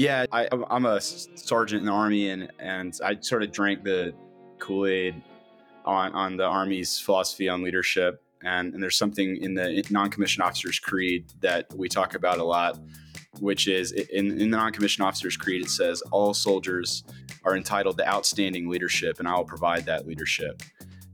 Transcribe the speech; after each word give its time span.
Yeah, 0.00 0.24
I, 0.32 0.48
I'm 0.70 0.86
a 0.86 0.98
sergeant 0.98 1.80
in 1.80 1.86
the 1.86 1.92
army, 1.92 2.30
and 2.30 2.50
and 2.58 2.98
I 3.04 3.18
sort 3.20 3.42
of 3.42 3.52
drank 3.52 3.84
the 3.84 4.14
Kool 4.58 4.86
Aid 4.86 5.22
on 5.84 6.14
on 6.14 6.38
the 6.38 6.44
army's 6.44 6.98
philosophy 6.98 7.50
on 7.50 7.62
leadership. 7.62 8.22
And, 8.42 8.72
and 8.72 8.82
there's 8.82 8.96
something 8.96 9.36
in 9.36 9.52
the 9.52 9.84
non-commissioned 9.90 10.42
officers 10.42 10.78
creed 10.78 11.26
that 11.42 11.66
we 11.76 11.90
talk 11.90 12.14
about 12.14 12.38
a 12.38 12.44
lot, 12.44 12.80
which 13.40 13.68
is 13.68 13.92
in, 13.92 14.30
in 14.30 14.50
the 14.50 14.56
non-commissioned 14.56 15.06
officers 15.06 15.36
creed. 15.36 15.60
It 15.60 15.68
says 15.68 16.00
all 16.10 16.32
soldiers 16.32 17.04
are 17.44 17.54
entitled 17.54 17.98
to 17.98 18.08
outstanding 18.08 18.70
leadership, 18.70 19.18
and 19.18 19.28
I 19.28 19.36
will 19.36 19.44
provide 19.44 19.84
that 19.84 20.06
leadership. 20.06 20.62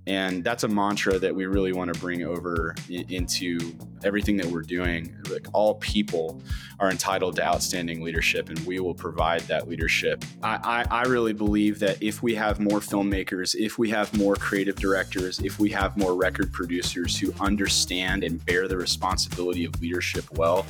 And 0.07 0.45
that's 0.45 0.63
a 0.63 0.69
mantra 0.69 1.19
that 1.19 1.35
we 1.35 1.47
really 1.47 1.73
want 1.73 1.93
to 1.93 1.99
bring 1.99 2.23
over 2.23 2.75
into 2.89 3.75
everything 4.05 4.37
that 4.37 4.47
we're 4.47 4.63
doing. 4.63 5.15
Like 5.29 5.49
all 5.53 5.75
people 5.75 6.41
are 6.79 6.91
entitled 6.91 7.37
to 7.37 7.45
outstanding 7.45 8.03
leadership, 8.03 8.49
and 8.49 8.59
we 8.61 8.79
will 8.79 8.95
provide 8.95 9.41
that 9.43 9.69
leadership. 9.69 10.25
I, 10.45 10.85
I, 10.91 11.01
I 11.01 11.03
really 11.05 11.33
believe 11.33 11.81
that 11.81 12.01
if 12.01 12.23
we 12.23 12.37
have 12.37 12.61
more 12.61 12.79
filmmakers, 12.79 13.57
if 13.57 13.79
we 13.79 13.91
have 13.91 14.17
more 14.17 14.37
creative 14.37 14.77
directors, 14.77 15.41
if 15.41 15.59
we 15.59 15.71
have 15.71 15.97
more 15.97 16.15
record 16.15 16.53
producers 16.53 17.19
who 17.19 17.33
understand 17.41 18.23
and 18.23 18.45
bear 18.47 18.69
the 18.69 18.77
responsibility 18.77 19.65
of 19.65 19.81
leadership 19.81 20.25
well, 20.33 20.65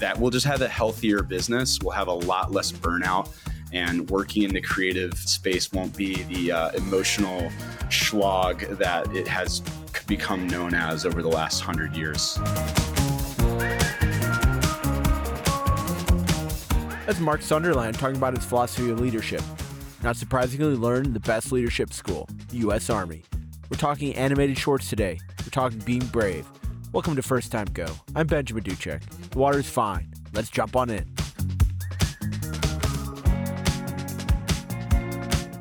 that 0.00 0.18
we'll 0.18 0.30
just 0.30 0.46
have 0.46 0.60
a 0.62 0.68
healthier 0.68 1.22
business. 1.22 1.78
We'll 1.80 1.92
have 1.92 2.08
a 2.08 2.14
lot 2.14 2.50
less 2.50 2.72
burnout 2.72 3.28
and 3.72 4.08
working 4.10 4.42
in 4.42 4.52
the 4.52 4.60
creative 4.60 5.14
space 5.16 5.72
won't 5.72 5.96
be 5.96 6.22
the 6.24 6.52
uh, 6.52 6.70
emotional 6.72 7.50
slog 7.90 8.60
that 8.78 9.14
it 9.14 9.26
has 9.26 9.60
become 10.06 10.46
known 10.46 10.74
as 10.74 11.06
over 11.06 11.22
the 11.22 11.28
last 11.28 11.60
hundred 11.60 11.96
years. 11.96 12.38
That's 17.06 17.18
Mark 17.20 17.42
Sunderland 17.42 17.98
talking 17.98 18.16
about 18.16 18.36
his 18.36 18.44
philosophy 18.44 18.90
of 18.90 19.00
leadership. 19.00 19.42
Not 20.02 20.16
surprisingly, 20.16 20.76
learned 20.76 21.14
the 21.14 21.20
best 21.20 21.52
leadership 21.52 21.92
school, 21.92 22.28
the 22.48 22.58
U.S. 22.58 22.90
Army. 22.90 23.22
We're 23.70 23.76
talking 23.76 24.14
animated 24.14 24.58
shorts 24.58 24.88
today. 24.88 25.20
We're 25.40 25.50
talking 25.50 25.78
being 25.80 26.04
brave. 26.06 26.46
Welcome 26.92 27.16
to 27.16 27.22
First 27.22 27.52
Time 27.52 27.66
Go. 27.72 27.86
I'm 28.14 28.26
Benjamin 28.26 28.64
Duchek. 28.64 29.02
The 29.30 29.38
water's 29.38 29.68
fine. 29.68 30.12
Let's 30.32 30.50
jump 30.50 30.76
on 30.76 30.90
in. 30.90 31.06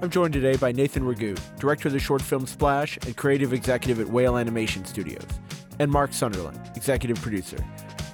I'm 0.02 0.10
joined 0.10 0.34
today 0.34 0.58
by 0.58 0.72
Nathan 0.72 1.04
Rigaud, 1.04 1.40
director 1.60 1.88
of 1.88 1.94
the 1.94 2.00
short 2.00 2.24
film 2.24 2.48
Splash 2.48 2.98
and 3.06 3.16
creative 3.16 3.54
executive 3.54 4.00
at 4.00 4.08
Whale 4.08 4.36
Animation 4.36 4.84
Studios, 4.84 5.28
and 5.78 5.92
Mark 5.92 6.12
Sunderland, 6.12 6.60
executive 6.76 7.22
producer. 7.22 7.64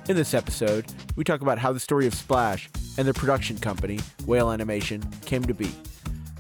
In 0.10 0.18
this 0.18 0.34
episode, 0.34 0.86
we 1.16 1.24
talk 1.24 1.40
about 1.40 1.60
how 1.60 1.72
the 1.72 1.80
story 1.80 2.06
of 2.06 2.14
Splash 2.14 2.70
and 2.98 3.08
their 3.08 3.14
production 3.14 3.58
company, 3.58 4.02
Whale 4.26 4.52
Animation, 4.52 5.02
came 5.26 5.44
to 5.46 5.54
be. 5.54 5.72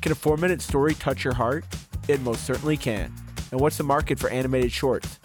Can 0.01 0.11
a 0.11 0.15
four 0.15 0.35
minute 0.35 0.61
story 0.61 0.93
touch 0.95 1.23
your 1.23 1.33
heart? 1.33 1.63
It 2.09 2.19
most 2.19 2.43
certainly 2.43 2.75
can. 2.75 3.13
And 3.53 3.61
what's 3.61 3.77
the 3.77 3.83
market 3.83 4.19
for 4.19 4.29
animated 4.29 4.73
shorts? 4.73 5.17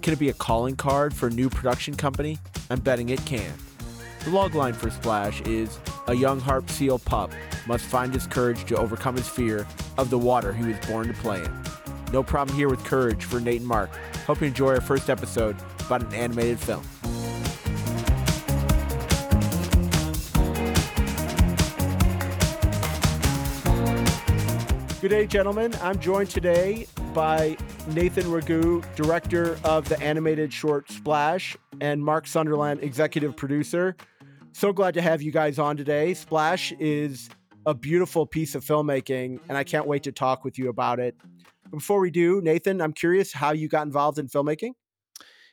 Can 0.00 0.14
it 0.14 0.18
be 0.18 0.30
a 0.30 0.34
calling 0.34 0.76
card 0.76 1.12
for 1.12 1.26
a 1.26 1.30
new 1.30 1.50
production 1.50 1.94
company? 1.94 2.38
I'm 2.70 2.80
betting 2.80 3.10
it 3.10 3.22
can. 3.26 3.52
The 4.20 4.30
logline 4.30 4.74
for 4.74 4.88
Splash 4.88 5.42
is 5.42 5.78
a 6.06 6.14
young 6.14 6.40
harp 6.40 6.70
seal 6.70 6.98
pup 6.98 7.32
must 7.68 7.84
find 7.84 8.12
his 8.12 8.26
courage 8.26 8.64
to 8.64 8.76
overcome 8.76 9.14
his 9.14 9.28
fear 9.28 9.66
of 9.98 10.08
the 10.08 10.18
water 10.18 10.52
he 10.54 10.64
was 10.64 10.78
born 10.86 11.06
to 11.06 11.14
play 11.14 11.44
in. 11.44 11.62
No 12.12 12.22
problem 12.22 12.56
here 12.56 12.70
with 12.70 12.82
courage 12.82 13.24
for 13.24 13.38
Nate 13.38 13.60
and 13.60 13.68
Mark. 13.68 13.90
Hope 14.26 14.40
you 14.40 14.46
enjoy 14.46 14.74
our 14.74 14.80
first 14.80 15.10
episode 15.10 15.54
about 15.84 16.02
an 16.02 16.14
animated 16.14 16.58
film. 16.58 16.82
Good 25.00 25.10
day, 25.10 25.26
gentlemen. 25.26 25.74
I'm 25.82 26.00
joined 26.00 26.30
today 26.30 26.86
by 27.12 27.56
Nathan 27.88 28.24
Rigaud, 28.24 28.84
director 28.96 29.58
of 29.62 29.88
the 29.88 30.00
animated 30.02 30.52
short 30.52 30.90
Splash, 30.90 31.56
and 31.80 32.02
Mark 32.02 32.26
Sunderland, 32.26 32.82
executive 32.82 33.36
producer. 33.36 33.94
So 34.52 34.72
glad 34.72 34.94
to 34.94 35.02
have 35.02 35.22
you 35.22 35.30
guys 35.30 35.58
on 35.58 35.76
today. 35.76 36.14
Splash 36.14 36.72
is 36.80 37.28
a 37.68 37.74
beautiful 37.74 38.24
piece 38.24 38.54
of 38.54 38.64
filmmaking, 38.64 39.38
and 39.46 39.58
I 39.58 39.62
can't 39.62 39.86
wait 39.86 40.02
to 40.04 40.12
talk 40.12 40.42
with 40.42 40.58
you 40.58 40.70
about 40.70 40.98
it. 40.98 41.14
Before 41.70 42.00
we 42.00 42.10
do, 42.10 42.40
Nathan, 42.40 42.80
I'm 42.80 42.94
curious 42.94 43.30
how 43.30 43.52
you 43.52 43.68
got 43.68 43.86
involved 43.86 44.18
in 44.18 44.26
filmmaking. 44.26 44.70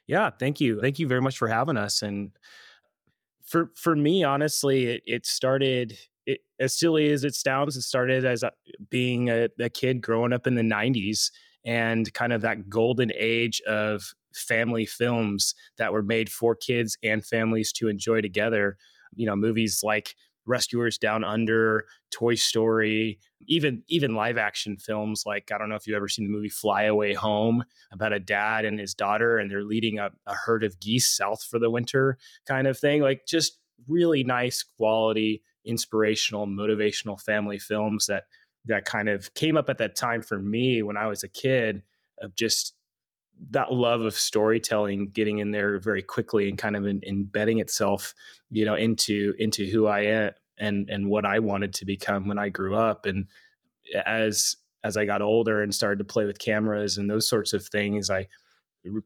Yeah, 0.08 0.30
thank 0.30 0.62
you. 0.62 0.80
Thank 0.80 0.98
you 0.98 1.10
very 1.10 1.22
much 1.22 1.38
for 1.38 1.50
having 1.50 1.76
us. 1.76 2.02
And 2.02 2.32
for 3.44 3.70
for 3.76 3.98
me, 3.98 4.24
honestly, 4.24 4.86
it, 4.86 5.04
it 5.06 5.26
started 5.26 5.98
it, 6.26 6.40
as 6.58 6.80
silly 6.80 7.12
as 7.12 7.26
it 7.26 7.36
sounds. 7.36 7.76
It 7.76 7.82
started 7.82 8.24
as 8.24 8.44
a, 8.44 8.54
being 8.90 9.30
a, 9.30 9.50
a 9.60 9.70
kid 9.70 10.02
growing 10.02 10.32
up 10.32 10.48
in 10.48 10.56
the 10.56 10.62
'90s 10.62 11.32
and 11.66 12.14
kind 12.14 12.32
of 12.32 12.42
that 12.44 12.70
golden 12.70 13.12
age 13.14 13.62
of 13.68 14.14
family 14.34 14.86
films 14.86 15.54
that 15.78 15.92
were 15.92 16.04
made 16.04 16.32
for 16.32 16.56
kids 16.56 16.98
and 17.04 17.26
families 17.26 17.74
to 17.74 17.90
enjoy 17.90 18.22
together. 18.22 18.78
You 19.16 19.26
know, 19.26 19.36
movies 19.36 19.82
like 19.84 20.16
Rescuers 20.46 20.98
Down 20.98 21.24
Under, 21.24 21.86
Toy 22.12 22.36
Story, 22.36 23.20
even 23.48 23.84
even 23.88 24.16
live 24.16 24.38
action 24.38 24.78
films 24.78 25.24
like 25.26 25.52
I 25.52 25.58
don't 25.58 25.70
know 25.70 25.76
if 25.76 25.88
you've 25.88 25.96
ever 25.96 26.08
seen 26.08 26.26
the 26.26 26.32
movie 26.32 26.50
Fly 26.50 26.84
Away 26.84 27.14
Home 27.14 27.64
about 27.92 28.14
a 28.14 28.20
dad 28.20 28.66
and 28.66 28.80
his 28.80 28.94
daughter 28.94 29.38
and 29.38 29.50
they're 29.50 29.64
leading 29.64 30.00
a, 30.00 30.10
a 30.26 30.34
herd 30.34 30.64
of 30.64 30.80
geese 30.80 31.16
south 31.16 31.44
for 31.44 31.60
the 31.60 31.70
winter 31.70 32.18
kind 32.48 32.68
of 32.68 32.78
thing. 32.78 33.02
Like 33.02 33.26
just 33.28 33.60
really 33.88 34.24
nice 34.24 34.64
quality, 34.64 35.44
inspirational, 35.66 36.48
motivational 36.48 37.20
family 37.20 37.60
films 37.60 38.06
that 38.08 38.24
that 38.66 38.86
kind 38.86 39.10
of 39.10 39.34
came 39.34 39.58
up 39.58 39.70
at 39.70 39.78
that 39.78 39.96
time 39.96 40.22
for 40.22 40.40
me 40.40 40.82
when 40.82 40.98
I 40.98 41.08
was 41.08 41.24
a 41.24 41.30
kid 41.30 41.84
of 42.22 42.36
just 42.36 42.75
that 43.52 43.72
love 43.72 44.02
of 44.02 44.16
storytelling 44.16 45.10
getting 45.10 45.40
in 45.40 45.52
there 45.52 45.80
very 45.80 46.02
quickly 46.02 46.50
and 46.50 46.58
kind 46.58 46.76
of 46.76 46.86
in, 46.86 47.02
embedding 47.06 47.60
itself 47.60 48.14
you 48.50 48.66
know 48.66 48.76
into 48.76 49.34
into 49.40 49.66
who 49.66 49.88
i 49.88 50.02
am 50.02 50.32
and 50.58 50.90
and 50.90 51.10
what 51.10 51.26
i 51.26 51.40
wanted 51.40 51.74
to 51.74 51.86
become 51.86 52.28
when 52.28 52.40
i 52.40 52.50
grew 52.50 52.76
up. 52.76 53.06
And 53.06 53.28
as 54.06 54.56
as 54.84 54.98
i 54.98 55.06
got 55.06 55.22
older 55.22 55.62
and 55.62 55.74
started 55.74 56.00
to 56.00 56.06
play 56.06 56.26
with 56.26 56.40
cameras 56.40 56.98
and 56.98 57.10
those 57.10 57.30
sorts 57.30 57.54
of 57.54 57.66
things 57.68 58.10
i 58.10 58.28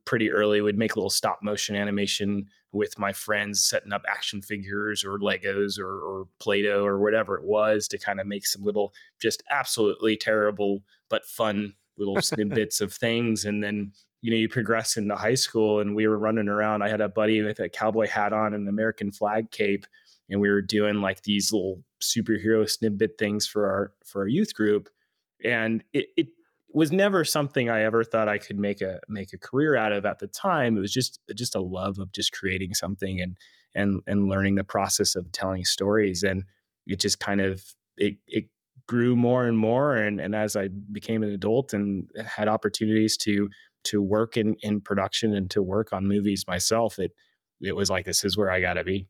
pretty 0.03 0.29
early 0.29 0.61
would 0.61 0.77
make 0.77 0.95
a 0.95 0.99
little 0.99 1.09
stop 1.09 1.39
motion 1.41 1.75
animation 1.75 2.45
with 2.71 2.99
my 2.99 3.13
friends 3.13 3.63
setting 3.63 3.93
up 3.93 4.03
action 4.07 4.41
figures 4.41 5.05
or 5.05 5.17
legos 5.19 5.79
or, 5.79 6.01
or 6.01 6.27
play-doh 6.39 6.85
or 6.85 6.99
whatever 6.99 7.37
it 7.37 7.45
was 7.45 7.87
to 7.87 7.97
kind 7.97 8.19
of 8.19 8.27
make 8.27 8.45
some 8.45 8.61
little 8.61 8.93
just 9.21 9.41
absolutely 9.49 10.17
terrible 10.17 10.83
but 11.09 11.25
fun 11.25 11.73
little 11.99 12.21
snippets 12.21 12.81
of 12.81 12.93
things. 12.93 13.45
And 13.45 13.63
then 13.63 13.91
you 14.21 14.31
know, 14.31 14.37
you 14.37 14.49
progress 14.49 14.97
into 14.97 15.15
high 15.15 15.35
school 15.35 15.79
and 15.79 15.95
we 15.95 16.07
were 16.07 16.19
running 16.19 16.49
around. 16.49 16.81
I 16.81 16.89
had 16.89 17.01
a 17.01 17.09
buddy 17.09 17.41
with 17.41 17.59
a 17.59 17.69
cowboy 17.69 18.07
hat 18.07 18.33
on 18.33 18.53
and 18.53 18.63
an 18.63 18.67
American 18.67 19.11
flag 19.11 19.51
cape, 19.51 19.85
and 20.29 20.41
we 20.41 20.49
were 20.49 20.61
doing 20.61 21.01
like 21.01 21.23
these 21.23 21.51
little 21.51 21.83
superhero 22.01 22.69
snippet 22.69 23.17
things 23.17 23.47
for 23.47 23.67
our 23.67 23.93
for 24.05 24.21
our 24.21 24.27
youth 24.27 24.53
group. 24.53 24.89
And 25.43 25.83
it, 25.93 26.07
it 26.17 26.27
was 26.73 26.91
never 26.91 27.23
something 27.23 27.69
I 27.69 27.83
ever 27.83 28.03
thought 28.03 28.27
I 28.27 28.37
could 28.37 28.59
make 28.59 28.81
a 28.81 28.99
make 29.07 29.33
a 29.33 29.37
career 29.37 29.75
out 29.75 29.91
of 29.91 30.05
at 30.05 30.19
the 30.19 30.27
time. 30.27 30.77
It 30.77 30.81
was 30.81 30.93
just 30.93 31.19
just 31.33 31.55
a 31.55 31.61
love 31.61 31.99
of 31.99 32.11
just 32.11 32.31
creating 32.31 32.73
something 32.73 33.21
and 33.21 33.37
and 33.73 34.01
and 34.05 34.27
learning 34.27 34.55
the 34.55 34.63
process 34.63 35.15
of 35.15 35.31
telling 35.31 35.65
stories. 35.65 36.23
And 36.23 36.43
it 36.87 36.99
just 36.99 37.19
kind 37.19 37.41
of 37.41 37.63
it 37.97 38.17
it 38.27 38.45
grew 38.87 39.15
more 39.15 39.45
and 39.45 39.57
more. 39.57 39.95
And 39.95 40.19
and 40.19 40.35
as 40.35 40.55
I 40.55 40.69
became 40.91 41.23
an 41.23 41.31
adult 41.31 41.73
and 41.73 42.09
had 42.25 42.47
opportunities 42.47 43.17
to 43.17 43.49
to 43.85 44.01
work 44.01 44.37
in 44.37 44.55
in 44.61 44.81
production 44.81 45.33
and 45.33 45.49
to 45.51 45.61
work 45.61 45.93
on 45.93 46.07
movies 46.07 46.45
myself, 46.47 46.99
it 46.99 47.11
it 47.61 47.75
was 47.75 47.89
like 47.89 48.05
this 48.05 48.23
is 48.23 48.37
where 48.37 48.49
I 48.49 48.61
got 48.61 48.73
to 48.73 48.83
be. 48.83 49.07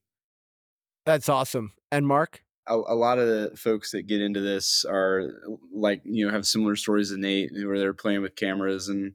That's 1.06 1.30
awesome. 1.30 1.74
And 1.92 2.06
Mark, 2.06 2.44
a, 2.68 2.76
a, 2.76 2.96
lot 2.96 3.20
of 3.20 3.28
the 3.28 3.58
folks 3.58 3.92
that 3.92 4.08
get 4.08 4.22
into 4.22 4.42
this 4.42 4.86
are 4.86 5.32
like 5.74 6.02
you 6.06 6.26
know 6.26 6.32
have 6.32 6.46
similar 6.46 6.76
stories 6.76 7.10
to 7.12 7.18
Nate, 7.18 7.52
where 7.54 7.80
they're 7.80 7.94
playing 7.94 8.22
with 8.22 8.36
cameras 8.36 8.90
and 8.90 9.14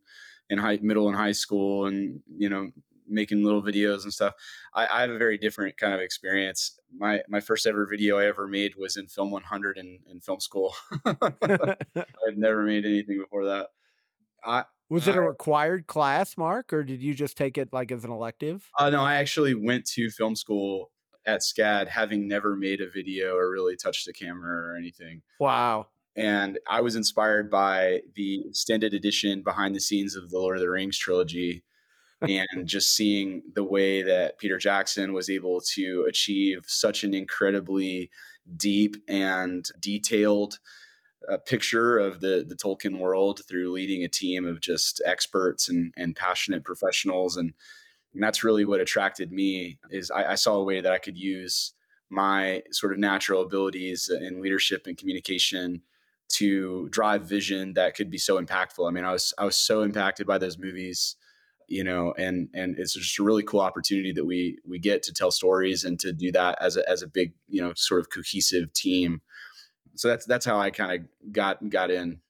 in 0.51 0.59
high 0.59 0.79
middle 0.83 1.09
and 1.09 1.17
high 1.17 1.33
school, 1.33 1.87
and 1.87 2.21
you 2.37 2.49
know 2.49 2.71
making 3.09 3.45
little 3.45 3.63
videos 3.63 4.05
and 4.05 4.13
stuff. 4.13 4.35
I, 4.75 4.87
I, 4.87 5.01
have 5.03 5.11
a 5.11 5.19
very 5.19 5.37
different 5.37 5.77
kind 5.77 5.95
of 5.95 6.01
experience. 6.01 6.79
My 6.97 7.21
my 7.29 7.41
first 7.41 7.67
ever 7.67 7.87
video 7.87 8.19
I 8.19 8.27
ever 8.27 8.49
made 8.49 8.73
was 8.77 8.97
in 8.97 9.07
Film 9.07 9.31
100 9.31 9.79
in, 9.79 9.99
in 10.11 10.21
film 10.21 10.41
school. 10.41 10.75
I've 11.05 12.37
never 12.37 12.63
made 12.63 12.85
anything 12.85 13.19
before 13.19 13.45
that. 13.47 13.69
I 14.45 14.65
was 14.95 15.09
it 15.09 15.17
a 15.17 15.21
required 15.21 15.89
class, 15.89 16.37
Mark, 16.39 16.73
or 16.73 16.85
did 16.85 17.03
you 17.03 17.15
just 17.15 17.37
take 17.37 17.59
it 17.59 17.73
like 17.73 17.91
as 17.91 18.05
an 18.05 18.13
elective? 18.13 18.71
Uh, 18.79 18.91
no, 18.91 19.03
I 19.03 19.17
actually 19.17 19.55
went 19.55 19.85
to 19.87 20.09
film 20.09 20.37
school 20.37 20.93
at 21.27 21.41
SCAD, 21.41 21.89
having 21.89 22.29
never 22.29 22.55
made 22.55 22.81
a 22.81 22.89
video 22.89 23.35
or 23.35 23.51
really 23.51 23.77
touched 23.77 24.07
a 24.07 24.13
camera 24.13 24.69
or 24.69 24.77
anything. 24.77 25.23
Wow. 25.41 25.89
And 26.17 26.61
I 26.69 26.81
was 26.81 26.95
inspired 26.95 27.51
by 27.51 28.03
the 28.15 28.45
extended 28.47 28.95
edition 28.95 29.43
behind 29.43 29.75
the 29.75 29.81
scenes 29.81 30.15
of 30.15 30.31
the 30.31 30.39
Lord 30.39 30.59
of 30.59 30.63
the 30.63 30.71
Rings 30.71 30.97
trilogy, 30.97 31.65
and 32.21 32.67
just 32.67 32.95
seeing 32.95 33.43
the 33.53 33.65
way 33.65 34.03
that 34.03 34.39
Peter 34.39 34.59
Jackson 34.59 35.13
was 35.13 35.29
able 35.29 35.61
to 35.75 36.07
achieve 36.09 36.61
such 36.67 37.03
an 37.03 37.15
incredibly 37.15 38.11
deep 38.57 38.97
and 39.09 39.67
detailed 39.81 40.61
uh, 41.31 41.39
picture 41.39 41.99
of 41.99 42.21
the 42.21 42.45
the 42.47 42.57
Tolkien 42.57 42.99
world 42.99 43.41
through 43.49 43.73
leading 43.73 44.05
a 44.05 44.09
team 44.09 44.47
of 44.47 44.61
just 44.61 45.03
experts 45.07 45.69
and 45.69 45.93
and 45.97 46.17
passionate 46.17 46.65
professionals 46.65 47.37
and, 47.37 47.53
and 48.13 48.23
that's 48.23 48.45
really 48.45 48.65
what 48.65 48.81
attracted 48.81 49.33
me 49.33 49.79
is 49.91 50.11
I, 50.11 50.33
I 50.33 50.35
saw 50.37 50.55
a 50.55 50.65
way 50.65 50.81
that 50.81 50.93
I 50.93 50.99
could 50.99 51.19
use 51.19 51.75
my 52.11 52.63
sort 52.71 52.93
of 52.93 52.99
natural 52.99 53.43
abilities 53.43 54.09
in 54.09 54.41
leadership 54.41 54.87
and 54.87 54.97
communication 54.97 55.83
to 56.29 56.89
drive 56.91 57.25
vision 57.25 57.75
that 57.75 57.95
could 57.95 58.11
be 58.11 58.19
so 58.19 58.41
impactful. 58.43 58.89
I 58.89 58.91
mean, 58.91 59.05
I 59.05 59.13
was 59.13 59.35
I 59.39 59.45
was 59.45 59.57
so 59.57 59.83
impacted 59.83 60.27
by 60.27 60.39
those 60.39 60.59
movies, 60.59 61.17
you 61.69 61.85
know, 61.85 62.15
and 62.19 62.49
and 62.55 62.79
it's 62.79 62.95
just 62.95 63.19
a 63.19 63.23
really 63.23 63.43
cool 63.43 63.61
opportunity 63.61 64.13
that 64.13 64.25
we 64.25 64.59
we 64.67 64.79
get 64.79 65.03
to 65.05 65.13
tell 65.13 65.31
stories 65.31 65.85
and 65.85 65.99
to 66.01 66.13
do 66.13 66.33
that 66.33 66.57
as 66.61 66.77
a 66.77 66.89
as 66.89 67.03
a 67.03 67.09
big, 67.09 67.35
you 67.49 67.61
know, 67.61 67.73
sort 67.77 68.01
of 68.01 68.11
cohesive 68.11 68.73
team. 68.73 69.21
So 69.97 70.09
that's 70.09 70.27
that's 70.27 70.45
how 70.45 70.59
I 70.59 70.71
kind 70.71 71.01
of 71.01 71.33
got 71.33 71.69
got 71.69 71.91
in. 71.91 72.21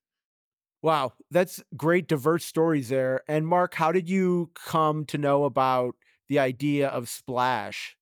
Wow, 0.83 1.15
that's 1.31 1.63
great 1.77 2.09
diverse 2.09 2.45
stories 2.45 2.91
there. 2.91 3.23
And 3.27 3.47
Mark, 3.47 3.75
how 3.75 3.91
did 3.91 4.09
you 4.09 4.51
come 4.55 5.07
to 5.07 5.17
know 5.17 5.45
about 5.45 5.97
the 6.29 6.39
idea 6.39 6.89
of 6.89 7.09
Splash? 7.09 7.97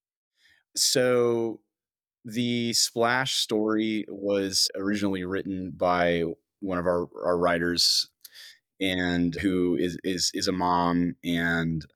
So 0.74 1.60
the 2.24 2.72
Splash 2.72 3.34
story 3.34 4.04
was 4.08 4.68
originally 4.74 5.24
written 5.24 5.72
by 5.76 6.24
one 6.60 6.78
of 6.78 6.86
our, 6.86 7.08
our 7.24 7.36
writers 7.36 8.08
and 8.80 9.34
who 9.36 9.76
is, 9.76 9.96
is 10.02 10.30
is 10.34 10.48
a 10.48 10.52
mom 10.52 11.14
and 11.24 11.86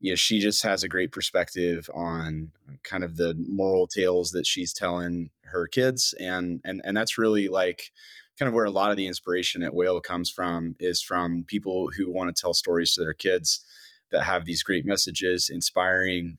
you 0.00 0.10
know 0.10 0.16
she 0.16 0.40
just 0.40 0.62
has 0.62 0.82
a 0.82 0.88
great 0.88 1.12
perspective 1.12 1.88
on 1.94 2.50
kind 2.82 3.04
of 3.04 3.16
the 3.16 3.34
moral 3.48 3.86
tales 3.86 4.32
that 4.32 4.46
she's 4.46 4.72
telling 4.72 5.30
her 5.46 5.66
kids 5.66 6.14
and 6.18 6.60
and 6.64 6.80
and 6.84 6.96
that's 6.96 7.18
really 7.18 7.48
like 7.48 7.90
kind 8.38 8.48
of 8.48 8.54
where 8.54 8.64
a 8.64 8.70
lot 8.70 8.90
of 8.90 8.96
the 8.96 9.06
inspiration 9.06 9.62
at 9.62 9.74
whale 9.74 10.00
comes 10.00 10.30
from 10.30 10.74
is 10.80 11.02
from 11.02 11.44
people 11.46 11.90
who 11.96 12.10
want 12.10 12.34
to 12.34 12.40
tell 12.40 12.54
stories 12.54 12.94
to 12.94 13.00
their 13.00 13.14
kids 13.14 13.64
that 14.10 14.24
have 14.24 14.44
these 14.44 14.62
great 14.62 14.84
messages 14.84 15.50
inspiring 15.52 16.38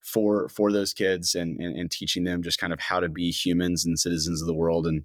for 0.00 0.48
for 0.48 0.72
those 0.72 0.92
kids 0.92 1.34
and, 1.34 1.60
and, 1.60 1.76
and 1.76 1.90
teaching 1.90 2.24
them 2.24 2.42
just 2.42 2.58
kind 2.58 2.72
of 2.72 2.80
how 2.80 3.00
to 3.00 3.08
be 3.08 3.30
humans 3.30 3.84
and 3.84 3.98
citizens 3.98 4.40
of 4.40 4.46
the 4.46 4.54
world 4.54 4.86
and 4.86 5.04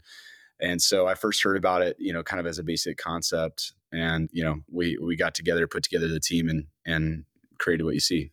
and 0.60 0.82
so 0.82 1.08
I 1.08 1.16
first 1.16 1.44
heard 1.44 1.58
about 1.58 1.82
it, 1.82 1.98
you 2.00 2.12
know, 2.12 2.24
kind 2.24 2.40
of 2.40 2.48
as 2.48 2.58
a 2.58 2.64
basic 2.64 2.98
concept, 2.98 3.74
and 3.92 4.30
you 4.32 4.44
know, 4.44 4.62
we 4.72 4.98
we 4.98 5.16
got 5.16 5.36
together, 5.36 5.68
put 5.68 5.84
together 5.84 6.08
the 6.08 6.20
team, 6.20 6.50
and 6.50 6.66
and 6.86 7.26
created 7.60 7.84
what 7.84 7.94
you 7.94 8.00
see. 8.00 8.32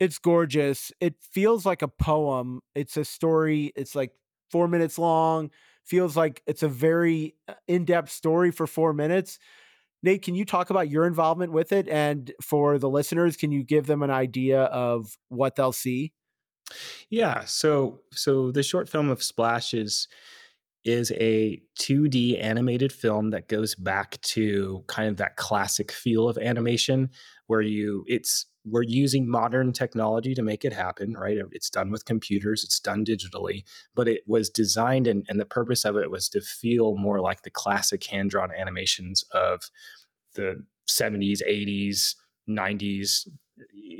It's 0.00 0.18
gorgeous. 0.18 0.90
It 1.00 1.14
feels 1.20 1.64
like 1.64 1.82
a 1.82 1.88
poem. 1.88 2.60
It's 2.74 2.96
a 2.96 3.04
story. 3.04 3.72
It's 3.76 3.94
like 3.94 4.12
four 4.54 4.68
minutes 4.68 5.00
long. 5.00 5.50
Feels 5.84 6.16
like 6.16 6.44
it's 6.46 6.62
a 6.62 6.68
very 6.68 7.34
uh, 7.48 7.54
in 7.66 7.84
depth 7.84 8.12
story 8.12 8.52
for 8.52 8.68
four 8.68 8.92
minutes. 8.92 9.40
Nate, 10.04 10.22
can 10.22 10.36
you 10.36 10.44
talk 10.44 10.70
about 10.70 10.88
your 10.88 11.08
involvement 11.08 11.50
with 11.50 11.72
it? 11.72 11.88
And 11.88 12.30
for 12.40 12.78
the 12.78 12.88
listeners, 12.88 13.36
can 13.36 13.50
you 13.50 13.64
give 13.64 13.88
them 13.88 14.04
an 14.04 14.12
idea 14.12 14.62
of 14.62 15.18
what 15.28 15.56
they'll 15.56 15.72
see? 15.72 16.12
Yeah. 17.10 17.44
So 17.46 18.02
so 18.12 18.52
the 18.52 18.62
short 18.62 18.88
film 18.88 19.08
of 19.10 19.24
Splashes 19.24 20.06
is 20.84 21.10
a 21.16 21.60
2D 21.80 22.40
animated 22.40 22.92
film 22.92 23.30
that 23.30 23.48
goes 23.48 23.74
back 23.74 24.20
to 24.20 24.84
kind 24.86 25.08
of 25.08 25.16
that 25.16 25.34
classic 25.34 25.90
feel 25.90 26.28
of 26.28 26.38
animation 26.38 27.10
where 27.48 27.60
you 27.60 28.04
it's 28.06 28.46
we're 28.64 28.82
using 28.82 29.28
modern 29.28 29.72
technology 29.72 30.34
to 30.34 30.42
make 30.42 30.64
it 30.64 30.72
happen, 30.72 31.14
right? 31.14 31.38
It's 31.52 31.68
done 31.68 31.90
with 31.90 32.04
computers, 32.04 32.64
it's 32.64 32.80
done 32.80 33.04
digitally, 33.04 33.64
but 33.94 34.08
it 34.08 34.22
was 34.26 34.48
designed 34.48 35.06
and, 35.06 35.26
and 35.28 35.38
the 35.38 35.44
purpose 35.44 35.84
of 35.84 35.96
it 35.96 36.10
was 36.10 36.28
to 36.30 36.40
feel 36.40 36.96
more 36.96 37.20
like 37.20 37.42
the 37.42 37.50
classic 37.50 38.04
hand 38.04 38.30
drawn 38.30 38.50
animations 38.52 39.24
of 39.32 39.70
the 40.34 40.64
70s, 40.88 41.40
80s, 41.48 42.14
90s, 42.48 43.28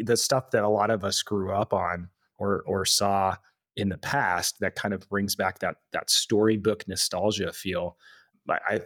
the 0.02 0.16
stuff 0.16 0.50
that 0.50 0.64
a 0.64 0.69
lot 0.69 0.90
of 0.90 1.05
us 1.05 1.22
grew 1.22 1.52
up 1.52 1.72
on 1.72 2.08
or 2.38 2.62
or 2.66 2.84
saw 2.84 3.37
in 3.76 3.88
the 3.88 3.99
past 3.99 4.61
that 4.61 4.75
kind 4.75 4.93
of 4.94 5.08
brings 5.08 5.34
back 5.37 5.61
that 5.61 5.76
that 5.93 6.11
storybook 6.11 6.87
nostalgia 6.88 7.52
feel. 7.52 7.96
I 8.49 8.81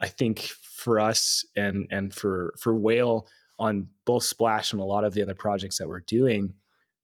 I 0.00 0.08
think 0.08 0.40
for 0.40 1.00
us 1.00 1.44
and 1.56 1.86
and 1.90 2.14
for 2.14 2.54
for 2.58 2.74
Whale 2.74 3.26
on 3.58 3.88
both 4.04 4.24
Splash 4.24 4.72
and 4.72 4.80
a 4.80 4.84
lot 4.84 5.04
of 5.04 5.14
the 5.14 5.22
other 5.22 5.34
projects 5.34 5.78
that 5.78 5.88
we're 5.88 6.00
doing, 6.00 6.54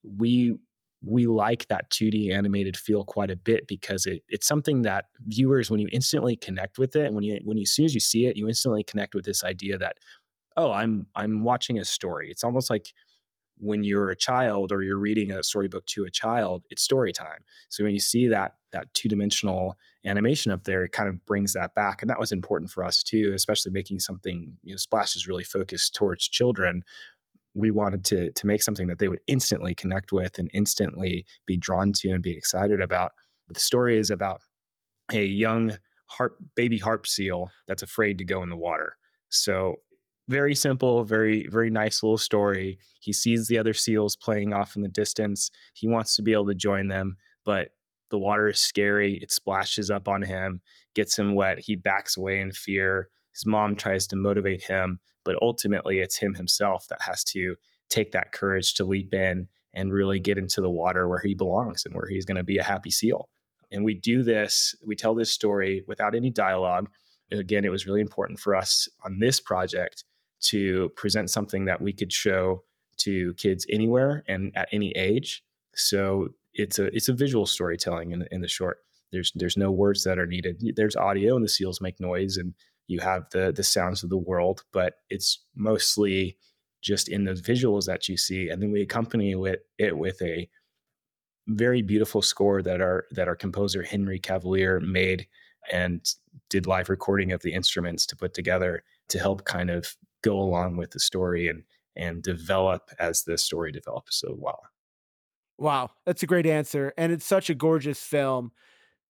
we 0.02 0.56
we 1.02 1.26
like 1.26 1.66
that 1.68 1.90
2D 1.90 2.30
animated 2.30 2.76
feel 2.76 3.04
quite 3.04 3.30
a 3.30 3.36
bit 3.36 3.66
because 3.66 4.04
it, 4.04 4.22
it's 4.28 4.46
something 4.46 4.82
that 4.82 5.06
viewers, 5.26 5.70
when 5.70 5.80
you 5.80 5.88
instantly 5.92 6.36
connect 6.36 6.78
with 6.78 6.94
it, 6.94 7.12
when 7.12 7.24
you 7.24 7.40
when 7.44 7.56
you 7.56 7.62
as 7.62 7.70
soon 7.72 7.86
as 7.86 7.94
you 7.94 8.00
see 8.00 8.26
it, 8.26 8.36
you 8.36 8.48
instantly 8.48 8.82
connect 8.84 9.14
with 9.14 9.24
this 9.24 9.42
idea 9.44 9.78
that, 9.78 9.96
oh, 10.56 10.72
I'm 10.72 11.06
I'm 11.14 11.42
watching 11.44 11.78
a 11.78 11.84
story. 11.84 12.30
It's 12.30 12.44
almost 12.44 12.70
like 12.70 12.92
when 13.56 13.84
you're 13.84 14.10
a 14.10 14.16
child 14.16 14.72
or 14.72 14.82
you're 14.82 14.98
reading 14.98 15.32
a 15.32 15.42
storybook 15.42 15.86
to 15.86 16.04
a 16.04 16.10
child, 16.10 16.64
it's 16.70 16.82
story 16.82 17.12
time. 17.12 17.40
So 17.68 17.84
when 17.84 17.92
you 17.92 18.00
see 18.00 18.28
that 18.28 18.54
that 18.72 18.92
two 18.94 19.08
dimensional 19.08 19.76
animation 20.04 20.52
up 20.52 20.64
there, 20.64 20.84
it 20.84 20.92
kind 20.92 21.08
of 21.08 21.24
brings 21.26 21.52
that 21.52 21.74
back, 21.74 22.02
and 22.02 22.10
that 22.10 22.20
was 22.20 22.32
important 22.32 22.70
for 22.70 22.84
us 22.84 23.02
too, 23.02 23.32
especially 23.34 23.72
making 23.72 24.00
something. 24.00 24.56
You 24.62 24.74
know, 24.74 24.78
Splash 24.78 25.16
is 25.16 25.26
really 25.26 25.44
focused 25.44 25.94
towards 25.94 26.28
children. 26.28 26.82
We 27.54 27.70
wanted 27.70 28.04
to 28.06 28.30
to 28.30 28.46
make 28.46 28.62
something 28.62 28.86
that 28.88 28.98
they 28.98 29.08
would 29.08 29.20
instantly 29.26 29.74
connect 29.74 30.12
with 30.12 30.38
and 30.38 30.50
instantly 30.54 31.26
be 31.46 31.56
drawn 31.56 31.92
to 31.94 32.10
and 32.10 32.22
be 32.22 32.36
excited 32.36 32.80
about. 32.80 33.12
The 33.48 33.60
story 33.60 33.98
is 33.98 34.10
about 34.10 34.42
a 35.12 35.24
young 35.24 35.76
harp 36.06 36.36
baby 36.54 36.78
harp 36.78 37.06
seal 37.06 37.50
that's 37.66 37.82
afraid 37.82 38.18
to 38.18 38.24
go 38.24 38.42
in 38.42 38.48
the 38.48 38.56
water. 38.56 38.96
So 39.28 39.76
very 40.28 40.54
simple, 40.54 41.02
very, 41.02 41.48
very 41.48 41.70
nice 41.70 42.02
little 42.02 42.18
story. 42.18 42.78
He 43.00 43.12
sees 43.12 43.48
the 43.48 43.58
other 43.58 43.74
seals 43.74 44.14
playing 44.16 44.52
off 44.52 44.76
in 44.76 44.82
the 44.82 44.88
distance. 44.88 45.50
He 45.74 45.88
wants 45.88 46.14
to 46.16 46.22
be 46.22 46.32
able 46.32 46.46
to 46.46 46.54
join 46.54 46.86
them, 46.86 47.16
but 47.44 47.70
the 48.10 48.18
water 48.18 48.48
is 48.48 48.58
scary. 48.58 49.18
It 49.22 49.32
splashes 49.32 49.90
up 49.90 50.08
on 50.08 50.22
him, 50.22 50.60
gets 50.94 51.18
him 51.18 51.34
wet. 51.34 51.60
He 51.60 51.76
backs 51.76 52.16
away 52.16 52.40
in 52.40 52.52
fear. 52.52 53.08
His 53.32 53.46
mom 53.46 53.76
tries 53.76 54.06
to 54.08 54.16
motivate 54.16 54.64
him, 54.64 55.00
but 55.24 55.36
ultimately 55.40 56.00
it's 56.00 56.16
him 56.16 56.34
himself 56.34 56.86
that 56.88 57.02
has 57.02 57.24
to 57.24 57.56
take 57.88 58.12
that 58.12 58.32
courage 58.32 58.74
to 58.74 58.84
leap 58.84 59.14
in 59.14 59.48
and 59.72 59.92
really 59.92 60.18
get 60.18 60.38
into 60.38 60.60
the 60.60 60.70
water 60.70 61.08
where 61.08 61.20
he 61.20 61.34
belongs 61.34 61.84
and 61.84 61.94
where 61.94 62.08
he's 62.08 62.24
going 62.24 62.36
to 62.36 62.44
be 62.44 62.58
a 62.58 62.64
happy 62.64 62.90
seal. 62.90 63.28
And 63.72 63.84
we 63.84 63.94
do 63.94 64.22
this, 64.22 64.74
we 64.84 64.96
tell 64.96 65.14
this 65.14 65.30
story 65.30 65.84
without 65.86 66.14
any 66.14 66.30
dialogue. 66.30 66.90
Again, 67.30 67.64
it 67.64 67.70
was 67.70 67.86
really 67.86 68.00
important 68.00 68.40
for 68.40 68.56
us 68.56 68.88
on 69.04 69.20
this 69.20 69.38
project 69.38 70.04
to 70.40 70.88
present 70.96 71.30
something 71.30 71.66
that 71.66 71.80
we 71.80 71.92
could 71.92 72.12
show 72.12 72.64
to 72.96 73.34
kids 73.34 73.64
anywhere 73.70 74.24
and 74.26 74.52
at 74.56 74.68
any 74.72 74.90
age. 74.92 75.44
So 75.74 76.30
it's 76.54 76.78
a 76.78 76.94
it's 76.94 77.08
a 77.08 77.14
visual 77.14 77.46
storytelling 77.46 78.12
in, 78.12 78.26
in 78.30 78.40
the 78.40 78.48
short. 78.48 78.78
There's 79.12 79.32
there's 79.34 79.56
no 79.56 79.70
words 79.70 80.04
that 80.04 80.18
are 80.18 80.26
needed. 80.26 80.62
There's 80.76 80.96
audio 80.96 81.36
and 81.36 81.44
the 81.44 81.48
seals 81.48 81.80
make 81.80 82.00
noise 82.00 82.36
and 82.36 82.54
you 82.86 83.00
have 83.00 83.30
the 83.30 83.52
the 83.52 83.62
sounds 83.62 84.02
of 84.02 84.10
the 84.10 84.18
world, 84.18 84.64
but 84.72 84.94
it's 85.08 85.44
mostly 85.54 86.36
just 86.82 87.08
in 87.08 87.24
the 87.24 87.32
visuals 87.32 87.86
that 87.86 88.08
you 88.08 88.16
see, 88.16 88.48
and 88.48 88.62
then 88.62 88.72
we 88.72 88.82
accompany 88.82 89.34
with 89.34 89.60
it 89.78 89.96
with 89.96 90.20
a 90.22 90.48
very 91.46 91.82
beautiful 91.82 92.22
score 92.22 92.62
that 92.62 92.80
our 92.80 93.04
that 93.12 93.28
our 93.28 93.36
composer 93.36 93.82
Henry 93.82 94.18
Cavalier 94.18 94.80
made 94.80 95.26
and 95.70 96.04
did 96.48 96.66
live 96.66 96.88
recording 96.88 97.32
of 97.32 97.42
the 97.42 97.52
instruments 97.52 98.06
to 98.06 98.16
put 98.16 98.34
together 98.34 98.82
to 99.08 99.18
help 99.18 99.44
kind 99.44 99.70
of 99.70 99.96
go 100.22 100.38
along 100.38 100.76
with 100.76 100.90
the 100.90 101.00
story 101.00 101.48
and 101.48 101.62
and 101.96 102.22
develop 102.22 102.90
as 102.98 103.24
the 103.24 103.36
story 103.36 103.72
develops 103.72 104.18
so 104.20 104.34
well. 104.38 104.60
Wow, 105.60 105.90
that's 106.06 106.22
a 106.22 106.26
great 106.26 106.46
answer. 106.46 106.94
And 106.96 107.12
it's 107.12 107.26
such 107.26 107.50
a 107.50 107.54
gorgeous 107.54 108.02
film. 108.02 108.52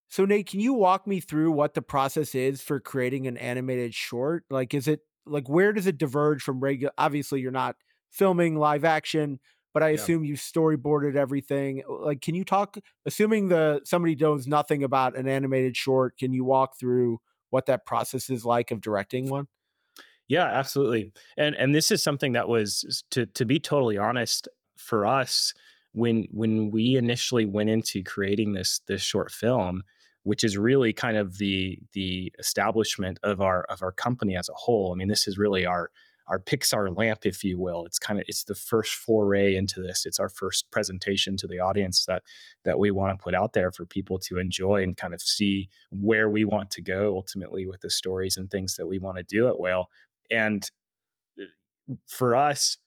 So, 0.08 0.24
Nate, 0.24 0.48
can 0.48 0.60
you 0.60 0.74
walk 0.74 1.06
me 1.06 1.20
through 1.20 1.52
what 1.52 1.74
the 1.74 1.82
process 1.82 2.34
is 2.34 2.60
for 2.60 2.80
creating 2.80 3.28
an 3.28 3.36
animated 3.36 3.94
short? 3.94 4.44
Like, 4.50 4.74
is 4.74 4.88
it 4.88 5.02
like 5.26 5.48
where 5.48 5.72
does 5.72 5.86
it 5.86 5.98
diverge 5.98 6.42
from 6.42 6.60
regular? 6.60 6.92
Obviously, 6.98 7.40
you're 7.40 7.52
not 7.52 7.76
filming 8.10 8.56
live 8.56 8.84
action, 8.84 9.38
but 9.72 9.84
I 9.84 9.90
assume 9.90 10.24
you 10.24 10.34
storyboarded 10.34 11.16
everything. 11.16 11.84
Uh, 11.88 12.04
like, 12.06 12.20
can 12.20 12.34
you 12.34 12.44
talk? 12.44 12.76
Assuming 13.06 13.48
the 13.48 13.80
somebody 13.84 14.16
knows 14.16 14.48
nothing 14.48 14.82
about 14.82 15.16
an 15.16 15.28
animated 15.28 15.76
short, 15.76 16.18
can 16.18 16.32
you 16.32 16.44
walk 16.44 16.78
through 16.78 17.20
what 17.50 17.66
that 17.66 17.86
process 17.86 18.28
is 18.28 18.44
like 18.44 18.72
of 18.72 18.80
directing 18.80 19.28
one? 19.30 19.46
Yeah, 20.28 20.44
absolutely. 20.46 21.12
And 21.36 21.54
and 21.56 21.74
this 21.74 21.90
is 21.90 22.02
something 22.02 22.32
that 22.32 22.48
was 22.48 23.04
to 23.10 23.26
to 23.26 23.44
be 23.44 23.58
totally 23.58 23.98
honest 23.98 24.48
for 24.76 25.06
us 25.06 25.52
when 25.92 26.28
when 26.30 26.70
we 26.70 26.96
initially 26.96 27.46
went 27.46 27.70
into 27.70 28.02
creating 28.02 28.52
this 28.52 28.80
this 28.86 29.02
short 29.02 29.30
film, 29.30 29.82
which 30.22 30.44
is 30.44 30.56
really 30.58 30.92
kind 30.92 31.16
of 31.16 31.38
the 31.38 31.78
the 31.92 32.32
establishment 32.38 33.18
of 33.22 33.40
our 33.40 33.64
of 33.64 33.82
our 33.82 33.92
company 33.92 34.36
as 34.36 34.48
a 34.48 34.54
whole. 34.54 34.92
I 34.92 34.96
mean, 34.96 35.08
this 35.08 35.26
is 35.26 35.38
really 35.38 35.66
our 35.66 35.90
our 36.30 36.38
Pixar 36.38 36.96
lamp, 36.96 37.26
if 37.26 37.42
you 37.42 37.58
will. 37.58 37.84
It's 37.84 37.98
kind 37.98 38.20
of 38.20 38.24
it's 38.28 38.44
the 38.44 38.54
first 38.54 38.94
foray 38.94 39.56
into 39.56 39.82
this. 39.82 40.06
It's 40.06 40.20
our 40.20 40.28
first 40.28 40.70
presentation 40.70 41.36
to 41.38 41.46
the 41.48 41.58
audience 41.58 42.04
that 42.06 42.22
that 42.64 42.78
we 42.78 42.92
want 42.92 43.18
to 43.18 43.22
put 43.22 43.34
out 43.34 43.52
there 43.52 43.72
for 43.72 43.84
people 43.84 44.18
to 44.20 44.38
enjoy 44.38 44.82
and 44.82 44.96
kind 44.96 45.12
of 45.12 45.20
see 45.20 45.68
where 45.90 46.30
we 46.30 46.44
want 46.44 46.70
to 46.72 46.82
go 46.82 47.16
ultimately 47.16 47.66
with 47.66 47.80
the 47.80 47.90
stories 47.90 48.36
and 48.36 48.50
things 48.50 48.76
that 48.76 48.86
we 48.86 48.98
want 48.98 49.16
to 49.18 49.24
do 49.24 49.48
at 49.48 49.58
Whale. 49.58 49.90
And 50.30 50.70
uh, 51.40 51.94
for 52.06 52.36
us, 52.36 52.78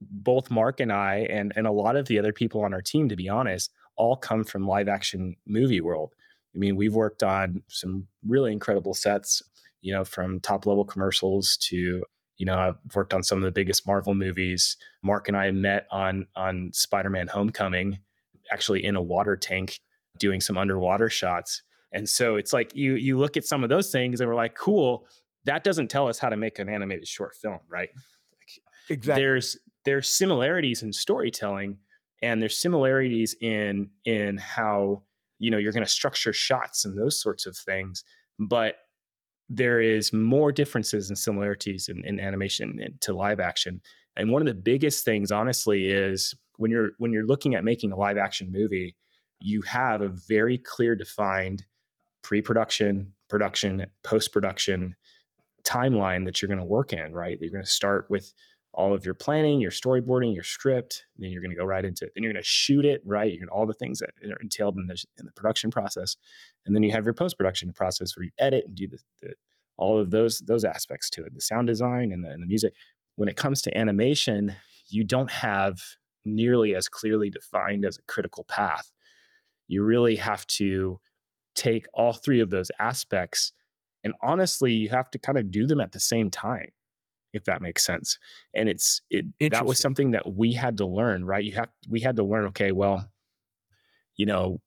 both 0.00 0.50
Mark 0.50 0.80
and 0.80 0.92
I, 0.92 1.26
and 1.30 1.52
and 1.56 1.66
a 1.66 1.72
lot 1.72 1.96
of 1.96 2.06
the 2.06 2.18
other 2.18 2.32
people 2.32 2.64
on 2.64 2.74
our 2.74 2.82
team, 2.82 3.08
to 3.08 3.16
be 3.16 3.28
honest, 3.28 3.72
all 3.96 4.16
come 4.16 4.44
from 4.44 4.66
live 4.66 4.88
action 4.88 5.36
movie 5.46 5.80
world. 5.80 6.14
I 6.54 6.58
mean, 6.58 6.76
we've 6.76 6.94
worked 6.94 7.22
on 7.22 7.62
some 7.68 8.06
really 8.26 8.52
incredible 8.52 8.94
sets, 8.94 9.42
you 9.82 9.92
know, 9.92 10.04
from 10.04 10.40
top 10.40 10.66
level 10.66 10.84
commercials 10.84 11.56
to 11.68 12.02
you 12.40 12.46
know, 12.46 12.56
I've 12.56 12.94
worked 12.94 13.12
on 13.12 13.22
some 13.22 13.36
of 13.36 13.44
the 13.44 13.50
biggest 13.50 13.86
Marvel 13.86 14.14
movies. 14.14 14.78
Mark 15.02 15.28
and 15.28 15.36
I 15.36 15.50
met 15.50 15.86
on 15.90 16.26
on 16.34 16.70
Spider-Man 16.72 17.28
Homecoming, 17.28 17.98
actually 18.50 18.82
in 18.82 18.96
a 18.96 19.02
water 19.02 19.36
tank 19.36 19.78
doing 20.18 20.40
some 20.40 20.56
underwater 20.56 21.10
shots. 21.10 21.62
And 21.92 22.08
so 22.08 22.36
it's 22.36 22.54
like 22.54 22.74
you 22.74 22.94
you 22.94 23.18
look 23.18 23.36
at 23.36 23.44
some 23.44 23.62
of 23.62 23.68
those 23.68 23.92
things 23.92 24.20
and 24.20 24.28
we're 24.28 24.36
like, 24.36 24.54
cool, 24.54 25.06
that 25.44 25.64
doesn't 25.64 25.88
tell 25.88 26.08
us 26.08 26.18
how 26.18 26.30
to 26.30 26.36
make 26.36 26.58
an 26.58 26.70
animated 26.70 27.06
short 27.06 27.34
film, 27.34 27.58
right? 27.68 27.90
Exactly. 28.88 29.22
There's 29.22 29.58
there's 29.84 30.08
similarities 30.08 30.82
in 30.82 30.92
storytelling 30.92 31.78
and 32.22 32.40
there's 32.40 32.58
similarities 32.58 33.34
in 33.40 33.88
in 34.04 34.36
how 34.36 35.02
you 35.38 35.50
know 35.50 35.58
you're 35.58 35.72
going 35.72 35.84
to 35.84 35.90
structure 35.90 36.32
shots 36.32 36.84
and 36.84 36.98
those 36.98 37.20
sorts 37.20 37.46
of 37.46 37.56
things 37.56 38.04
but 38.38 38.76
there 39.50 39.80
is 39.80 40.12
more 40.12 40.52
differences 40.52 41.10
and 41.10 41.18
similarities 41.18 41.88
in, 41.88 42.04
in 42.04 42.20
animation 42.20 42.78
to 43.00 43.12
live 43.12 43.40
action. 43.40 43.80
And 44.16 44.30
one 44.30 44.40
of 44.40 44.46
the 44.46 44.54
biggest 44.54 45.04
things 45.04 45.32
honestly 45.32 45.88
is 45.88 46.34
when 46.56 46.70
you're 46.70 46.90
when 46.98 47.12
you're 47.12 47.26
looking 47.26 47.54
at 47.54 47.64
making 47.64 47.90
a 47.90 47.96
live 47.96 48.16
action 48.16 48.50
movie 48.52 48.96
you 49.42 49.62
have 49.62 50.02
a 50.02 50.08
very 50.28 50.58
clear 50.58 50.94
defined 50.94 51.64
pre-production 52.22 53.10
production 53.30 53.86
post-production 54.04 54.94
timeline 55.64 56.26
that 56.26 56.40
you're 56.40 56.48
going 56.48 56.58
to 56.58 56.64
work 56.64 56.92
in 56.92 57.12
right? 57.12 57.38
You're 57.40 57.50
going 57.50 57.64
to 57.64 57.70
start 57.70 58.06
with 58.10 58.32
all 58.72 58.94
of 58.94 59.04
your 59.04 59.14
planning, 59.14 59.60
your 59.60 59.70
storyboarding, 59.70 60.32
your 60.32 60.44
script. 60.44 61.04
Then 61.18 61.30
you're 61.30 61.42
going 61.42 61.50
to 61.50 61.56
go 61.56 61.64
right 61.64 61.84
into 61.84 62.04
it. 62.04 62.12
Then 62.14 62.22
you're 62.22 62.32
going 62.32 62.42
to 62.42 62.48
shoot 62.48 62.84
it, 62.84 63.02
right? 63.04 63.32
You're 63.32 63.46
to 63.46 63.52
all 63.52 63.66
the 63.66 63.74
things 63.74 63.98
that 63.98 64.10
are 64.24 64.40
entailed 64.40 64.76
in 64.76 64.86
the, 64.86 65.02
in 65.18 65.26
the 65.26 65.32
production 65.32 65.70
process, 65.70 66.16
and 66.66 66.74
then 66.74 66.82
you 66.82 66.92
have 66.92 67.04
your 67.04 67.14
post 67.14 67.36
production 67.36 67.72
process 67.72 68.16
where 68.16 68.24
you 68.24 68.30
edit 68.38 68.64
and 68.66 68.76
do 68.76 68.86
the, 68.86 68.98
the, 69.22 69.34
all 69.76 69.98
of 69.98 70.10
those 70.10 70.38
those 70.40 70.64
aspects 70.64 71.10
to 71.10 71.24
it, 71.24 71.34
the 71.34 71.40
sound 71.40 71.66
design 71.66 72.12
and 72.12 72.24
the, 72.24 72.30
and 72.30 72.42
the 72.42 72.46
music. 72.46 72.74
When 73.16 73.28
it 73.28 73.36
comes 73.36 73.60
to 73.62 73.76
animation, 73.76 74.54
you 74.88 75.04
don't 75.04 75.30
have 75.30 75.80
nearly 76.24 76.74
as 76.74 76.88
clearly 76.88 77.30
defined 77.30 77.84
as 77.84 77.98
a 77.98 78.02
critical 78.02 78.44
path. 78.44 78.92
You 79.68 79.82
really 79.82 80.16
have 80.16 80.46
to 80.48 81.00
take 81.54 81.86
all 81.92 82.12
three 82.12 82.40
of 82.40 82.50
those 82.50 82.70
aspects, 82.78 83.52
and 84.04 84.14
honestly, 84.22 84.72
you 84.72 84.90
have 84.90 85.10
to 85.10 85.18
kind 85.18 85.38
of 85.38 85.50
do 85.50 85.66
them 85.66 85.80
at 85.80 85.92
the 85.92 86.00
same 86.00 86.30
time 86.30 86.70
if 87.32 87.44
that 87.44 87.62
makes 87.62 87.84
sense. 87.84 88.18
And 88.54 88.68
it's 88.68 89.02
it 89.10 89.26
that 89.50 89.66
was 89.66 89.78
something 89.78 90.12
that 90.12 90.34
we 90.34 90.52
had 90.52 90.76
to 90.78 90.86
learn, 90.86 91.24
right? 91.24 91.44
You 91.44 91.52
have 91.52 91.68
we 91.88 92.00
had 92.00 92.16
to 92.16 92.24
learn, 92.24 92.46
okay, 92.46 92.72
well, 92.72 93.08
you 94.16 94.26
know, 94.26 94.60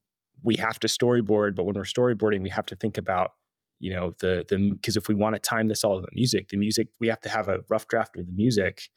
we 0.43 0.55
have 0.55 0.79
to 0.79 0.87
storyboard, 0.87 1.55
but 1.55 1.65
when 1.65 1.75
we're 1.75 1.83
storyboarding, 1.83 2.41
we 2.41 2.49
have 2.49 2.65
to 2.67 2.75
think 2.75 2.97
about, 2.97 3.31
you 3.79 3.93
know, 3.93 4.13
the 4.19 4.45
the 4.47 4.71
because 4.71 4.97
if 4.97 5.07
we 5.07 5.15
want 5.15 5.35
to 5.35 5.39
time 5.39 5.67
this 5.67 5.83
all 5.83 5.95
to 5.95 6.01
the 6.01 6.07
music, 6.13 6.49
the 6.49 6.57
music, 6.57 6.87
we 6.99 7.07
have 7.07 7.21
to 7.21 7.29
have 7.29 7.47
a 7.47 7.59
rough 7.69 7.87
draft 7.87 8.17
of 8.17 8.25
the 8.25 8.33
music 8.33 8.89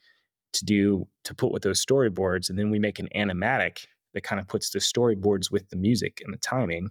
to 0.52 0.64
do 0.64 1.06
to 1.25 1.35
put 1.35 1.52
with 1.52 1.62
those 1.62 1.85
storyboards, 1.85 2.49
and 2.49 2.58
then 2.58 2.70
we 2.70 2.78
make 2.78 2.99
an 2.99 3.08
animatic 3.14 3.87
that 4.14 4.23
kind 4.23 4.40
of 4.40 4.49
puts 4.49 4.70
the 4.70 4.78
storyboards 4.78 5.50
with 5.50 5.68
the 5.68 5.76
music 5.76 6.23
and 6.25 6.32
the 6.32 6.38
timing. 6.38 6.88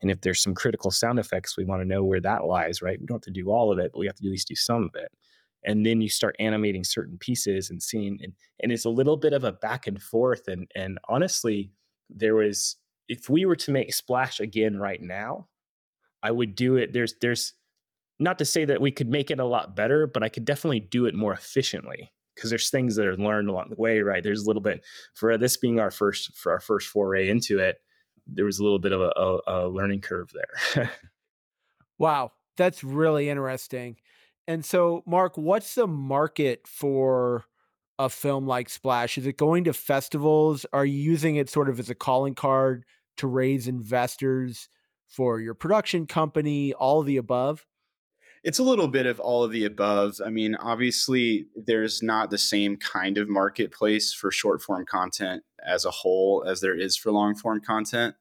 And 0.00 0.12
if 0.12 0.20
there's 0.20 0.40
some 0.40 0.54
critical 0.54 0.92
sound 0.92 1.18
effects, 1.18 1.56
we 1.56 1.64
want 1.64 1.82
to 1.82 1.88
know 1.88 2.04
where 2.04 2.20
that 2.20 2.44
lies, 2.44 2.82
right? 2.82 3.00
We 3.00 3.06
don't 3.06 3.16
have 3.16 3.22
to 3.22 3.30
do 3.32 3.50
all 3.50 3.72
of 3.72 3.80
it, 3.80 3.90
but 3.92 3.98
we 3.98 4.06
have 4.06 4.14
to 4.16 4.26
at 4.26 4.30
least 4.30 4.46
do 4.48 4.54
some 4.54 4.84
of 4.84 4.90
it 4.94 5.10
and 5.64 5.84
then 5.84 6.00
you 6.00 6.08
start 6.08 6.36
animating 6.38 6.84
certain 6.84 7.18
pieces 7.18 7.70
and 7.70 7.82
seeing 7.82 8.18
and, 8.22 8.32
and 8.60 8.72
it's 8.72 8.84
a 8.84 8.90
little 8.90 9.16
bit 9.16 9.32
of 9.32 9.44
a 9.44 9.52
back 9.52 9.86
and 9.86 10.02
forth 10.02 10.48
and 10.48 10.70
and 10.74 10.98
honestly 11.08 11.70
there 12.10 12.34
was 12.34 12.76
if 13.08 13.28
we 13.28 13.44
were 13.44 13.56
to 13.56 13.70
make 13.70 13.92
splash 13.92 14.40
again 14.40 14.76
right 14.76 15.02
now 15.02 15.46
i 16.22 16.30
would 16.30 16.54
do 16.54 16.76
it 16.76 16.92
there's 16.92 17.14
there's 17.20 17.54
not 18.20 18.38
to 18.38 18.44
say 18.44 18.64
that 18.64 18.80
we 18.80 18.90
could 18.90 19.08
make 19.08 19.30
it 19.30 19.40
a 19.40 19.44
lot 19.44 19.76
better 19.76 20.06
but 20.06 20.22
i 20.22 20.28
could 20.28 20.44
definitely 20.44 20.80
do 20.80 21.06
it 21.06 21.14
more 21.14 21.32
efficiently 21.32 22.12
because 22.34 22.50
there's 22.50 22.70
things 22.70 22.94
that 22.94 23.06
are 23.06 23.16
learned 23.16 23.48
along 23.48 23.66
the 23.68 23.80
way 23.82 24.00
right? 24.00 24.22
There's 24.22 24.44
a 24.44 24.46
little 24.46 24.62
bit 24.62 24.84
for 25.14 25.36
this 25.36 25.56
being 25.56 25.80
our 25.80 25.90
first 25.90 26.36
for 26.36 26.52
our 26.52 26.60
first 26.60 26.86
foray 26.88 27.28
into 27.28 27.58
it 27.58 27.78
there 28.30 28.44
was 28.44 28.58
a 28.58 28.62
little 28.62 28.78
bit 28.78 28.92
of 28.92 29.00
a, 29.00 29.10
a, 29.16 29.40
a 29.46 29.68
learning 29.68 30.02
curve 30.02 30.30
there. 30.32 30.90
Wow 31.98 32.30
that's 32.58 32.84
really 32.84 33.30
interesting 33.30 33.96
and 34.48 34.64
so, 34.64 35.02
Mark, 35.06 35.36
what's 35.36 35.74
the 35.74 35.86
market 35.86 36.66
for 36.66 37.44
a 37.98 38.08
film 38.08 38.46
like 38.46 38.70
Splash? 38.70 39.18
Is 39.18 39.26
it 39.26 39.36
going 39.36 39.64
to 39.64 39.74
festivals? 39.74 40.64
Are 40.72 40.86
you 40.86 40.98
using 40.98 41.36
it 41.36 41.50
sort 41.50 41.68
of 41.68 41.78
as 41.78 41.90
a 41.90 41.94
calling 41.94 42.34
card 42.34 42.84
to 43.18 43.26
raise 43.26 43.68
investors 43.68 44.70
for 45.06 45.38
your 45.38 45.52
production 45.52 46.06
company? 46.06 46.72
All 46.72 47.00
of 47.00 47.06
the 47.06 47.18
above? 47.18 47.66
It's 48.42 48.58
a 48.58 48.62
little 48.62 48.88
bit 48.88 49.04
of 49.04 49.20
all 49.20 49.44
of 49.44 49.52
the 49.52 49.66
above. 49.66 50.18
I 50.24 50.30
mean, 50.30 50.54
obviously, 50.54 51.48
there's 51.54 52.02
not 52.02 52.30
the 52.30 52.38
same 52.38 52.78
kind 52.78 53.18
of 53.18 53.28
marketplace 53.28 54.14
for 54.14 54.30
short 54.30 54.62
form 54.62 54.86
content 54.86 55.42
as 55.62 55.84
a 55.84 55.90
whole 55.90 56.42
as 56.46 56.62
there 56.62 56.78
is 56.78 56.96
for 56.96 57.12
long 57.12 57.34
form 57.34 57.60
content 57.60 58.14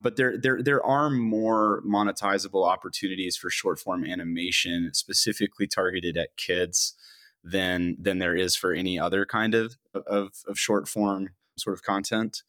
but 0.00 0.16
there 0.16 0.36
there 0.36 0.62
there 0.62 0.84
are 0.84 1.10
more 1.10 1.82
monetizable 1.86 2.66
opportunities 2.66 3.36
for 3.36 3.50
short 3.50 3.78
form 3.78 4.04
animation 4.04 4.90
specifically 4.92 5.66
targeted 5.66 6.16
at 6.16 6.36
kids 6.36 6.94
than 7.42 7.96
than 8.00 8.18
there 8.18 8.34
is 8.34 8.56
for 8.56 8.72
any 8.72 8.98
other 8.98 9.26
kind 9.26 9.54
of 9.54 9.76
of, 10.06 10.32
of 10.46 10.58
short 10.58 10.88
form 10.88 11.30
sort 11.56 11.74
of 11.74 11.82
content. 11.82 12.42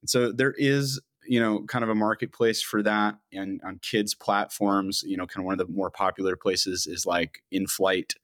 And 0.00 0.10
so 0.10 0.32
there 0.32 0.54
is 0.56 1.00
you 1.26 1.40
know 1.40 1.62
kind 1.66 1.84
of 1.84 1.90
a 1.90 1.94
marketplace 1.94 2.62
for 2.62 2.82
that 2.82 3.16
and 3.32 3.60
on 3.64 3.78
kids 3.80 4.14
platforms 4.14 5.04
you 5.06 5.16
know 5.16 5.26
kind 5.26 5.42
of 5.42 5.46
one 5.46 5.58
of 5.58 5.66
the 5.66 5.72
more 5.72 5.90
popular 5.90 6.36
places 6.36 6.86
is 6.86 7.06
like 7.06 7.42
in 7.52 7.66
flight 7.66 8.14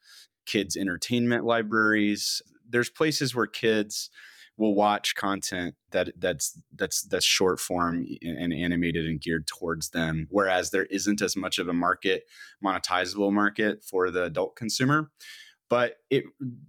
kids 0.47 0.77
entertainment 0.77 1.45
libraries 1.45 2.43
there's 2.69 2.91
places 2.91 3.37
where 3.37 3.47
kids 3.47 4.11
will 4.59 4.75
watch 4.75 5.15
content 5.15 5.75
that 5.93 6.11
that's 6.19 6.61
that's 6.75 7.03
that's 7.03 7.25
short 7.25 7.61
form 7.61 8.05
and 8.23 8.53
animated 8.53 9.07
and 9.07 9.21
geared 9.21 9.47
towards 9.47 9.91
them 9.91 10.27
whereas 10.31 10.71
there 10.71 10.87
isn't 10.87 11.23
as 11.23 11.37
much 11.37 11.59
of 11.59 11.69
a 11.69 11.73
market 11.73 12.25
monetizable 12.65 13.33
market 13.33 13.85
for 13.85 14.11
the 14.11 14.25
adult 14.25 14.57
consumer. 14.57 15.11
But 15.71 15.97
it 16.11 16.25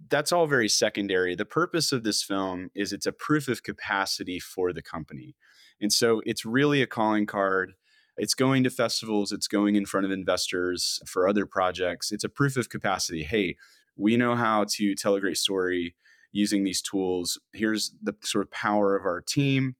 that's 0.08 0.30
all 0.30 0.46
very 0.46 0.68
secondary. 0.68 1.34
The 1.34 1.46
purpose 1.46 1.90
of 1.90 2.04
this 2.04 2.22
film 2.22 2.70
is 2.74 2.92
it's 2.92 3.06
a 3.06 3.12
proof 3.12 3.48
of 3.48 3.62
capacity 3.62 4.38
for 4.38 4.72
the 4.72 4.82
company. 4.82 5.36
And 5.80 5.92
so 5.92 6.20
it's 6.26 6.44
really 6.44 6.82
a 6.82 6.86
calling 6.86 7.24
card. 7.24 7.72
It's 8.18 8.34
going 8.34 8.62
to 8.64 8.70
festivals. 8.70 9.32
It's 9.32 9.48
going 9.48 9.76
in 9.76 9.86
front 9.86 10.04
of 10.04 10.12
investors 10.12 11.00
for 11.06 11.26
other 11.26 11.46
projects. 11.46 12.12
It's 12.12 12.24
a 12.24 12.28
proof 12.28 12.58
of 12.58 12.68
capacity. 12.68 13.22
Hey 13.22 13.56
we 13.96 14.16
know 14.16 14.34
how 14.34 14.64
to 14.66 14.94
tell 14.94 15.14
a 15.14 15.20
great 15.20 15.36
story 15.36 15.94
using 16.32 16.64
these 16.64 16.82
tools. 16.82 17.38
Here's 17.52 17.92
the 18.02 18.14
sort 18.22 18.44
of 18.44 18.50
power 18.50 18.96
of 18.96 19.04
our 19.04 19.20
team. 19.20 19.76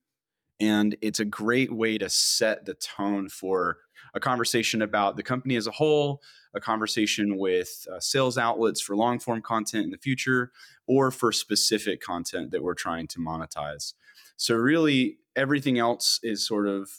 And 0.59 0.97
it's 1.01 1.21
a 1.21 1.25
great 1.25 1.73
way 1.73 1.97
to 1.99 2.11
set 2.11 2.67
the 2.67 2.75
tone 2.75 3.29
for 3.29 3.79
a 4.13 4.21
conversation 4.21 4.83
about 4.83 5.17
the 5.17 5.23
company 5.23 5.57
as 5.57 5.67
a 5.67 5.73
whole, 5.73 6.21
a 6.55 6.61
conversation 6.61 7.39
with 7.39 7.87
uh, 7.91 8.01
sales 8.01 8.37
outlets 8.37 8.81
for 8.81 8.95
long 8.97 9.19
form 9.19 9.41
content 9.41 9.85
in 9.85 9.91
the 9.91 9.99
future, 9.99 10.53
or 10.87 11.11
for 11.11 11.33
specific 11.33 12.01
content 12.01 12.51
that 12.51 12.63
we're 12.63 12.75
trying 12.75 13.07
to 13.07 13.21
monetize. 13.21 13.95
So, 14.37 14.55
really, 14.55 15.19
everything 15.37 15.79
else 15.79 16.19
is 16.23 16.47
sort 16.47 16.67
of 16.67 16.91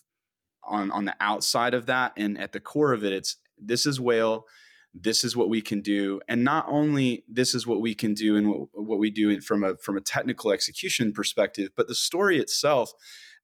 on, 0.63 0.89
on 0.91 1.05
the 1.05 1.15
outside 1.20 1.74
of 1.74 1.86
that. 1.88 2.13
And 2.17 2.39
at 2.39 2.53
the 2.53 2.60
core 2.60 2.93
of 2.93 3.03
it, 3.03 3.13
it's 3.13 3.38
this 3.58 3.86
is 3.86 4.00
Whale 4.00 4.46
this 4.93 5.24
is 5.24 5.36
what 5.36 5.50
we 5.50 5.62
can 5.62 5.81
do. 5.81 6.19
And 6.27 6.43
not 6.43 6.65
only 6.67 7.24
this 7.27 7.55
is 7.55 7.65
what 7.65 7.81
we 7.81 7.95
can 7.95 8.13
do 8.13 8.36
and 8.36 8.50
what, 8.50 8.67
what 8.74 9.00
we 9.00 9.10
do 9.10 9.39
from 9.41 9.63
a 9.63 9.77
from 9.77 9.98
a 9.98 10.01
technical 10.01 10.51
execution 10.51 11.13
perspective 11.13 11.69
but 11.75 11.88
the 11.88 11.95
story 11.95 12.39
itself 12.39 12.93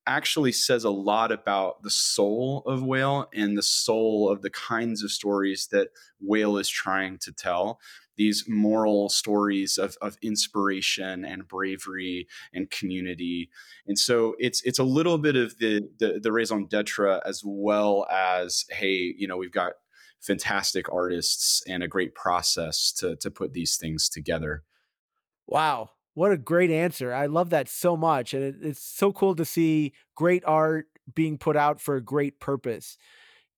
actually 0.07 0.53
says 0.53 0.85
a 0.85 0.89
lot 0.89 1.31
about 1.31 1.83
the 1.83 1.91
soul 1.91 2.63
of 2.65 2.81
whale 2.81 3.27
and 3.33 3.57
the 3.57 3.63
soul 3.63 4.29
of 4.29 4.41
the 4.41 4.49
kinds 4.49 5.03
of 5.03 5.11
stories 5.11 5.67
that 5.71 5.89
whale 6.19 6.57
is 6.57 6.69
trying 6.69 7.17
to 7.19 7.31
tell. 7.31 7.79
These 8.15 8.45
moral 8.47 9.09
stories 9.09 9.77
of, 9.77 9.95
of 10.01 10.17
inspiration 10.23 11.23
and 11.23 11.47
bravery 11.47 12.27
and 12.51 12.71
community. 12.71 13.49
And 13.85 13.99
so 13.99 14.33
it's 14.39 14.63
it's 14.63 14.79
a 14.79 14.83
little 14.83 15.19
bit 15.19 15.35
of 15.35 15.59
the 15.59 15.87
the, 15.99 16.19
the 16.23 16.31
raison 16.31 16.65
d'etre 16.65 17.21
as 17.25 17.43
well 17.45 18.07
as 18.09 18.65
hey 18.71 19.13
you 19.17 19.27
know 19.27 19.37
we've 19.37 19.51
got 19.51 19.73
fantastic 20.21 20.91
artists 20.91 21.63
and 21.67 21.83
a 21.83 21.87
great 21.87 22.15
process 22.15 22.91
to 22.93 23.15
to 23.17 23.31
put 23.31 23.53
these 23.53 23.77
things 23.77 24.09
together. 24.09 24.63
Wow. 25.47 25.91
What 26.13 26.31
a 26.31 26.37
great 26.37 26.71
answer. 26.71 27.13
I 27.13 27.27
love 27.27 27.51
that 27.51 27.69
so 27.69 27.95
much. 27.95 28.33
And 28.33 28.43
it, 28.43 28.55
it's 28.61 28.83
so 28.83 29.13
cool 29.13 29.35
to 29.35 29.45
see 29.45 29.93
great 30.15 30.43
art 30.45 30.87
being 31.13 31.37
put 31.37 31.55
out 31.55 31.79
for 31.79 31.95
a 31.95 32.01
great 32.01 32.39
purpose. 32.39 32.97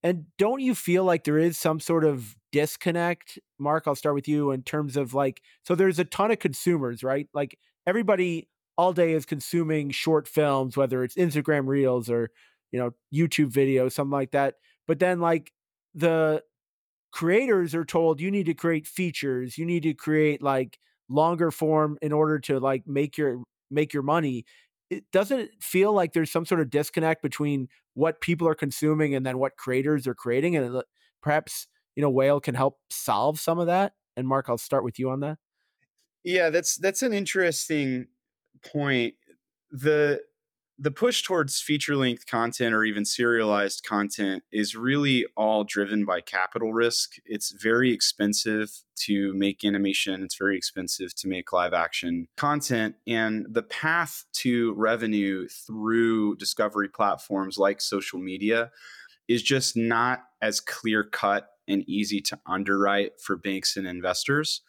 And 0.03 0.25
don't 0.37 0.61
you 0.61 0.75
feel 0.75 1.03
like 1.03 1.23
there 1.23 1.37
is 1.37 1.57
some 1.57 1.79
sort 1.79 2.03
of 2.03 2.35
disconnect? 2.51 3.39
Mark, 3.57 3.83
I'll 3.87 3.95
start 3.95 4.15
with 4.15 4.27
you 4.27 4.51
in 4.51 4.63
terms 4.63 4.97
of 4.97 5.13
like, 5.13 5.41
so 5.65 5.75
there's 5.75 5.99
a 5.99 6.05
ton 6.05 6.31
of 6.31 6.39
consumers, 6.39 7.03
right? 7.03 7.27
Like 7.33 7.57
everybody 7.87 8.49
all 8.77 8.93
day 8.93 9.13
is 9.13 9.25
consuming 9.25 9.91
short 9.91 10.27
films, 10.27 10.77
whether 10.77 11.03
it's 11.03 11.15
Instagram 11.15 11.67
reels 11.67 12.09
or, 12.09 12.29
you 12.71 12.79
know, 12.79 12.91
YouTube 13.13 13.51
videos, 13.51 13.93
something 13.93 14.11
like 14.11 14.31
that. 14.31 14.55
But 14.87 14.99
then 14.99 15.19
like 15.19 15.51
the 15.93 16.43
creators 17.11 17.75
are 17.75 17.85
told 17.85 18.21
you 18.21 18.31
need 18.31 18.45
to 18.45 18.53
create 18.53 18.87
features, 18.87 19.57
you 19.57 19.65
need 19.65 19.83
to 19.83 19.93
create 19.93 20.41
like 20.41 20.79
longer 21.09 21.51
form 21.51 21.97
in 22.01 22.11
order 22.11 22.39
to 22.39 22.59
like 22.59 22.87
make 22.87 23.17
your 23.17 23.43
make 23.71 23.93
your 23.93 24.03
money. 24.03 24.45
It 24.89 25.05
doesn't 25.11 25.51
feel 25.61 25.93
like 25.93 26.13
there's 26.13 26.31
some 26.31 26.45
sort 26.45 26.61
of 26.61 26.69
disconnect 26.69 27.21
between 27.21 27.67
what 27.93 28.21
people 28.21 28.47
are 28.47 28.55
consuming 28.55 29.15
and 29.15 29.25
then 29.25 29.37
what 29.39 29.57
creators 29.57 30.07
are 30.07 30.15
creating 30.15 30.55
and 30.55 30.83
perhaps 31.21 31.67
you 31.95 32.01
know 32.01 32.09
whale 32.09 32.39
can 32.39 32.55
help 32.55 32.79
solve 32.91 33.39
some 33.39 33.59
of 33.59 33.67
that? 33.67 33.93
And 34.17 34.27
mark 34.27 34.49
i'll 34.49 34.57
start 34.57 34.83
with 34.83 34.99
you 34.99 35.09
on 35.09 35.21
that. 35.21 35.39
Yeah 36.23 36.49
that's 36.49 36.75
that's 36.77 37.01
an 37.01 37.13
interesting 37.13 38.07
point. 38.61 39.15
The 39.71 40.21
the 40.81 40.91
push 40.91 41.23
towards 41.23 41.59
feature 41.59 41.97
length 41.97 42.25
content 42.25 42.73
or 42.73 42.85
even 42.85 43.03
serialized 43.03 43.83
content 43.85 44.43
is 44.51 44.77
really 44.77 45.25
all 45.35 45.65
driven 45.65 46.05
by 46.05 46.21
capital 46.21 46.71
risk. 46.71 47.15
It's 47.25 47.51
very 47.51 47.91
expensive 47.91 48.71
to 49.01 49.33
make 49.33 49.65
animation, 49.65 50.23
it's 50.23 50.37
very 50.37 50.55
expensive 50.55 51.13
to 51.15 51.27
make 51.27 51.51
live 51.51 51.73
action 51.73 52.27
content. 52.37 52.95
And 53.05 53.45
the 53.49 53.63
path 53.63 54.23
to 54.35 54.73
revenue 54.73 55.49
through 55.49 56.37
discovery 56.37 56.87
platforms 56.87 57.57
like 57.57 57.81
social 57.81 58.19
media 58.19 58.71
is 59.27 59.43
just 59.43 59.75
not 59.75 60.23
as 60.41 60.61
clear 60.61 61.03
cut 61.03 61.49
and 61.67 61.83
easy 61.87 62.21
to 62.21 62.39
underwrite 62.45 63.19
for 63.21 63.35
banks 63.35 63.75
and 63.75 63.85
investors. 63.85 64.61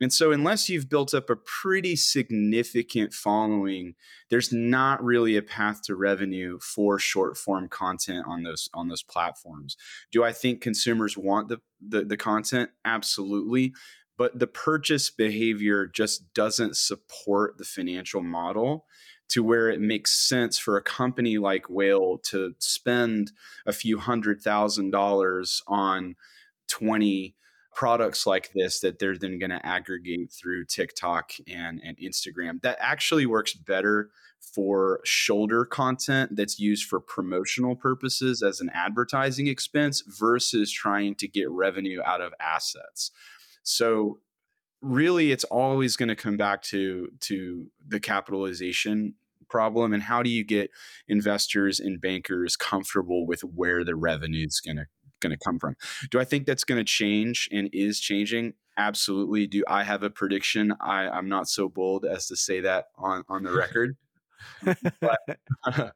And 0.00 0.12
so, 0.12 0.32
unless 0.32 0.68
you've 0.68 0.88
built 0.88 1.12
up 1.12 1.28
a 1.28 1.36
pretty 1.36 1.94
significant 1.94 3.12
following, 3.12 3.94
there's 4.30 4.52
not 4.52 5.04
really 5.04 5.36
a 5.36 5.42
path 5.42 5.82
to 5.84 5.94
revenue 5.94 6.58
for 6.60 6.98
short 6.98 7.36
form 7.36 7.68
content 7.68 8.26
on 8.26 8.42
those 8.42 8.70
on 8.72 8.88
those 8.88 9.02
platforms. 9.02 9.76
Do 10.10 10.24
I 10.24 10.32
think 10.32 10.62
consumers 10.62 11.18
want 11.18 11.48
the, 11.48 11.58
the, 11.86 12.04
the 12.04 12.16
content? 12.16 12.70
Absolutely. 12.84 13.74
But 14.16 14.38
the 14.38 14.46
purchase 14.46 15.10
behavior 15.10 15.86
just 15.86 16.32
doesn't 16.34 16.76
support 16.76 17.56
the 17.58 17.64
financial 17.64 18.22
model 18.22 18.86
to 19.30 19.42
where 19.42 19.70
it 19.70 19.80
makes 19.80 20.28
sense 20.28 20.58
for 20.58 20.76
a 20.76 20.82
company 20.82 21.38
like 21.38 21.70
Whale 21.70 22.18
to 22.24 22.54
spend 22.58 23.32
a 23.64 23.72
few 23.72 23.98
hundred 23.98 24.42
thousand 24.42 24.90
dollars 24.90 25.62
on 25.66 26.16
20 26.68 27.34
products 27.72 28.26
like 28.26 28.50
this 28.52 28.80
that 28.80 28.98
they're 28.98 29.16
then 29.16 29.38
going 29.38 29.50
to 29.50 29.64
aggregate 29.64 30.32
through 30.32 30.64
TikTok 30.64 31.32
and, 31.48 31.80
and 31.84 31.96
Instagram. 31.98 32.60
That 32.62 32.78
actually 32.80 33.26
works 33.26 33.54
better 33.54 34.10
for 34.40 35.00
shoulder 35.04 35.64
content 35.64 36.34
that's 36.34 36.58
used 36.58 36.88
for 36.88 36.98
promotional 36.98 37.76
purposes 37.76 38.42
as 38.42 38.60
an 38.60 38.70
advertising 38.74 39.46
expense 39.46 40.02
versus 40.06 40.72
trying 40.72 41.14
to 41.16 41.28
get 41.28 41.50
revenue 41.50 42.00
out 42.04 42.20
of 42.20 42.32
assets. 42.40 43.10
So 43.62 44.18
really 44.82 45.30
it's 45.30 45.44
always 45.44 45.96
going 45.96 46.08
to 46.08 46.16
come 46.16 46.36
back 46.36 46.62
to 46.62 47.08
to 47.20 47.66
the 47.86 48.00
capitalization 48.00 49.14
problem 49.48 49.92
and 49.92 50.02
how 50.02 50.22
do 50.22 50.30
you 50.30 50.44
get 50.44 50.70
investors 51.08 51.80
and 51.80 52.00
bankers 52.00 52.56
comfortable 52.56 53.26
with 53.26 53.42
where 53.42 53.84
the 53.84 53.96
revenue 53.96 54.46
is 54.46 54.60
going 54.64 54.76
to 54.76 54.86
going 55.20 55.36
to 55.36 55.44
come 55.44 55.58
from. 55.58 55.76
Do 56.10 56.20
I 56.20 56.24
think 56.24 56.46
that's 56.46 56.64
going 56.64 56.78
to 56.78 56.84
change 56.84 57.48
and 57.52 57.68
is 57.72 58.00
changing? 58.00 58.54
Absolutely. 58.76 59.46
Do 59.46 59.62
I 59.68 59.84
have 59.84 60.02
a 60.02 60.10
prediction? 60.10 60.74
I, 60.80 61.08
I'm 61.08 61.28
not 61.28 61.48
so 61.48 61.68
bold 61.68 62.04
as 62.04 62.26
to 62.28 62.36
say 62.36 62.60
that 62.60 62.86
on, 62.96 63.24
on 63.28 63.42
the 63.42 63.52
record. 63.52 63.96
but, 65.00 65.18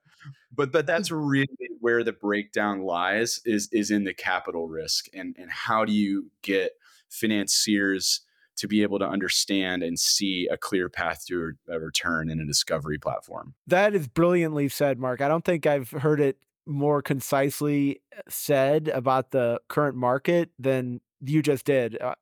but 0.54 0.72
but 0.72 0.86
that's 0.86 1.10
really 1.10 1.48
where 1.80 2.04
the 2.04 2.12
breakdown 2.12 2.82
lies 2.82 3.40
is 3.44 3.68
is 3.72 3.90
in 3.90 4.04
the 4.04 4.14
capital 4.14 4.68
risk 4.68 5.06
and 5.14 5.34
and 5.38 5.50
how 5.50 5.84
do 5.84 5.92
you 5.92 6.30
get 6.42 6.72
financiers 7.08 8.20
to 8.56 8.68
be 8.68 8.82
able 8.82 8.98
to 8.98 9.08
understand 9.08 9.82
and 9.82 9.98
see 9.98 10.48
a 10.50 10.56
clear 10.56 10.88
path 10.88 11.26
to 11.26 11.52
a 11.68 11.80
return 11.80 12.30
in 12.30 12.40
a 12.40 12.46
discovery 12.46 12.98
platform. 12.98 13.54
That 13.66 13.94
is 13.94 14.06
brilliantly 14.06 14.68
said, 14.68 14.98
Mark. 14.98 15.20
I 15.20 15.28
don't 15.28 15.44
think 15.44 15.66
I've 15.66 15.90
heard 15.90 16.20
it 16.20 16.38
more 16.66 17.02
concisely 17.02 18.00
uh, 18.16 18.22
said 18.28 18.88
about 18.88 19.30
the 19.30 19.60
current 19.68 19.96
market 19.96 20.50
than 20.58 21.00
you 21.20 21.42
just 21.42 21.64
did. 21.64 22.00
Uh, 22.00 22.14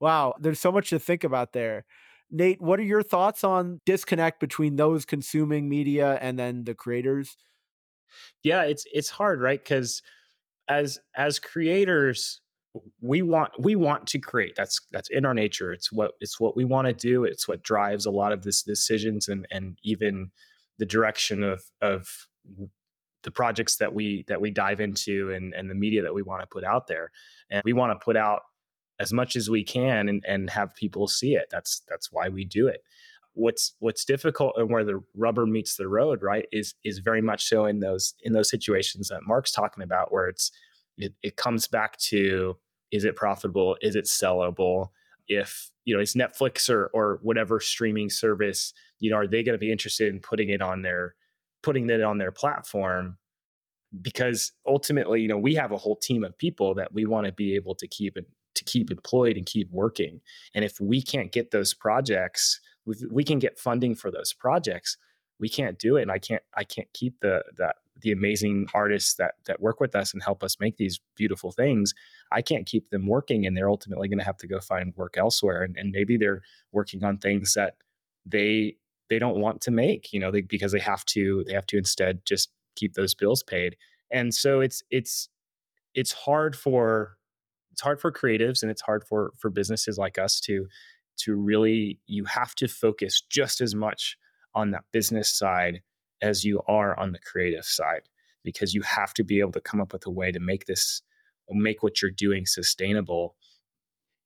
wow, 0.00 0.34
there's 0.40 0.60
so 0.60 0.72
much 0.72 0.90
to 0.90 0.98
think 0.98 1.24
about 1.24 1.52
there. 1.52 1.84
Nate, 2.30 2.60
what 2.60 2.78
are 2.78 2.84
your 2.84 3.02
thoughts 3.02 3.42
on 3.42 3.80
disconnect 3.84 4.40
between 4.40 4.76
those 4.76 5.04
consuming 5.04 5.68
media 5.68 6.18
and 6.20 6.38
then 6.38 6.64
the 6.64 6.74
creators? 6.74 7.36
Yeah, 8.42 8.62
it's 8.62 8.84
it's 8.92 9.10
hard, 9.10 9.40
right? 9.40 9.64
Cuz 9.64 10.02
as 10.68 10.98
as 11.16 11.38
creators, 11.38 12.40
we 13.00 13.22
want 13.22 13.52
we 13.58 13.74
want 13.76 14.06
to 14.08 14.18
create. 14.18 14.54
That's 14.56 14.80
that's 14.92 15.10
in 15.10 15.24
our 15.24 15.34
nature. 15.34 15.72
It's 15.72 15.90
what 15.92 16.12
it's 16.20 16.38
what 16.38 16.56
we 16.56 16.64
want 16.64 16.86
to 16.86 16.94
do. 16.94 17.24
It's 17.24 17.48
what 17.48 17.62
drives 17.62 18.06
a 18.06 18.10
lot 18.10 18.32
of 18.32 18.42
this 18.42 18.62
decisions 18.62 19.28
and 19.28 19.46
and 19.50 19.78
even 19.82 20.30
the 20.78 20.86
direction 20.86 21.42
of 21.42 21.62
of 21.80 22.08
the 23.22 23.30
projects 23.30 23.76
that 23.76 23.92
we 23.92 24.24
that 24.28 24.40
we 24.40 24.50
dive 24.50 24.80
into 24.80 25.30
and 25.32 25.54
and 25.54 25.70
the 25.70 25.74
media 25.74 26.02
that 26.02 26.14
we 26.14 26.22
want 26.22 26.42
to 26.42 26.46
put 26.46 26.64
out 26.64 26.86
there. 26.86 27.10
And 27.50 27.62
we 27.64 27.72
want 27.72 27.98
to 27.98 28.04
put 28.04 28.16
out 28.16 28.42
as 28.98 29.12
much 29.12 29.34
as 29.34 29.48
we 29.48 29.64
can 29.64 30.08
and, 30.08 30.22
and 30.26 30.50
have 30.50 30.74
people 30.74 31.08
see 31.08 31.34
it. 31.34 31.46
That's 31.50 31.82
that's 31.88 32.12
why 32.12 32.28
we 32.28 32.44
do 32.44 32.68
it. 32.68 32.82
What's 33.34 33.74
what's 33.78 34.04
difficult 34.04 34.54
and 34.56 34.70
where 34.70 34.84
the 34.84 35.02
rubber 35.14 35.46
meets 35.46 35.76
the 35.76 35.88
road 35.88 36.22
right 36.22 36.46
is 36.52 36.74
is 36.84 36.98
very 36.98 37.22
much 37.22 37.46
so 37.46 37.66
in 37.66 37.80
those 37.80 38.14
in 38.22 38.32
those 38.32 38.50
situations 38.50 39.08
that 39.08 39.26
mark's 39.26 39.52
talking 39.52 39.82
about 39.82 40.12
where 40.12 40.28
it's 40.28 40.50
it, 40.98 41.14
it 41.22 41.36
comes 41.36 41.66
back 41.66 41.96
to 41.98 42.56
is 42.90 43.04
it 43.04 43.16
profitable? 43.16 43.76
Is 43.80 43.94
it 43.96 44.04
sellable? 44.04 44.88
If 45.28 45.70
you 45.84 45.94
know 45.94 46.00
is 46.00 46.14
netflix 46.14 46.68
or 46.68 46.90
or 46.92 47.18
whatever 47.22 47.58
streaming 47.58 48.10
service 48.10 48.72
you 48.98 49.10
know 49.10 49.16
are 49.16 49.26
they 49.26 49.42
going 49.42 49.54
to 49.54 49.58
be 49.58 49.72
interested 49.72 50.12
in 50.12 50.20
putting 50.20 50.50
it 50.50 50.60
on 50.60 50.82
their 50.82 51.14
putting 51.62 51.88
it 51.90 52.02
on 52.02 52.18
their 52.18 52.32
platform 52.32 53.18
because 54.00 54.52
ultimately 54.66 55.20
you 55.20 55.28
know 55.28 55.38
we 55.38 55.54
have 55.54 55.72
a 55.72 55.76
whole 55.76 55.96
team 55.96 56.22
of 56.22 56.36
people 56.38 56.74
that 56.74 56.92
we 56.92 57.06
want 57.06 57.26
to 57.26 57.32
be 57.32 57.54
able 57.54 57.74
to 57.74 57.88
keep 57.88 58.16
to 58.54 58.64
keep 58.64 58.90
employed 58.90 59.36
and 59.36 59.46
keep 59.46 59.70
working. 59.70 60.20
And 60.54 60.64
if 60.64 60.80
we 60.80 61.02
can't 61.02 61.32
get 61.32 61.50
those 61.50 61.74
projects 61.74 62.60
we 63.10 63.24
can 63.24 63.38
get 63.38 63.58
funding 63.58 63.94
for 63.94 64.10
those 64.10 64.32
projects 64.32 64.96
we 65.38 65.48
can't 65.48 65.78
do 65.78 65.96
it. 65.96 66.02
And 66.02 66.12
i 66.12 66.18
can't 66.18 66.42
i 66.56 66.64
can't 66.64 66.88
keep 66.92 67.20
the 67.20 67.42
that 67.58 67.76
the 68.00 68.12
amazing 68.12 68.66
artists 68.74 69.14
that 69.14 69.34
that 69.46 69.60
work 69.60 69.80
with 69.80 69.94
us 69.94 70.12
and 70.12 70.22
help 70.22 70.42
us 70.42 70.58
make 70.60 70.76
these 70.76 71.00
beautiful 71.16 71.52
things. 71.52 71.94
I 72.32 72.42
can't 72.42 72.66
keep 72.66 72.90
them 72.90 73.06
working 73.06 73.46
and 73.46 73.56
they're 73.56 73.70
ultimately 73.70 74.08
going 74.08 74.18
to 74.18 74.24
have 74.24 74.38
to 74.38 74.46
go 74.46 74.60
find 74.60 74.94
work 74.96 75.16
elsewhere. 75.16 75.62
And, 75.62 75.76
and 75.76 75.90
maybe 75.90 76.16
they're 76.16 76.42
working 76.72 77.04
on 77.04 77.18
things 77.18 77.54
that 77.54 77.74
they 78.24 78.76
they 79.10 79.18
don't 79.18 79.40
want 79.40 79.60
to 79.62 79.70
make, 79.70 80.12
you 80.12 80.20
know, 80.20 80.30
they, 80.30 80.40
because 80.40 80.72
they 80.72 80.80
have 80.80 81.04
to 81.06 81.44
they 81.46 81.52
have 81.52 81.66
to 81.66 81.76
instead 81.76 82.20
just 82.24 82.50
keep 82.76 82.94
those 82.94 83.14
bills 83.14 83.42
paid. 83.42 83.76
And 84.10 84.32
so 84.34 84.60
it's 84.60 84.82
it's 84.90 85.28
it's 85.94 86.12
hard 86.12 86.56
for 86.56 87.16
it's 87.72 87.82
hard 87.82 88.00
for 88.00 88.12
creatives 88.12 88.62
and 88.62 88.70
it's 88.70 88.82
hard 88.82 89.04
for 89.04 89.32
for 89.36 89.50
businesses 89.50 89.98
like 89.98 90.18
us 90.18 90.40
to 90.40 90.66
to 91.18 91.34
really 91.34 91.98
you 92.06 92.24
have 92.24 92.54
to 92.54 92.68
focus 92.68 93.22
just 93.28 93.60
as 93.60 93.74
much 93.74 94.16
on 94.54 94.70
that 94.70 94.84
business 94.92 95.30
side 95.30 95.82
as 96.22 96.44
you 96.44 96.60
are 96.66 96.98
on 96.98 97.12
the 97.12 97.18
creative 97.18 97.64
side 97.64 98.02
because 98.42 98.74
you 98.74 98.82
have 98.82 99.12
to 99.14 99.24
be 99.24 99.40
able 99.40 99.52
to 99.52 99.60
come 99.60 99.80
up 99.80 99.92
with 99.92 100.06
a 100.06 100.10
way 100.10 100.32
to 100.32 100.40
make 100.40 100.66
this 100.66 101.02
make 101.50 101.82
what 101.82 102.00
you're 102.00 102.10
doing 102.10 102.46
sustainable 102.46 103.34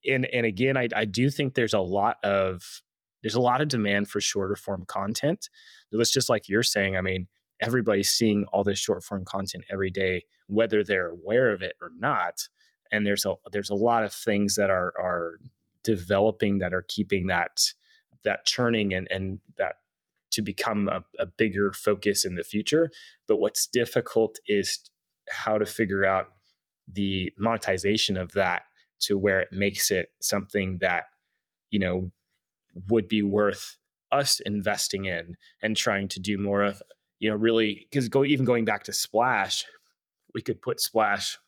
and 0.07 0.27
and 0.27 0.45
again 0.45 0.77
I, 0.77 0.89
I 0.95 1.05
do 1.05 1.31
think 1.31 1.55
there's 1.55 1.75
a 1.75 1.81
lot 1.81 2.19
of 2.23 2.83
there's 3.25 3.35
a 3.35 3.41
lot 3.41 3.63
of 3.63 3.69
demand 3.69 4.07
for 4.07 4.21
shorter 4.21 4.55
form 4.55 4.85
content. 4.87 5.49
So 5.91 5.99
it's 5.99 6.13
just 6.13 6.29
like 6.29 6.47
you're 6.47 6.63
saying. 6.63 6.95
I 6.95 7.01
mean, 7.01 7.27
everybody's 7.59 8.11
seeing 8.11 8.45
all 8.53 8.63
this 8.63 8.79
short 8.79 9.03
form 9.03 9.25
content 9.25 9.65
every 9.71 9.91
day, 9.91 10.25
whether 10.47 10.85
they're 10.85 11.09
aware 11.09 11.51
of 11.51 11.63
it 11.63 11.73
or 11.81 11.89
not. 11.99 12.47
And 12.93 13.07
there's 13.07 13.25
a 13.25 13.35
there's 13.51 13.71
a 13.71 13.75
lot 13.75 14.05
of 14.05 14.13
things 14.13 14.57
that 14.57 14.69
are 14.69 14.93
are 15.01 15.39
developing 15.83 16.59
that 16.59 16.75
are 16.75 16.85
keeping 16.87 17.29
that 17.29 17.73
that 18.25 18.45
churning 18.45 18.93
and 18.93 19.11
and 19.11 19.41
that 19.57 19.77
to 20.33 20.43
become 20.43 20.89
a, 20.89 21.03
a 21.19 21.25
bigger 21.25 21.73
focus 21.73 22.27
in 22.27 22.35
the 22.35 22.45
future. 22.45 22.91
But 23.27 23.39
what's 23.39 23.67
difficult 23.67 24.39
is 24.47 24.81
how 25.31 25.57
to 25.57 25.65
figure 25.65 26.05
out 26.05 26.27
the 26.93 27.33
monetization 27.39 28.19
of 28.19 28.33
that 28.33 28.65
to 29.01 29.17
where 29.17 29.41
it 29.41 29.49
makes 29.51 29.91
it 29.91 30.11
something 30.21 30.77
that 30.83 31.05
you 31.71 31.79
know 31.79 32.11
would 32.89 33.09
be 33.09 33.23
worth 33.23 33.77
us 34.13 34.41
investing 34.41 35.07
in 35.07 35.37
and 35.63 35.77
trying 35.77 36.09
to 36.09 36.21
do 36.21 36.39
more 36.39 36.63
of 36.63 36.83
you 37.19 37.31
know 37.31 37.37
really 37.37 37.87
because 37.91 38.09
go 38.09 38.25
even 38.25 38.45
going 38.45 38.65
back 38.65 38.85
to 38.85 38.93
splash 38.93 39.65
we 40.35 40.43
could 40.43 40.61
put 40.63 40.81
splash 40.81 41.39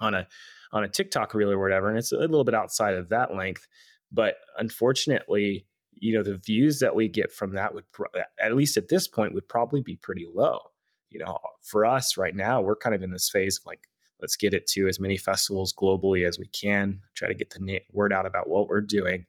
on 0.00 0.14
a 0.14 0.26
on 0.72 0.82
a 0.82 0.88
tiktok 0.88 1.34
reel 1.34 1.50
or 1.50 1.58
whatever 1.58 1.88
and 1.88 1.98
it's 1.98 2.12
a 2.12 2.16
little 2.16 2.44
bit 2.44 2.54
outside 2.54 2.94
of 2.94 3.08
that 3.10 3.34
length 3.34 3.66
but 4.10 4.36
unfortunately 4.58 5.66
you 6.00 6.14
know 6.14 6.22
the 6.22 6.38
views 6.38 6.80
that 6.80 6.94
we 6.94 7.08
get 7.08 7.30
from 7.30 7.54
that 7.54 7.74
would 7.74 7.90
pro- 7.92 8.06
at 8.42 8.56
least 8.56 8.76
at 8.76 8.88
this 8.88 9.06
point 9.06 9.34
would 9.34 9.48
probably 9.48 9.82
be 9.82 9.96
pretty 9.96 10.26
low. 10.32 10.58
You 11.10 11.20
know 11.20 11.38
for 11.62 11.84
us 11.84 12.16
right 12.16 12.34
now 12.34 12.60
we're 12.60 12.76
kind 12.76 12.94
of 12.94 13.02
in 13.02 13.10
this 13.10 13.28
phase 13.28 13.58
of 13.58 13.66
like 13.66 13.88
let's 14.20 14.36
get 14.36 14.54
it 14.54 14.66
to 14.68 14.88
as 14.88 15.00
many 15.00 15.16
festivals 15.16 15.72
globally 15.72 16.26
as 16.26 16.38
we 16.38 16.46
can 16.48 17.00
try 17.14 17.28
to 17.28 17.34
get 17.34 17.50
the 17.50 17.80
word 17.92 18.12
out 18.12 18.26
about 18.26 18.48
what 18.48 18.68
we're 18.68 18.80
doing 18.80 19.26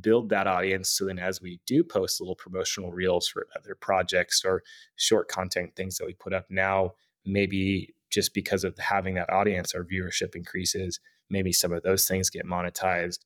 build 0.00 0.28
that 0.28 0.46
audience 0.46 0.90
so 0.90 1.04
then 1.06 1.18
as 1.18 1.40
we 1.40 1.60
do 1.66 1.84
post 1.84 2.20
little 2.20 2.34
promotional 2.34 2.92
reels 2.92 3.28
for 3.28 3.46
other 3.56 3.74
projects 3.74 4.42
or 4.44 4.62
short 4.96 5.28
content 5.28 5.74
things 5.76 5.98
that 5.98 6.06
we 6.06 6.14
put 6.14 6.32
up 6.32 6.46
now 6.50 6.90
maybe 7.24 7.94
just 8.10 8.34
because 8.34 8.64
of 8.64 8.76
having 8.78 9.14
that 9.14 9.30
audience 9.30 9.74
our 9.74 9.84
viewership 9.84 10.34
increases 10.34 11.00
maybe 11.30 11.52
some 11.52 11.72
of 11.72 11.82
those 11.82 12.06
things 12.06 12.30
get 12.30 12.46
monetized. 12.46 13.20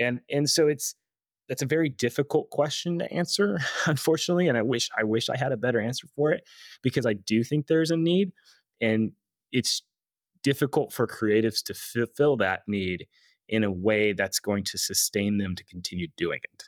And 0.00 0.20
and 0.30 0.48
so 0.48 0.68
it's 0.68 0.94
that's 1.48 1.62
a 1.62 1.66
very 1.66 1.88
difficult 1.88 2.50
question 2.50 2.98
to 2.98 3.12
answer 3.12 3.58
unfortunately 3.86 4.48
and 4.48 4.56
i 4.56 4.62
wish 4.62 4.88
i 4.98 5.04
wish 5.04 5.28
i 5.28 5.36
had 5.36 5.52
a 5.52 5.58
better 5.58 5.78
answer 5.78 6.06
for 6.16 6.32
it 6.32 6.42
because 6.82 7.04
i 7.04 7.12
do 7.12 7.44
think 7.44 7.66
there's 7.66 7.90
a 7.90 7.96
need 7.96 8.32
and 8.80 9.12
it's 9.52 9.82
difficult 10.42 10.90
for 10.92 11.06
creatives 11.06 11.62
to 11.62 11.74
fulfill 11.74 12.38
that 12.38 12.62
need 12.66 13.06
in 13.48 13.64
a 13.64 13.70
way 13.70 14.12
that's 14.12 14.40
going 14.40 14.64
to 14.64 14.78
sustain 14.78 15.38
them 15.38 15.54
to 15.54 15.64
continue 15.64 16.08
doing 16.16 16.40
it. 16.42 16.64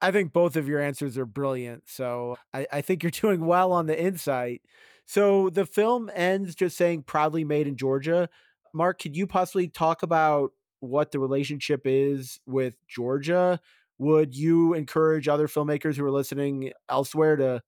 I 0.00 0.10
think 0.10 0.32
both 0.32 0.56
of 0.56 0.68
your 0.68 0.80
answers 0.80 1.16
are 1.16 1.24
brilliant. 1.24 1.84
So 1.86 2.36
I, 2.52 2.66
I, 2.72 2.80
think 2.80 3.02
you're 3.02 3.10
doing 3.12 3.46
well 3.46 3.72
on 3.72 3.86
the 3.86 4.00
insight. 4.00 4.62
So 5.06 5.48
the 5.48 5.64
film 5.64 6.10
ends 6.14 6.54
just 6.54 6.76
saying 6.76 7.04
proudly 7.04 7.44
made 7.44 7.66
in 7.66 7.76
Georgia. 7.76 8.28
Mark, 8.74 9.00
could 9.00 9.16
you 9.16 9.26
possibly 9.26 9.68
talk 9.68 10.02
about 10.02 10.52
what 10.80 11.12
the 11.12 11.20
relationship 11.20 11.82
is 11.84 12.40
with 12.46 12.76
Georgia? 12.88 13.60
Would 13.98 14.34
you 14.34 14.74
encourage 14.74 15.28
other 15.28 15.46
filmmakers 15.46 15.96
who 15.96 16.04
are 16.04 16.10
listening 16.10 16.72
elsewhere 16.88 17.36
to 17.36 17.62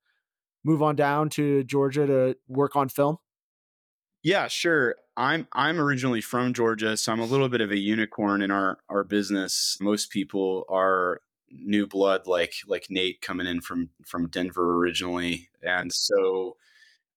move 0.64 0.82
on 0.82 0.96
down 0.96 1.28
to 1.30 1.62
Georgia 1.64 2.06
to 2.06 2.36
work 2.48 2.74
on 2.74 2.88
film? 2.88 3.18
Yeah, 4.22 4.48
sure. 4.48 4.96
I'm 5.16 5.46
I'm 5.53 5.79
originally 5.79 6.20
from 6.20 6.53
Georgia, 6.53 6.96
so 6.96 7.12
I'm 7.12 7.20
a 7.20 7.24
little 7.27 7.48
bit 7.48 7.61
of 7.61 7.70
a 7.70 7.79
unicorn 7.79 8.42
in 8.42 8.50
our 8.50 8.79
our 8.88 9.05
business. 9.05 9.77
Most 9.81 10.11
people 10.11 10.64
are 10.68 11.20
new 11.50 11.87
blood 11.87 12.27
like 12.27 12.55
like 12.66 12.87
Nate 12.90 13.20
coming 13.20 13.46
in 13.46 13.61
from 13.61 13.90
from 14.05 14.29
Denver 14.29 14.74
originally. 14.74 15.48
And 15.62 15.92
so 15.92 16.57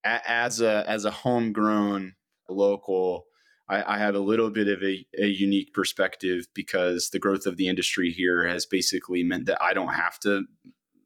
a, 0.05 0.21
as 0.29 0.61
a 0.61 0.87
as 0.87 1.05
a 1.05 1.11
homegrown 1.11 2.13
local, 2.49 3.25
I, 3.67 3.95
I 3.95 3.97
have 3.97 4.15
a 4.15 4.19
little 4.19 4.51
bit 4.51 4.67
of 4.67 4.83
a, 4.83 5.05
a 5.19 5.25
unique 5.25 5.73
perspective 5.73 6.45
because 6.53 7.09
the 7.09 7.19
growth 7.19 7.47
of 7.47 7.57
the 7.57 7.67
industry 7.67 8.11
here 8.11 8.47
has 8.47 8.65
basically 8.65 9.23
meant 9.23 9.47
that 9.47 9.61
I 9.61 9.73
don't 9.73 9.93
have 9.93 10.19
to 10.19 10.43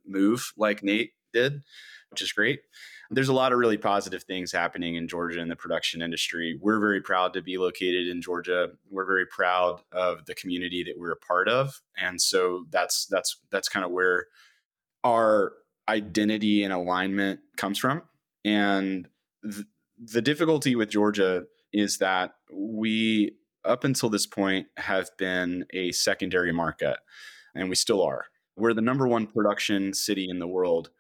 move 0.06 0.52
like 0.58 0.84
Nate 0.84 1.12
did, 1.32 1.62
which 2.10 2.22
is 2.22 2.34
great 2.34 2.60
there's 3.12 3.30
a 3.30 3.34
lot 3.34 3.52
of 3.52 3.60
really 3.60 3.78
positive 3.78 4.24
things 4.24 4.54
happening 4.54 4.96
in 4.96 5.08
Georgia 5.08 5.42
in 5.42 5.50
the 5.50 5.56
production 5.56 6.02
industry. 6.02 6.58
We're 6.62 6.80
very 6.80 7.02
proud 7.02 7.34
to 7.34 7.42
be 7.42 7.58
located 7.58 8.08
in 8.08 8.22
Georgia. 8.22 8.70
We're 8.90 9.06
very 9.06 9.26
proud 9.26 9.82
of 9.92 10.26
the 10.26 10.34
community 10.34 10.82
that 10.84 10.98
we're 10.98 11.12
a 11.12 11.18
part 11.18 11.50
of, 11.50 11.82
and 11.98 12.22
so 12.22 12.66
that's 12.70 13.06
that's 13.08 13.38
that's 13.52 13.68
kind 13.68 13.86
of 13.86 13.92
where 13.92 14.28
our 15.04 15.52
identity 15.90 16.64
and 16.64 16.72
alignment 16.72 17.42
comes 17.58 17.78
from. 17.78 18.04
And 18.46 19.10
th- 19.44 19.66
the 20.00 20.22
difficulty 20.22 20.76
with 20.76 20.90
Georgia 20.90 21.44
is 21.74 21.98
that 21.98 22.36
we, 22.52 23.34
up 23.66 23.84
until 23.84 24.10
this 24.10 24.26
point, 24.26 24.68
have 24.78 25.10
been 25.18 25.66
a 25.74 25.92
secondary 25.92 26.54
market, 26.54 26.98
and 27.54 27.68
we 27.68 27.76
still 27.76 28.02
are. 28.02 28.26
We're 28.56 28.74
the 28.74 28.82
number 28.82 29.08
one 29.08 29.28
production 29.28 29.94
city 29.94 30.28
in 30.30 30.40
the 30.40 30.48
world 30.48 30.92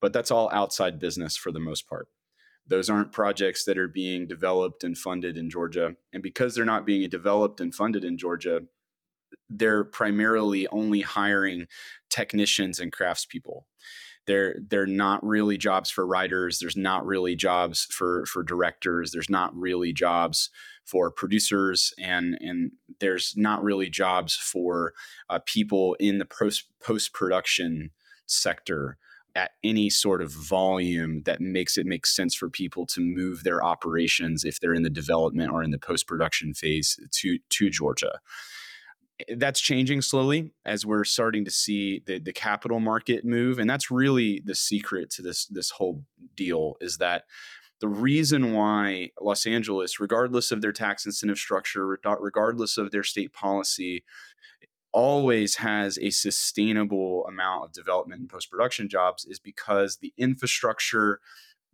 but 0.00 0.12
that's 0.12 0.30
all 0.30 0.50
outside 0.52 0.98
business 0.98 1.36
for 1.36 1.52
the 1.52 1.60
most 1.60 1.88
part. 1.88 2.08
Those 2.66 2.88
aren't 2.88 3.12
projects 3.12 3.64
that 3.64 3.78
are 3.78 3.88
being 3.88 4.26
developed 4.26 4.84
and 4.84 4.96
funded 4.96 5.36
in 5.36 5.50
Georgia. 5.50 5.96
And 6.12 6.22
because 6.22 6.54
they're 6.54 6.64
not 6.64 6.86
being 6.86 7.08
developed 7.08 7.60
and 7.60 7.74
funded 7.74 8.04
in 8.04 8.16
Georgia, 8.16 8.62
they're 9.48 9.84
primarily 9.84 10.66
only 10.68 11.00
hiring 11.00 11.66
technicians 12.10 12.78
and 12.78 12.92
craftspeople. 12.92 13.62
They're 14.26 14.56
they're 14.68 14.86
not 14.86 15.24
really 15.24 15.58
jobs 15.58 15.90
for 15.90 16.06
writers. 16.06 16.58
There's 16.58 16.76
not 16.76 17.04
really 17.04 17.34
jobs 17.34 17.86
for 17.90 18.24
for 18.26 18.42
directors. 18.42 19.10
There's 19.10 19.30
not 19.30 19.54
really 19.56 19.92
jobs 19.92 20.50
for 20.84 21.10
producers, 21.10 21.92
and 21.98 22.36
and 22.40 22.72
there's 23.00 23.34
not 23.36 23.62
really 23.64 23.88
jobs 23.88 24.36
for 24.36 24.92
uh, 25.28 25.40
people 25.46 25.96
in 25.98 26.18
the 26.18 26.26
post 26.26 26.66
post 26.80 27.12
production 27.12 27.90
sector 28.26 28.98
at 29.34 29.52
any 29.62 29.90
sort 29.90 30.22
of 30.22 30.32
volume 30.32 31.22
that 31.24 31.40
makes 31.40 31.76
it 31.78 31.86
make 31.86 32.06
sense 32.06 32.34
for 32.34 32.48
people 32.48 32.86
to 32.86 33.00
move 33.00 33.44
their 33.44 33.62
operations 33.62 34.44
if 34.44 34.60
they're 34.60 34.74
in 34.74 34.82
the 34.82 34.90
development 34.90 35.52
or 35.52 35.62
in 35.62 35.70
the 35.70 35.78
post 35.78 36.06
production 36.06 36.54
phase 36.54 36.98
to 37.12 37.38
to 37.48 37.70
Georgia. 37.70 38.20
Eh, 39.28 39.34
that's 39.36 39.60
changing 39.60 40.02
slowly 40.02 40.52
as 40.64 40.86
we're 40.86 41.04
starting 41.04 41.44
to 41.44 41.50
see 41.50 42.02
the, 42.06 42.18
the 42.18 42.32
capital 42.32 42.80
market 42.80 43.24
move, 43.24 43.58
and 43.58 43.68
that's 43.68 43.90
really 43.90 44.42
the 44.44 44.54
secret 44.54 45.10
to 45.10 45.22
this 45.22 45.46
this 45.46 45.70
whole 45.70 46.04
deal 46.36 46.76
is 46.80 46.98
that 46.98 47.24
the 47.80 47.88
reason 47.88 48.52
why 48.52 49.10
Los 49.20 49.46
Angeles, 49.46 49.98
regardless 49.98 50.52
of 50.52 50.60
their 50.60 50.72
tax 50.72 51.06
incentive 51.06 51.38
structure, 51.38 51.98
regardless 52.04 52.76
of 52.76 52.90
their 52.90 53.02
state 53.02 53.32
policy, 53.32 54.04
always 54.92 55.56
has 55.56 55.98
a 55.98 56.10
sustainable 56.10 57.24
amount 57.26 57.64
of 57.64 57.72
development 57.72 58.20
and 58.20 58.30
post 58.30 58.50
production 58.50 58.88
jobs 58.88 59.24
is 59.24 59.38
because 59.38 59.96
the 59.96 60.12
infrastructure 60.16 61.20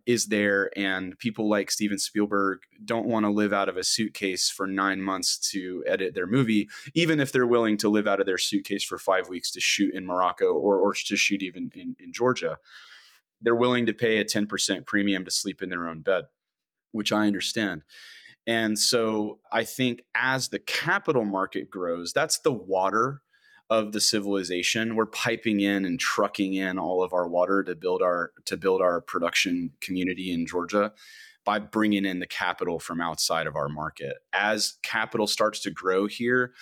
is 0.04 0.26
there 0.26 0.70
and 0.78 1.18
people 1.18 1.48
like 1.48 1.70
Steven 1.70 1.98
Spielberg 1.98 2.60
don't 2.84 3.06
want 3.06 3.24
to 3.26 3.30
live 3.30 3.52
out 3.52 3.68
of 3.68 3.76
a 3.76 3.82
suitcase 3.82 4.48
for 4.48 4.66
9 4.66 5.02
months 5.02 5.36
to 5.50 5.82
edit 5.86 6.14
their 6.14 6.28
movie 6.28 6.68
even 6.94 7.18
if 7.18 7.32
they're 7.32 7.46
willing 7.46 7.76
to 7.78 7.88
live 7.88 8.06
out 8.06 8.20
of 8.20 8.26
their 8.26 8.38
suitcase 8.38 8.84
for 8.84 8.98
5 8.98 9.28
weeks 9.28 9.50
to 9.52 9.60
shoot 9.60 9.94
in 9.94 10.06
Morocco 10.06 10.52
or 10.52 10.78
or 10.78 10.94
to 10.94 11.16
shoot 11.16 11.42
even 11.42 11.70
in, 11.74 11.96
in 11.98 12.12
Georgia. 12.12 12.58
They're 13.40 13.56
willing 13.56 13.86
to 13.86 13.92
pay 13.92 14.18
a 14.18 14.24
10% 14.24 14.86
premium 14.86 15.24
to 15.24 15.30
sleep 15.30 15.60
in 15.60 15.68
their 15.68 15.88
own 15.88 16.00
bed 16.00 16.24
which 16.92 17.12
I 17.12 17.26
understand 17.26 17.82
and 18.46 18.78
so 18.78 19.40
I 19.50 19.64
think 19.64 20.02
as 20.14 20.48
the 20.48 20.58
capital 20.58 21.24
market 21.24 21.70
grows, 21.70 22.12
that's 22.12 22.38
the 22.38 22.52
water 22.52 23.22
of 23.68 23.92
the 23.92 24.00
civilization. 24.00 24.94
We're 24.94 25.06
piping 25.06 25.60
in 25.60 25.84
and 25.84 25.98
trucking 25.98 26.54
in 26.54 26.78
all 26.78 27.02
of 27.02 27.12
our 27.12 27.26
water 27.26 27.64
to 27.64 27.74
build 27.74 28.02
our 28.02 28.32
to 28.44 28.56
build 28.56 28.80
our 28.80 29.00
production 29.00 29.72
community 29.80 30.32
in 30.32 30.46
Georgia 30.46 30.92
by 31.44 31.58
bringing 31.58 32.04
in 32.04 32.18
the 32.18 32.26
capital 32.26 32.78
from 32.78 33.00
outside 33.00 33.46
of 33.46 33.56
our 33.56 33.68
market. 33.68 34.16
As 34.32 34.78
capital 34.82 35.26
starts 35.26 35.60
to 35.60 35.70
grow 35.70 36.06
here, 36.06 36.52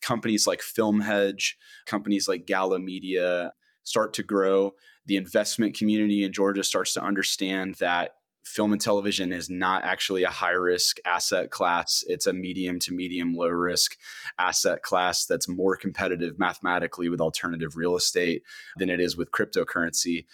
companies 0.00 0.46
like 0.46 0.60
FilmHedge, 0.60 1.54
companies 1.86 2.28
like 2.28 2.46
Gala 2.46 2.78
Media 2.78 3.52
start 3.82 4.12
to 4.14 4.22
grow. 4.22 4.74
The 5.06 5.16
investment 5.16 5.76
community 5.76 6.22
in 6.22 6.32
Georgia 6.32 6.62
starts 6.62 6.94
to 6.94 7.02
understand 7.02 7.76
that 7.76 8.16
film 8.48 8.72
and 8.72 8.80
television 8.80 9.32
is 9.32 9.50
not 9.50 9.84
actually 9.84 10.24
a 10.24 10.30
high 10.30 10.50
risk 10.50 10.98
asset 11.04 11.50
class. 11.50 12.04
It's 12.06 12.26
a 12.26 12.32
medium 12.32 12.78
to 12.80 12.92
medium 12.92 13.34
low 13.34 13.48
risk 13.48 13.96
asset 14.38 14.82
class 14.82 15.26
that's 15.26 15.48
more 15.48 15.76
competitive 15.76 16.38
mathematically 16.38 17.08
with 17.08 17.20
alternative 17.20 17.76
real 17.76 17.96
estate 17.96 18.42
than 18.78 18.90
it 18.90 19.00
is 19.00 19.16
with 19.16 19.30
cryptocurrency. 19.30 20.26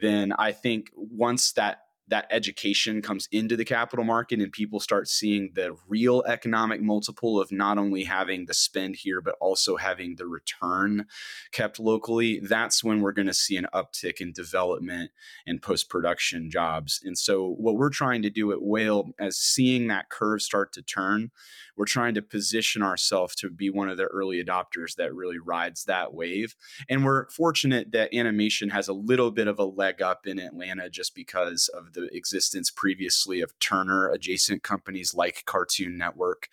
Then 0.00 0.32
I 0.38 0.52
think 0.52 0.90
once 0.94 1.52
that 1.52 1.85
that 2.08 2.26
education 2.30 3.02
comes 3.02 3.28
into 3.32 3.56
the 3.56 3.64
capital 3.64 4.04
market 4.04 4.40
and 4.40 4.52
people 4.52 4.80
start 4.80 5.08
seeing 5.08 5.50
the 5.54 5.76
real 5.88 6.22
economic 6.26 6.80
multiple 6.80 7.40
of 7.40 7.50
not 7.50 7.78
only 7.78 8.04
having 8.04 8.46
the 8.46 8.54
spend 8.54 8.96
here 8.96 9.20
but 9.20 9.34
also 9.40 9.76
having 9.76 10.16
the 10.16 10.26
return 10.26 11.06
kept 11.52 11.78
locally 11.78 12.40
that's 12.40 12.82
when 12.82 13.00
we're 13.00 13.12
going 13.12 13.26
to 13.26 13.34
see 13.34 13.56
an 13.56 13.66
uptick 13.74 14.20
in 14.20 14.32
development 14.32 15.10
and 15.46 15.62
post-production 15.62 16.50
jobs. 16.50 17.00
And 17.04 17.18
so 17.18 17.54
what 17.58 17.76
we're 17.76 17.90
trying 17.90 18.22
to 18.22 18.30
do 18.30 18.52
at 18.52 18.62
whale 18.62 19.10
as 19.18 19.36
seeing 19.36 19.88
that 19.88 20.10
curve 20.10 20.42
start 20.42 20.72
to 20.74 20.82
turn 20.82 21.30
we're 21.76 21.84
trying 21.84 22.14
to 22.14 22.22
position 22.22 22.82
ourselves 22.82 23.34
to 23.36 23.50
be 23.50 23.70
one 23.70 23.88
of 23.88 23.96
the 23.96 24.04
early 24.04 24.42
adopters 24.42 24.94
that 24.96 25.14
really 25.14 25.38
rides 25.38 25.84
that 25.84 26.14
wave. 26.14 26.54
And 26.88 27.04
we're 27.04 27.28
fortunate 27.30 27.92
that 27.92 28.14
animation 28.14 28.70
has 28.70 28.88
a 28.88 28.92
little 28.92 29.30
bit 29.30 29.48
of 29.48 29.58
a 29.58 29.64
leg 29.64 30.00
up 30.00 30.26
in 30.26 30.38
Atlanta 30.38 30.88
just 30.88 31.14
because 31.14 31.68
of 31.68 31.92
the 31.92 32.08
existence 32.12 32.70
previously 32.70 33.40
of 33.40 33.58
Turner 33.58 34.08
adjacent 34.08 34.62
companies 34.62 35.14
like 35.14 35.44
Cartoon 35.46 35.96
Network, 35.96 36.48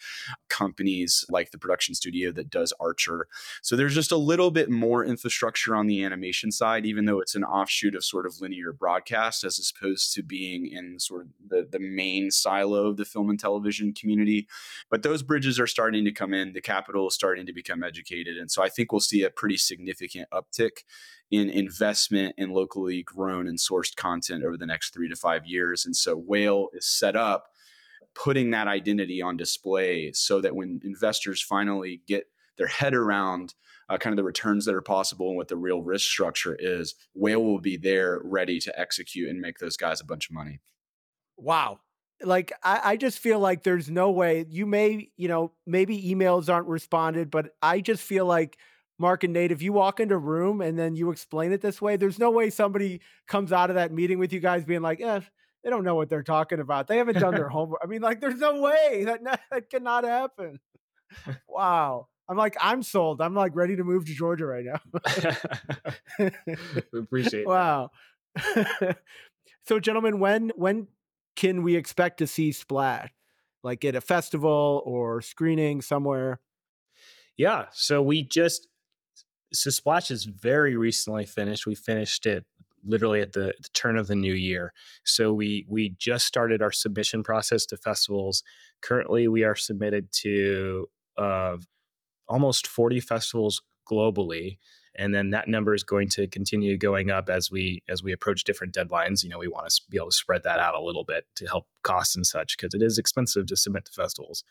companies 0.50 1.26
like 1.30 1.52
the 1.52 1.58
production 1.58 1.96
studio 1.96 2.32
that 2.32 2.50
does 2.50 2.74
Archer. 2.80 3.28
So 3.62 3.76
there's 3.76 3.96
just 3.96 4.12
a 4.12 4.18
little 4.18 4.52
bit 4.52 4.70
more 4.70 5.06
infrastructure 5.06 5.76
on 5.76 5.88
the 5.88 6.04
animation 6.04 6.52
side, 6.52 6.86
even 6.86 7.06
though 7.06 7.20
it's 7.20 7.36
an 7.36 7.44
offshoot 7.44 7.96
of 7.96 8.04
sort 8.04 8.26
of 8.26 8.42
linear 8.42 8.74
broadcast 8.74 9.44
as 9.44 9.72
opposed 9.76 10.14
to 10.14 10.24
being 10.24 10.68
in 10.68 11.00
sort 11.00 11.22
of 11.22 11.28
the, 11.48 11.68
the 11.70 11.80
main 11.80 12.32
silo 12.32 12.88
of 12.88 12.98
the 12.98 13.06
film 13.06 13.30
and 13.30 13.40
television 13.40 13.94
community. 13.94 14.48
But 14.90 15.04
those 15.04 15.13
bridges 15.22 15.60
are 15.60 15.68
starting 15.68 16.06
to 16.06 16.12
come 16.12 16.34
in. 16.34 16.54
The 16.54 16.62
capital 16.62 17.08
is 17.08 17.14
starting 17.14 17.46
to 17.46 17.54
become 17.54 17.84
educated. 17.84 18.38
And 18.38 18.50
so 18.50 18.64
I 18.64 18.70
think 18.70 18.92
we'll 18.92 19.02
see 19.02 19.24
a 19.24 19.30
pretty 19.30 19.58
significant 19.58 20.30
uptick 20.34 20.84
in 21.30 21.50
investment 21.50 22.36
in 22.38 22.52
locally 22.52 23.04
grown 23.04 23.48
and 23.48 23.60
sourced 23.60 23.96
content 23.96 24.44
over 24.44 24.58
the 24.58 24.66
next 24.66 24.94
three 24.94 25.10
to 25.10 25.16
five 25.16 25.46
years. 25.46 25.86
And 25.86 25.96
so 25.96 26.16
Whale 26.16 26.70
is 26.74 26.88
set 26.88 27.16
up 27.16 27.48
putting 28.16 28.52
that 28.52 28.68
identity 28.68 29.22
on 29.22 29.38
display 29.38 30.12
so 30.14 30.42
that 30.42 30.56
when 30.56 30.80
investors 30.84 31.42
finally 31.42 32.02
get 32.08 32.28
their 32.58 32.68
head 32.68 32.94
around 32.94 33.56
uh, 33.90 33.98
kind 33.98 34.14
of 34.14 34.18
the 34.18 34.24
returns 34.24 34.66
that 34.66 34.76
are 34.76 34.82
possible 34.82 35.30
and 35.30 35.38
what 35.38 35.48
the 35.48 35.58
real 35.58 35.82
risk 35.82 36.10
structure 36.10 36.56
is, 36.60 36.96
Whale 37.14 37.44
will 37.44 37.60
be 37.60 37.78
there 37.78 38.22
ready 38.24 38.60
to 38.60 38.80
execute 38.80 39.30
and 39.30 39.42
make 39.42 39.58
those 39.58 39.78
guys 39.78 40.00
a 40.02 40.06
bunch 40.06 40.30
of 40.30 40.34
money. 40.34 40.62
Wow. 41.38 41.80
Like 42.24 42.54
I, 42.64 42.82
I 42.84 42.98
just 42.98 43.20
feel 43.20 43.40
like 43.40 43.64
there's 43.64 43.90
no 43.90 44.12
way 44.12 44.46
you 44.50 44.66
may, 44.66 45.10
you 45.18 45.28
know, 45.28 45.52
maybe 45.66 46.02
emails 46.02 46.52
aren't 46.52 46.68
responded, 46.68 47.30
but 47.30 47.56
I 47.62 47.82
just 47.82 48.02
feel 48.02 48.26
like 48.26 48.58
Mark 49.00 49.24
and 49.24 49.34
Nate, 49.34 49.52
if 49.52 49.62
you 49.62 49.74
walk 49.74 50.00
into 50.00 50.16
a 50.16 50.20
room 50.20 50.62
and 50.62 50.78
then 50.78 50.96
you 50.96 51.12
explain 51.12 51.52
it 51.52 51.62
this 51.62 51.82
way, 51.82 51.96
there's 51.96 52.20
no 52.20 52.32
way 52.32 52.50
somebody 52.50 53.02
comes 53.28 53.52
out 53.52 53.70
of 53.70 53.76
that 53.76 53.92
meeting 53.92 54.20
with 54.20 54.32
you 54.32 54.40
guys 54.40 54.64
being 54.64 54.82
like, 54.82 55.02
eh, 55.02 55.20
they 55.64 55.70
don't 55.70 55.84
know 55.84 55.96
what 55.96 56.10
they're 56.10 56.24
talking 56.24 56.60
about. 56.60 56.88
They 56.88 56.98
haven't 56.98 57.20
done 57.20 57.34
their 57.34 57.50
homework. 57.50 57.82
I 57.84 57.88
mean, 57.88 58.02
like, 58.02 58.22
there's 58.22 58.40
no 58.40 58.62
way 58.62 59.06
that 59.06 59.24
that 59.52 59.70
cannot 59.70 60.04
happen. 60.04 60.60
wow. 61.48 62.08
I'm 62.30 62.38
like, 62.38 62.56
I'm 62.62 62.84
sold. 62.84 63.22
I'm 63.22 63.36
like 63.36 63.56
ready 63.56 63.76
to 63.76 63.84
move 63.84 64.06
to 64.06 64.14
Georgia 64.14 64.46
right 64.46 64.66
now. 64.66 64.80
Appreciate. 66.94 67.46
Wow. 67.46 67.92
so, 69.68 69.80
gentlemen, 69.80 70.20
when 70.20 70.52
when 70.56 70.88
can 71.36 71.64
we 71.64 71.76
expect 71.76 72.18
to 72.20 72.28
see 72.28 72.52
Splash? 72.52 73.10
Like 73.64 73.86
at 73.86 73.96
a 73.96 74.02
festival 74.02 74.82
or 74.86 75.22
screening 75.22 75.82
somewhere? 75.82 76.42
Yeah. 77.38 77.68
So 77.72 78.02
we 78.02 78.24
just 78.24 78.68
so 79.54 79.70
Splash 79.70 80.12
is 80.12 80.26
very 80.26 80.76
recently 80.76 81.26
finished. 81.26 81.66
We 81.66 81.76
finished 81.76 82.26
it 82.26 82.46
literally 82.86 83.22
at 83.22 83.32
the, 83.32 83.54
the, 83.62 83.70
turn 83.74 83.98
of 83.98 84.08
the 84.08 84.16
new 84.16 84.34
year. 84.34 84.74
So 85.06 85.34
we 85.34 85.66
we 85.70 85.96
just 85.98 86.26
started 86.26 86.62
our 86.62 86.72
submission 86.72 87.24
process 87.24 87.66
to 87.68 87.78
festivals. 87.78 88.44
Currently, 88.82 89.28
we 89.28 89.44
are 89.44 89.56
submitted 89.56 90.12
to 90.24 90.88
uh, 91.18 91.58
almost 92.28 92.68
40 92.68 93.00
festivals 93.00 93.62
globally 93.90 94.58
and 94.96 95.14
then 95.14 95.32
that 95.32 95.48
number 95.48 95.74
is 95.74 95.84
going 95.84 96.10
to 96.10 96.28
continue 96.28 96.78
going 96.78 97.10
up 97.10 97.30
as 97.30 97.50
we 97.50 97.84
as 97.90 98.04
we 98.04 98.12
approach 98.12 98.44
different 98.44 98.74
deadlines. 98.74 99.24
You 99.24 99.30
know 99.30 99.40
we 99.40 99.48
want 99.48 99.70
to 99.70 99.82
be 99.90 99.98
able 99.98 100.10
to 100.10 100.16
spread 100.16 100.44
that 100.44 100.60
out 100.60 100.76
a 100.76 100.82
little 100.82 101.04
bit 101.04 101.26
to 101.36 101.46
help 101.46 101.68
costs 101.84 102.16
and 102.16 102.26
such 102.26 102.58
because 102.58 102.74
it 102.74 102.82
is 102.82 102.98
expensive 102.98 103.48
to 103.48 103.56
submit 103.56 103.86
to 103.86 103.92
festivals. 103.92 104.44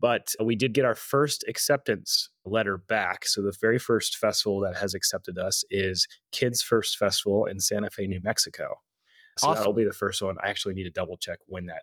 But 0.00 0.34
we 0.42 0.56
did 0.56 0.74
get 0.74 0.84
our 0.84 0.96
first 0.96 1.44
acceptance 1.48 2.28
letter 2.44 2.76
back. 2.76 3.24
So 3.26 3.40
the 3.40 3.56
very 3.60 3.78
first 3.78 4.16
festival 4.16 4.60
that 4.60 4.76
has 4.76 4.94
accepted 4.94 5.38
us 5.38 5.64
is 5.70 6.08
kids 6.32 6.60
first 6.60 6.98
festival 6.98 7.46
in 7.46 7.60
santa 7.60 7.90
fe 7.90 8.06
new 8.06 8.20
mexico. 8.22 8.76
So 9.38 9.48
awesome. 9.48 9.58
that'll 9.58 9.72
be 9.74 9.84
the 9.84 9.92
first 9.92 10.22
one. 10.22 10.36
I 10.42 10.48
actually 10.48 10.74
need 10.74 10.84
to 10.84 10.90
double 10.90 11.18
check 11.18 11.38
when 11.46 11.66
that 11.66 11.82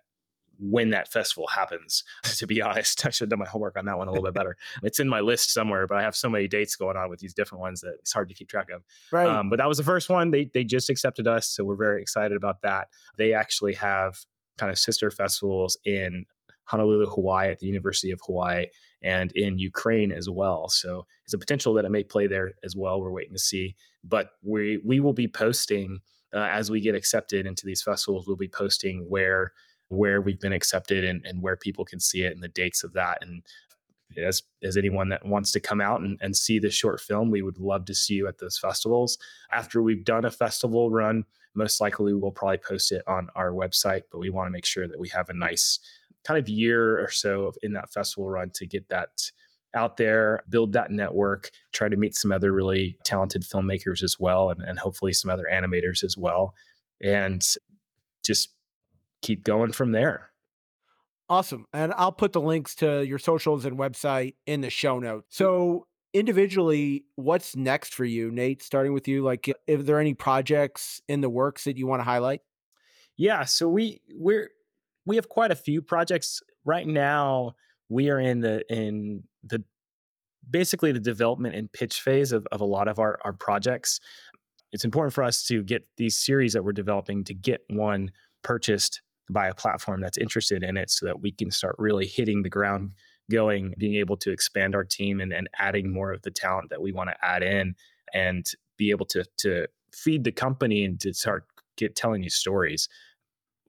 when 0.58 0.90
that 0.90 1.10
festival 1.10 1.46
happens. 1.46 2.04
To 2.34 2.48
be 2.48 2.60
honest, 2.60 3.06
I 3.06 3.10
should 3.10 3.26
have 3.26 3.30
done 3.30 3.38
my 3.38 3.46
homework 3.46 3.78
on 3.78 3.84
that 3.84 3.96
one 3.96 4.08
a 4.08 4.10
little 4.10 4.24
bit 4.24 4.34
better. 4.34 4.56
It's 4.82 4.98
in 4.98 5.08
my 5.08 5.20
list 5.20 5.52
somewhere, 5.52 5.86
but 5.86 5.98
I 5.98 6.02
have 6.02 6.16
so 6.16 6.28
many 6.28 6.48
dates 6.48 6.74
going 6.74 6.96
on 6.96 7.08
with 7.08 7.20
these 7.20 7.32
different 7.32 7.60
ones 7.62 7.80
that 7.82 7.94
it's 8.00 8.12
hard 8.12 8.28
to 8.28 8.34
keep 8.34 8.48
track 8.48 8.70
of. 8.70 8.82
Right. 9.12 9.26
Um, 9.26 9.48
but 9.48 9.58
that 9.58 9.68
was 9.68 9.78
the 9.78 9.84
first 9.84 10.10
one. 10.10 10.32
They 10.32 10.50
they 10.52 10.64
just 10.64 10.90
accepted 10.90 11.28
us, 11.28 11.48
so 11.48 11.64
we're 11.64 11.76
very 11.76 12.02
excited 12.02 12.36
about 12.36 12.62
that. 12.62 12.88
They 13.16 13.32
actually 13.32 13.74
have 13.74 14.18
kind 14.58 14.70
of 14.70 14.78
sister 14.78 15.10
festivals 15.10 15.78
in 15.84 16.26
Honolulu, 16.64 17.06
Hawaii, 17.06 17.50
at 17.50 17.60
the 17.60 17.66
University 17.66 18.10
of 18.10 18.20
Hawaii, 18.26 18.66
and 19.02 19.32
in 19.32 19.58
Ukraine 19.58 20.10
as 20.10 20.28
well. 20.28 20.68
So 20.68 21.06
there's 21.24 21.34
a 21.34 21.38
potential 21.38 21.74
that 21.74 21.84
it 21.84 21.90
may 21.90 22.02
play 22.02 22.26
there 22.26 22.52
as 22.64 22.74
well. 22.74 23.00
We're 23.00 23.12
waiting 23.12 23.34
to 23.34 23.38
see, 23.38 23.76
but 24.02 24.30
we 24.42 24.80
we 24.84 25.00
will 25.00 25.12
be 25.12 25.28
posting 25.28 26.00
uh, 26.34 26.48
as 26.50 26.70
we 26.70 26.80
get 26.80 26.94
accepted 26.94 27.46
into 27.46 27.66
these 27.66 27.82
festivals. 27.82 28.26
We'll 28.26 28.36
be 28.36 28.48
posting 28.48 29.06
where 29.08 29.52
where 29.88 30.20
we've 30.20 30.40
been 30.40 30.52
accepted 30.52 31.04
and, 31.04 31.24
and 31.24 31.42
where 31.42 31.56
people 31.56 31.84
can 31.84 32.00
see 32.00 32.22
it 32.22 32.32
and 32.32 32.42
the 32.42 32.48
dates 32.48 32.84
of 32.84 32.92
that. 32.94 33.18
And 33.20 33.42
as 34.16 34.42
as 34.62 34.76
anyone 34.76 35.08
that 35.08 35.24
wants 35.24 35.52
to 35.52 35.60
come 35.60 35.80
out 35.80 36.00
and, 36.00 36.18
and 36.20 36.36
see 36.36 36.58
this 36.58 36.74
short 36.74 37.00
film, 37.00 37.30
we 37.30 37.42
would 37.42 37.58
love 37.58 37.84
to 37.86 37.94
see 37.94 38.14
you 38.14 38.28
at 38.28 38.38
those 38.38 38.58
festivals. 38.58 39.18
After 39.52 39.82
we've 39.82 40.04
done 40.04 40.24
a 40.24 40.30
festival 40.30 40.90
run, 40.90 41.24
most 41.54 41.80
likely 41.80 42.14
we'll 42.14 42.30
probably 42.30 42.58
post 42.58 42.92
it 42.92 43.02
on 43.06 43.28
our 43.34 43.50
website, 43.50 44.02
but 44.10 44.18
we 44.18 44.30
want 44.30 44.46
to 44.46 44.52
make 44.52 44.66
sure 44.66 44.88
that 44.88 44.98
we 44.98 45.08
have 45.08 45.28
a 45.28 45.34
nice 45.34 45.78
kind 46.24 46.38
of 46.38 46.48
year 46.48 46.98
or 47.02 47.10
so 47.10 47.52
in 47.62 47.72
that 47.74 47.92
festival 47.92 48.28
run 48.28 48.50
to 48.54 48.66
get 48.66 48.88
that 48.88 49.10
out 49.74 49.96
there, 49.96 50.42
build 50.48 50.72
that 50.72 50.90
network, 50.90 51.50
try 51.72 51.88
to 51.88 51.96
meet 51.96 52.14
some 52.14 52.32
other 52.32 52.52
really 52.52 52.96
talented 53.04 53.42
filmmakers 53.42 54.02
as 54.02 54.18
well, 54.18 54.50
and, 54.50 54.62
and 54.62 54.78
hopefully 54.78 55.12
some 55.12 55.30
other 55.30 55.46
animators 55.52 56.04
as 56.04 56.16
well. 56.16 56.54
And 57.02 57.44
just 58.24 58.53
keep 59.24 59.44
going 59.44 59.72
from 59.72 59.92
there. 59.92 60.30
Awesome. 61.28 61.66
And 61.72 61.92
I'll 61.96 62.12
put 62.12 62.32
the 62.32 62.40
links 62.40 62.74
to 62.76 63.02
your 63.02 63.18
socials 63.18 63.64
and 63.64 63.78
website 63.78 64.34
in 64.46 64.60
the 64.60 64.70
show 64.70 64.98
notes. 64.98 65.26
So, 65.30 65.86
individually, 66.12 67.06
what's 67.16 67.56
next 67.56 67.94
for 67.94 68.04
you, 68.04 68.30
Nate? 68.30 68.62
Starting 68.62 68.92
with 68.92 69.08
you, 69.08 69.22
like, 69.22 69.50
if 69.66 69.86
there 69.86 69.98
any 69.98 70.14
projects 70.14 71.00
in 71.08 71.22
the 71.22 71.30
works 71.30 71.64
that 71.64 71.78
you 71.78 71.86
want 71.86 72.00
to 72.00 72.04
highlight? 72.04 72.42
Yeah. 73.16 73.44
So 73.44 73.68
we 73.68 74.00
we're 74.14 74.50
we 75.06 75.16
have 75.16 75.28
quite 75.28 75.50
a 75.50 75.56
few 75.56 75.82
projects 75.82 76.42
right 76.64 76.86
now. 76.86 77.54
We 77.88 78.10
are 78.10 78.18
in 78.18 78.40
the 78.40 78.64
in 78.72 79.22
the 79.44 79.62
basically 80.50 80.92
the 80.92 81.00
development 81.00 81.54
and 81.54 81.72
pitch 81.72 82.00
phase 82.00 82.32
of, 82.32 82.46
of 82.52 82.60
a 82.60 82.64
lot 82.64 82.88
of 82.88 82.98
our, 82.98 83.18
our 83.24 83.32
projects. 83.32 84.00
It's 84.72 84.84
important 84.84 85.14
for 85.14 85.22
us 85.22 85.44
to 85.46 85.62
get 85.62 85.86
these 85.96 86.16
series 86.16 86.52
that 86.52 86.64
we're 86.64 86.72
developing 86.72 87.24
to 87.24 87.34
get 87.34 87.62
one 87.70 88.10
purchased 88.42 89.00
by 89.30 89.48
a 89.48 89.54
platform 89.54 90.00
that's 90.00 90.18
interested 90.18 90.62
in 90.62 90.76
it 90.76 90.90
so 90.90 91.06
that 91.06 91.20
we 91.20 91.32
can 91.32 91.50
start 91.50 91.76
really 91.78 92.06
hitting 92.06 92.42
the 92.42 92.50
ground 92.50 92.92
going, 93.30 93.74
being 93.78 93.94
able 93.94 94.16
to 94.18 94.30
expand 94.30 94.74
our 94.74 94.84
team 94.84 95.20
and, 95.20 95.32
and 95.32 95.48
adding 95.58 95.92
more 95.92 96.12
of 96.12 96.22
the 96.22 96.30
talent 96.30 96.70
that 96.70 96.82
we 96.82 96.92
want 96.92 97.10
to 97.10 97.24
add 97.24 97.42
in 97.42 97.74
and 98.12 98.46
be 98.76 98.90
able 98.90 99.06
to 99.06 99.24
to 99.38 99.66
feed 99.92 100.24
the 100.24 100.32
company 100.32 100.84
and 100.84 101.00
to 101.00 101.14
start 101.14 101.46
get 101.76 101.96
telling 101.96 102.22
you 102.22 102.30
stories. 102.30 102.88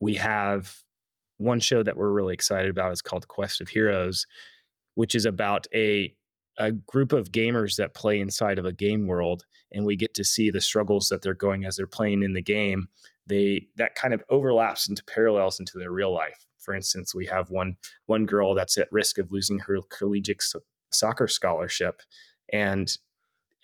We 0.01 0.15
have 0.15 0.75
one 1.37 1.59
show 1.59 1.83
that 1.83 1.97
we're 1.97 2.11
really 2.11 2.33
excited 2.33 2.69
about 2.69 2.91
is 2.91 3.01
called 3.01 3.27
Quest 3.27 3.61
of 3.61 3.69
Heroes, 3.69 4.25
which 4.95 5.15
is 5.15 5.25
about 5.25 5.67
a 5.73 6.13
a 6.57 6.71
group 6.71 7.11
of 7.11 7.31
gamers 7.31 7.75
that 7.75 7.93
play 7.93 8.19
inside 8.19 8.59
of 8.59 8.65
a 8.65 8.71
game 8.71 9.07
world 9.07 9.43
and 9.73 9.85
we 9.85 9.97
get 9.97 10.13
to 10.13 10.23
see 10.23 10.49
the 10.49 10.61
struggles 10.61 11.09
that 11.09 11.21
they're 11.21 11.33
going 11.33 11.65
as 11.65 11.75
they're 11.75 11.85
playing 11.85 12.23
in 12.23 12.31
the 12.31 12.41
game 12.41 12.87
they 13.27 13.67
that 13.75 13.95
kind 13.95 14.13
of 14.13 14.23
overlaps 14.29 14.87
into 14.87 15.03
parallels 15.05 15.59
into 15.59 15.77
their 15.77 15.91
real 15.91 16.13
life. 16.13 16.45
For 16.59 16.73
instance, 16.73 17.13
we 17.13 17.25
have 17.27 17.49
one 17.49 17.77
one 18.05 18.25
girl 18.25 18.55
that's 18.55 18.77
at 18.77 18.91
risk 18.91 19.17
of 19.17 19.31
losing 19.31 19.59
her 19.59 19.77
collegiate 19.89 20.41
so- 20.41 20.61
soccer 20.91 21.27
scholarship, 21.27 22.01
and 22.51 22.95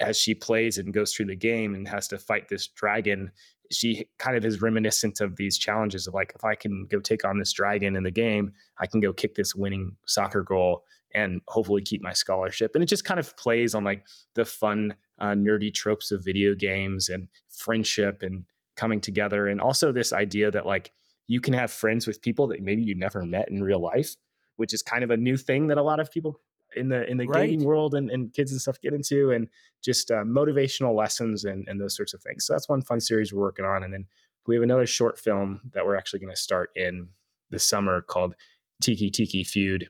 as 0.01 0.17
she 0.17 0.33
plays 0.33 0.77
and 0.77 0.93
goes 0.93 1.13
through 1.13 1.27
the 1.27 1.35
game 1.35 1.75
and 1.75 1.87
has 1.87 2.07
to 2.09 2.17
fight 2.17 2.49
this 2.49 2.67
dragon, 2.67 3.31
she 3.71 4.07
kind 4.17 4.35
of 4.35 4.43
is 4.43 4.61
reminiscent 4.61 5.21
of 5.21 5.35
these 5.37 5.57
challenges 5.57 6.07
of 6.07 6.13
like, 6.13 6.33
if 6.35 6.43
I 6.43 6.55
can 6.55 6.87
go 6.89 6.99
take 6.99 7.23
on 7.23 7.37
this 7.37 7.53
dragon 7.53 7.95
in 7.95 8.03
the 8.03 8.11
game, 8.11 8.51
I 8.79 8.87
can 8.87 8.99
go 8.99 9.13
kick 9.13 9.35
this 9.35 9.55
winning 9.55 9.95
soccer 10.05 10.43
goal 10.43 10.83
and 11.13 11.41
hopefully 11.47 11.81
keep 11.81 12.01
my 12.01 12.13
scholarship. 12.13 12.71
And 12.73 12.83
it 12.83 12.87
just 12.87 13.05
kind 13.05 13.19
of 13.19 13.35
plays 13.37 13.75
on 13.75 13.83
like 13.83 14.05
the 14.33 14.45
fun, 14.45 14.95
uh, 15.19 15.31
nerdy 15.31 15.73
tropes 15.73 16.11
of 16.11 16.25
video 16.25 16.55
games 16.55 17.09
and 17.09 17.27
friendship 17.49 18.23
and 18.23 18.45
coming 18.81 18.99
together 18.99 19.47
and 19.47 19.61
also 19.61 19.91
this 19.91 20.11
idea 20.11 20.49
that 20.49 20.65
like 20.65 20.91
you 21.27 21.39
can 21.39 21.53
have 21.53 21.69
friends 21.69 22.07
with 22.07 22.19
people 22.19 22.47
that 22.47 22.59
maybe 22.63 22.81
you 22.81 22.95
never 22.95 23.23
met 23.23 23.47
in 23.51 23.63
real 23.63 23.79
life 23.79 24.15
which 24.55 24.73
is 24.73 24.81
kind 24.81 25.03
of 25.03 25.11
a 25.11 25.17
new 25.17 25.37
thing 25.37 25.67
that 25.67 25.77
a 25.77 25.83
lot 25.83 25.99
of 25.99 26.11
people 26.11 26.39
in 26.75 26.89
the 26.89 27.07
in 27.07 27.17
the 27.17 27.27
right. 27.27 27.51
gaming 27.51 27.63
world 27.63 27.93
and, 27.93 28.09
and 28.09 28.33
kids 28.33 28.51
and 28.51 28.59
stuff 28.59 28.81
get 28.81 28.91
into 28.91 29.29
and 29.29 29.47
just 29.83 30.09
uh, 30.09 30.23
motivational 30.23 30.95
lessons 30.97 31.45
and, 31.45 31.67
and 31.67 31.79
those 31.79 31.95
sorts 31.95 32.15
of 32.15 32.23
things 32.23 32.43
so 32.43 32.53
that's 32.53 32.67
one 32.67 32.81
fun 32.81 32.99
series 32.99 33.31
we're 33.31 33.41
working 33.41 33.65
on 33.65 33.83
and 33.83 33.93
then 33.93 34.03
we 34.47 34.55
have 34.55 34.63
another 34.63 34.87
short 34.87 35.19
film 35.19 35.61
that 35.75 35.85
we're 35.85 35.95
actually 35.95 36.19
going 36.19 36.33
to 36.33 36.41
start 36.41 36.71
in 36.75 37.07
the 37.51 37.59
summer 37.59 38.01
called 38.01 38.33
tiki 38.81 39.11
tiki 39.11 39.43
feud 39.43 39.89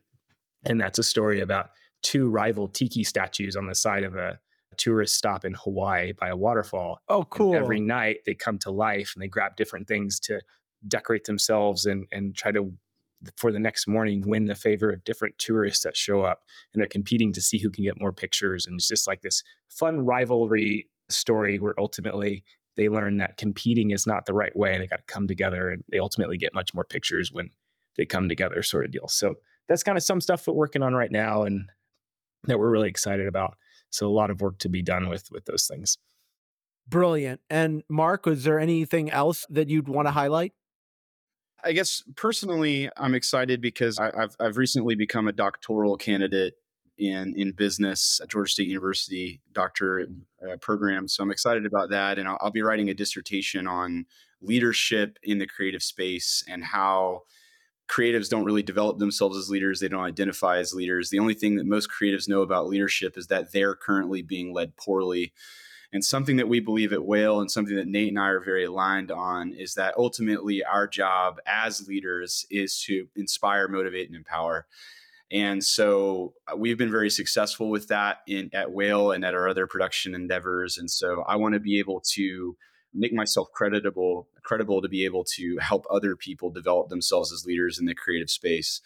And 0.66 0.82
that's 0.82 1.00
a 1.00 1.04
story 1.04 1.40
about 1.40 1.70
two 2.04 2.30
rival 2.30 2.68
tiki 2.68 3.06
statues 3.06 3.56
on 3.56 3.68
the 3.68 3.76
side 3.76 4.04
of 4.04 4.16
a 4.18 4.38
tourist 4.76 5.16
stop 5.16 5.46
in 5.46 5.54
Hawaii 5.54 6.14
by 6.14 6.30
a 6.30 6.36
waterfall. 6.36 7.00
Oh, 7.10 7.24
cool. 7.26 7.54
And 7.54 7.64
every 7.64 7.80
night 7.80 8.20
they 8.26 8.34
come 8.34 8.58
to 8.60 8.72
life 8.72 9.14
and 9.16 9.22
they 9.22 9.28
grab 9.28 9.56
different 9.56 9.88
things 9.88 10.20
to 10.22 10.42
decorate 10.88 11.26
themselves 11.26 11.86
and 11.86 12.08
and 12.12 12.36
try 12.36 12.52
to 12.52 12.74
for 13.38 13.52
the 13.52 13.60
next 13.60 13.88
morning 13.88 14.24
win 14.26 14.46
the 14.46 14.56
favor 14.56 14.90
of 14.90 15.04
different 15.04 15.38
tourists 15.38 15.84
that 15.84 15.96
show 15.96 16.24
up 16.24 16.42
and 16.74 16.82
they're 16.82 16.88
competing 16.88 17.32
to 17.32 17.42
see 17.42 17.60
who 17.60 17.70
can 17.70 17.84
get 17.84 18.00
more 18.00 18.12
pictures 18.12 18.66
and 18.66 18.76
it's 18.76 18.88
just 18.88 19.08
like 19.08 19.22
this 19.22 19.44
fun 19.70 20.02
rivalry 20.02 20.88
story 21.08 21.60
where 21.60 21.80
ultimately 21.80 22.44
they 22.78 22.90
learn 22.90 23.18
that 23.18 23.38
competing 23.38 23.92
is 23.92 24.08
not 24.08 24.26
the 24.26 24.34
right 24.34 24.56
way 24.56 24.74
and 24.74 24.82
they 24.82 24.88
got 24.88 25.06
to 25.06 25.14
come 25.14 25.28
together 25.28 25.70
and 25.70 25.84
they 25.92 26.00
ultimately 26.00 26.38
get 26.38 26.54
much 26.56 26.74
more 26.74 26.84
pictures 26.84 27.32
when 27.32 27.50
they 27.96 28.06
come 28.06 28.28
together 28.28 28.64
sort 28.64 28.86
of 28.86 28.92
deal 28.92 29.08
so 29.08 29.36
that's 29.68 29.84
kind 29.84 29.98
of 29.98 30.04
some 30.04 30.20
stuff 30.20 30.48
we're 30.48 30.54
working 30.54 30.82
on 30.82 30.96
right 30.96 31.12
now 31.12 31.44
and 31.44 31.70
that 32.46 32.58
we're 32.58 32.72
really 32.72 32.90
excited 32.90 33.28
about 33.28 33.56
so 33.92 34.08
a 34.08 34.10
lot 34.10 34.32
of 34.32 34.42
work 34.42 34.58
to 34.60 34.70
be 34.70 34.82
done 34.82 35.08
with 35.10 35.32
with 35.32 35.46
those 35.46 35.68
things. 35.68 35.98
Brilliant. 36.88 37.42
And 37.50 37.84
mark 37.90 38.26
was 38.26 38.44
there 38.44 38.60
anything 38.60 39.12
else 39.12 39.46
that 39.50 39.70
you'd 39.70 39.88
want 39.88 40.08
to 40.08 40.12
highlight? 40.12 40.54
I 41.64 41.74
guess 41.74 42.04
personally, 42.16 42.90
I'm 42.98 43.14
excited 43.14 43.62
because 43.62 44.00
I, 44.00 44.12
have 44.20 44.36
I've 44.40 44.58
recently 44.58 44.96
become 44.96 45.28
a 45.28 45.32
doctoral 45.32 45.96
candidate 45.96 46.56
in 46.98 47.34
in 47.38 47.52
business 47.52 48.20
at 48.22 48.30
Georgia 48.30 48.52
State 48.52 48.68
University 48.68 49.42
doctorate 49.52 50.10
uh, 50.48 50.58
program. 50.58 51.08
So 51.08 51.24
I'm 51.24 51.32
excited 51.32 51.66
about 51.66 51.90
that, 51.92 52.18
and 52.18 52.28
I'll, 52.28 52.38
I'll 52.42 52.52
be 52.52 52.62
writing 52.62 52.90
a 52.90 52.94
dissertation 52.94 53.68
on 53.68 54.06
leadership 54.42 55.18
in 55.24 55.38
the 55.38 55.48
creative 55.48 55.84
space 55.84 56.44
and 56.50 56.64
how 56.64 57.22
creatives 57.92 58.30
don't 58.30 58.46
really 58.46 58.64
develop 58.64 59.00
themselves 59.00 59.38
as 59.38 59.50
leaders. 59.50 59.80
They 59.80 59.90
don't 59.90 60.04
identify 60.04 60.60
as 60.60 60.74
leaders. 60.74 61.10
The 61.10 61.20
only 61.20 61.34
thing 61.34 61.58
that 61.58 61.66
most 61.66 61.90
creatives 61.92 62.30
know 62.30 62.42
about 62.42 62.68
leadership 62.68 63.18
is 63.18 63.28
that 63.28 63.52
they're 63.52 63.76
currently 63.76 64.22
being 64.22 64.54
led 64.54 64.78
poorly 64.78 65.34
and 65.94 66.04
something 66.04 66.38
that 66.38 66.48
we 66.48 66.60
believe 66.60 66.94
at 66.94 67.06
Whale 67.06 67.42
and 67.42 67.52
something 67.52 67.76
that 67.76 67.88
Nate 67.88 68.10
and 68.10 68.20
I 68.20 68.28
are 68.28 68.40
very 68.40 68.66
aligned 68.66 69.12
on 69.12 69.54
is 69.54 69.74
that 69.74 69.94
ultimately 69.98 70.64
our 70.64 70.88
job 70.88 71.40
as 71.46 71.88
leaders 71.88 72.46
is 72.50 72.82
to 72.84 73.08
inspire, 73.16 73.68
motivate, 73.68 74.08
and 74.08 74.16
empower. 74.16 74.68
And 75.32 75.64
so 75.64 76.34
uh, 76.52 76.56
we've 76.56 76.78
been 76.78 76.92
very 76.92 77.10
successful 77.10 77.70
with 77.70 77.88
that 77.90 78.20
in 78.28 78.50
at 78.54 78.72
Whale 78.72 79.12
and 79.12 79.26
at 79.26 79.34
our 79.34 79.50
other 79.50 79.68
production 79.68 80.16
endeavors. 80.16 80.78
And 80.78 80.90
so 80.90 81.24
I 81.28 81.36
want 81.36 81.54
to 81.54 81.60
be 81.60 81.80
able 81.80 82.02
to 82.14 82.56
make 82.94 83.14
myself 83.14 83.52
creditable, 83.54 84.28
credible 84.44 84.82
to 84.82 84.90
be 84.90 85.06
able 85.06 85.24
to 85.24 85.58
help 85.60 85.86
other 85.90 86.16
people 86.16 86.50
develop 86.50 86.90
themselves 86.90 87.32
as 87.32 87.46
leaders 87.46 87.80
in 87.80 87.86
the 87.86 87.96
creative 87.96 88.30
space 88.30 88.82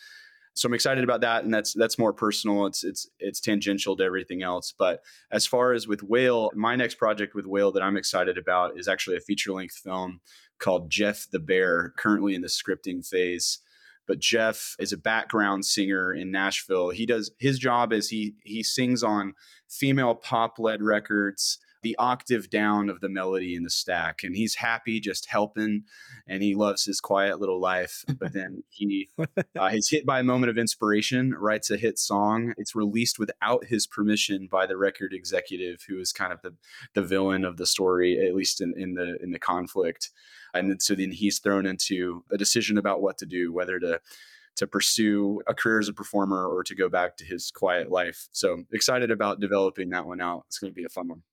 so 0.55 0.67
I'm 0.67 0.73
excited 0.73 1.03
about 1.03 1.19
that, 1.21 1.43
and 1.43 1.53
that's 1.53 1.73
that's 1.73 1.99
more 1.99 2.13
personal. 2.13 2.65
It's 2.65 2.85
it's 2.85 3.09
it's 3.19 3.41
tangential 3.41 3.97
to 3.97 4.03
everything 4.03 4.41
else. 4.41 4.73
But 4.77 5.01
as 5.29 5.45
far 5.45 5.73
as 5.73 5.85
with 5.85 6.01
Whale, 6.01 6.49
my 6.55 6.77
next 6.77 6.95
project 6.95 7.35
with 7.35 7.45
Whale 7.45 7.73
that 7.73 7.83
I'm 7.83 7.97
excited 7.97 8.37
about 8.37 8.79
is 8.79 8.87
actually 8.87 9.17
a 9.17 9.21
feature 9.21 9.51
length 9.51 9.75
film 9.75 10.21
called 10.57 10.89
Jeff 10.89 11.27
the 11.29 11.39
Bear, 11.39 11.93
currently 11.97 12.35
in 12.35 12.41
the 12.41 12.47
scripting 12.47 13.05
phase. 13.05 13.59
But 14.07 14.19
Jeff 14.19 14.77
is 14.79 14.93
a 14.93 14.97
background 14.97 15.65
singer 15.65 16.13
in 16.13 16.31
Nashville. 16.31 16.89
He 16.91 17.05
does 17.05 17.31
his 17.37 17.59
job 17.59 17.91
is 17.91 18.09
he 18.09 18.35
he 18.45 18.63
sings 18.63 19.03
on 19.03 19.33
female 19.69 20.15
pop 20.15 20.57
led 20.57 20.81
records 20.81 21.59
the 21.85 21.95
octave 21.97 22.49
down 22.49 22.89
of 22.89 22.99
the 22.99 23.07
melody 23.07 23.55
in 23.55 23.61
the 23.61 23.69
stack 23.69 24.23
and 24.23 24.35
he's 24.35 24.55
happy 24.55 24.99
just 24.99 25.29
helping 25.29 25.83
and 26.27 26.41
he 26.41 26.55
loves 26.55 26.83
his 26.83 26.99
quiet 26.99 27.39
little 27.39 27.61
life 27.61 28.03
but 28.19 28.33
then 28.33 28.63
he 28.69 29.07
uh, 29.55 29.69
he's 29.69 29.91
hit 29.91 30.03
by 30.03 30.19
a 30.19 30.23
moment 30.23 30.49
of 30.49 30.57
inspiration 30.57 31.31
writes 31.37 31.69
a 31.69 31.77
hit 31.77 31.99
song 31.99 32.55
it's 32.57 32.73
released 32.73 33.19
without 33.19 33.65
his 33.65 33.85
permission 33.85 34.47
by 34.51 34.65
the 34.65 34.75
record 34.75 35.13
executive 35.13 35.85
who 35.87 35.99
is 35.99 36.11
kind 36.11 36.33
of 36.33 36.41
the 36.41 36.55
the 36.95 37.03
villain 37.03 37.45
of 37.45 37.57
the 37.57 37.67
story 37.67 38.19
at 38.27 38.33
least 38.33 38.61
in, 38.61 38.73
in 38.75 38.95
the 38.95 39.15
in 39.21 39.29
the 39.29 39.37
conflict 39.37 40.09
and 40.55 40.71
then, 40.71 40.79
so 40.79 40.95
then 40.95 41.11
he's 41.11 41.37
thrown 41.37 41.67
into 41.67 42.23
a 42.31 42.37
decision 42.37 42.79
about 42.79 42.99
what 42.99 43.19
to 43.19 43.27
do 43.27 43.53
whether 43.53 43.79
to 43.79 44.01
to 44.55 44.65
pursue 44.65 45.39
a 45.47 45.53
career 45.53 45.79
as 45.79 45.87
a 45.87 45.93
performer 45.93 46.47
or 46.47 46.63
to 46.63 46.73
go 46.73 46.89
back 46.89 47.17
to 47.17 47.25
his 47.25 47.51
quiet 47.51 47.91
life. 47.91 48.29
So 48.31 48.63
excited 48.71 49.11
about 49.11 49.41
developing 49.41 49.89
that 49.89 50.05
one 50.05 50.21
out. 50.21 50.45
It's 50.47 50.59
going 50.59 50.71
to 50.71 50.75
be 50.75 50.85
a 50.85 50.89
fun 50.89 51.09
one. 51.09 51.23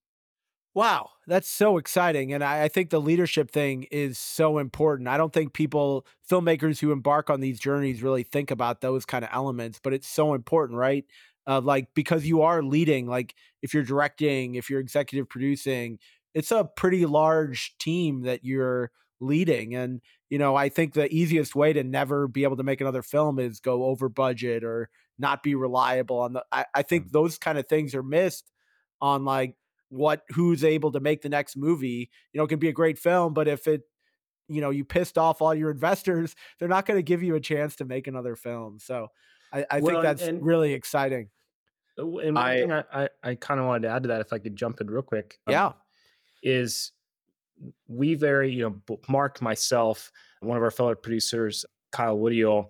Wow, 0.75 1.11
that's 1.27 1.49
so 1.49 1.77
exciting. 1.77 2.33
And 2.33 2.43
I, 2.43 2.65
I, 2.65 2.69
think 2.69 2.89
the 2.89 3.01
leadership 3.01 3.51
thing 3.51 3.83
is 3.91 4.19
so 4.19 4.57
important. 4.57 5.07
I 5.07 5.19
don't 5.19 5.33
think 5.33 5.53
people, 5.53 6.07
filmmakers 6.31 6.81
who 6.81 6.93
embark 6.93 7.29
on 7.29 7.41
these 7.41 7.61
journeys, 7.61 8.03
really 8.03 8.23
think 8.23 8.51
about 8.51 8.81
those 8.81 9.05
kind 9.05 9.23
of 9.23 9.31
elements, 9.35 9.79
but 9.83 9.93
it's 9.93 10.09
so 10.09 10.33
important, 10.33 10.79
right? 10.79 11.05
Uh, 11.47 11.61
like, 11.61 11.89
because 11.95 12.25
you 12.25 12.41
are 12.41 12.63
leading, 12.63 13.07
like, 13.07 13.35
if 13.61 13.75
you're 13.75 13.83
directing, 13.83 14.55
if 14.55 14.71
you're 14.71 14.81
executive 14.81 15.29
producing, 15.29 15.99
it's 16.33 16.51
a 16.51 16.65
pretty 16.65 17.05
large 17.05 17.75
team 17.79 18.23
that 18.23 18.43
you're 18.43 18.91
leading. 19.21 19.75
And, 19.75 20.01
you 20.31 20.39
know, 20.39 20.57
I 20.57 20.71
think 20.71 20.95
the 20.95 21.13
easiest 21.15 21.55
way 21.55 21.75
to 21.75 21.85
never 21.85 22.29
be 22.29 22.45
able 22.45 22.57
to 22.57 22.63
make 22.63 22.81
another 22.81 23.03
film 23.03 23.39
is 23.39 23.61
go 23.61 23.85
over 23.85 24.09
budget 24.09 24.65
or 24.65 24.89
not 25.19 25.43
be 25.43 25.55
reliable 25.55 26.21
on 26.21 26.33
the. 26.33 26.45
I, 26.51 26.65
I 26.75 26.83
think 26.83 27.09
mm. 27.09 27.11
those 27.11 27.37
kind 27.37 27.59
of 27.59 27.69
things 27.69 27.95
are 27.95 28.03
missed 28.03 28.51
on 29.01 29.25
like 29.25 29.57
what 29.93 30.23
who's 30.31 30.65
able 30.65 30.91
to 30.91 31.01
make 31.01 31.21
the 31.21 31.29
next 31.29 31.57
movie. 31.57 32.11
You 32.33 32.39
know, 32.39 32.45
it 32.45 32.49
can 32.49 32.59
be 32.59 32.69
a 32.69 32.73
great 32.73 32.99
film, 32.99 33.35
but 33.35 33.47
if 33.47 33.67
it 33.67 33.83
you 34.49 34.61
know 34.61 34.71
you 34.71 34.85
pissed 34.85 35.19
off 35.19 35.43
all 35.43 35.55
your 35.55 35.71
investors, 35.79 36.35
they're 36.59 36.69
not 36.69 36.87
going 36.87 36.99
to 36.99 37.03
give 37.03 37.23
you 37.23 37.35
a 37.35 37.41
chance 37.41 37.77
to 37.77 37.85
make 37.85 38.07
another 38.07 38.35
film. 38.35 38.79
So 38.81 39.09
I, 39.53 39.67
I 39.71 39.81
well, 39.81 39.93
think 39.93 40.03
that's 40.03 40.23
and, 40.23 40.45
really 40.45 40.73
exciting. 40.73 41.29
Uh, 41.99 42.19
and 42.19 42.35
one 42.35 42.45
I, 42.45 42.59
thing 42.59 42.73
I, 42.73 42.85
I, 42.93 43.09
I 43.23 43.35
kind 43.35 43.61
of 43.61 43.67
wanted 43.67 43.83
to 43.83 43.95
add 43.95 44.03
to 44.05 44.09
that, 44.09 44.23
if 44.23 44.33
I 44.33 44.39
could 44.39 44.57
jump 44.57 44.81
in 44.81 44.91
real 44.91 45.03
quick, 45.03 45.39
um, 45.47 45.53
yeah, 45.53 45.73
is 46.43 46.93
we 47.87 48.15
very 48.15 48.51
you 48.51 48.63
know 48.63 48.97
Mark 49.09 49.43
myself, 49.43 50.11
one 50.41 50.57
of 50.57 50.63
our 50.63 50.71
fellow 50.71 50.95
producers, 50.95 51.67
Kyle 51.93 52.17
Woodiel, 52.17 52.69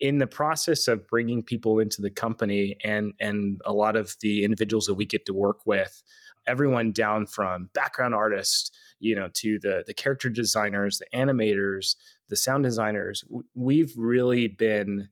in 0.00 0.18
the 0.18 0.26
process 0.26 0.88
of 0.88 1.06
bringing 1.08 1.42
people 1.42 1.78
into 1.78 2.02
the 2.02 2.10
company 2.10 2.76
and 2.84 3.14
and 3.18 3.62
a 3.64 3.72
lot 3.72 3.96
of 3.96 4.14
the 4.20 4.44
individuals 4.44 4.84
that 4.84 4.94
we 4.94 5.06
get 5.06 5.24
to 5.24 5.32
work 5.32 5.64
with 5.64 6.02
everyone 6.50 6.90
down 6.90 7.26
from 7.26 7.70
background 7.74 8.12
artists 8.12 8.72
you 8.98 9.14
know 9.14 9.28
to 9.32 9.58
the 9.60 9.84
the 9.86 9.94
character 9.94 10.28
designers 10.28 10.98
the 10.98 11.06
animators 11.16 11.94
the 12.28 12.36
sound 12.36 12.64
designers 12.64 13.24
we've 13.54 13.92
really 13.96 14.48
been 14.48 15.08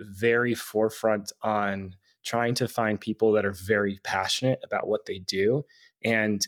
very 0.00 0.54
forefront 0.54 1.32
on 1.42 1.92
trying 2.24 2.54
to 2.54 2.68
find 2.68 3.00
people 3.00 3.32
that 3.32 3.44
are 3.44 3.52
very 3.52 3.98
passionate 4.04 4.60
about 4.64 4.86
what 4.86 5.06
they 5.06 5.18
do 5.18 5.64
and 6.04 6.46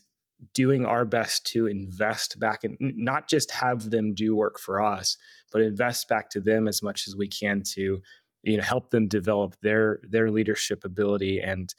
doing 0.55 0.87
our 0.87 1.05
best 1.05 1.45
to 1.47 1.67
invest 1.67 2.39
back 2.39 2.63
and 2.63 2.77
not 2.79 3.29
just 3.29 3.51
have 3.51 3.91
them 3.91 4.15
do 4.15 4.37
work 4.37 4.61
for 4.61 4.81
us 4.81 5.17
but 5.51 5.63
invest 5.63 6.09
back 6.09 6.31
to 6.31 6.41
them 6.41 6.69
as 6.69 6.81
much 6.81 7.09
as 7.09 7.17
we 7.17 7.27
can 7.27 7.61
to 7.61 8.01
you 8.45 8.57
know 8.57 8.63
help 8.63 8.91
them 8.91 9.09
develop 9.09 9.57
their 9.63 9.99
their 10.09 10.31
leadership 10.31 10.85
ability 10.85 11.41
and 11.41 11.75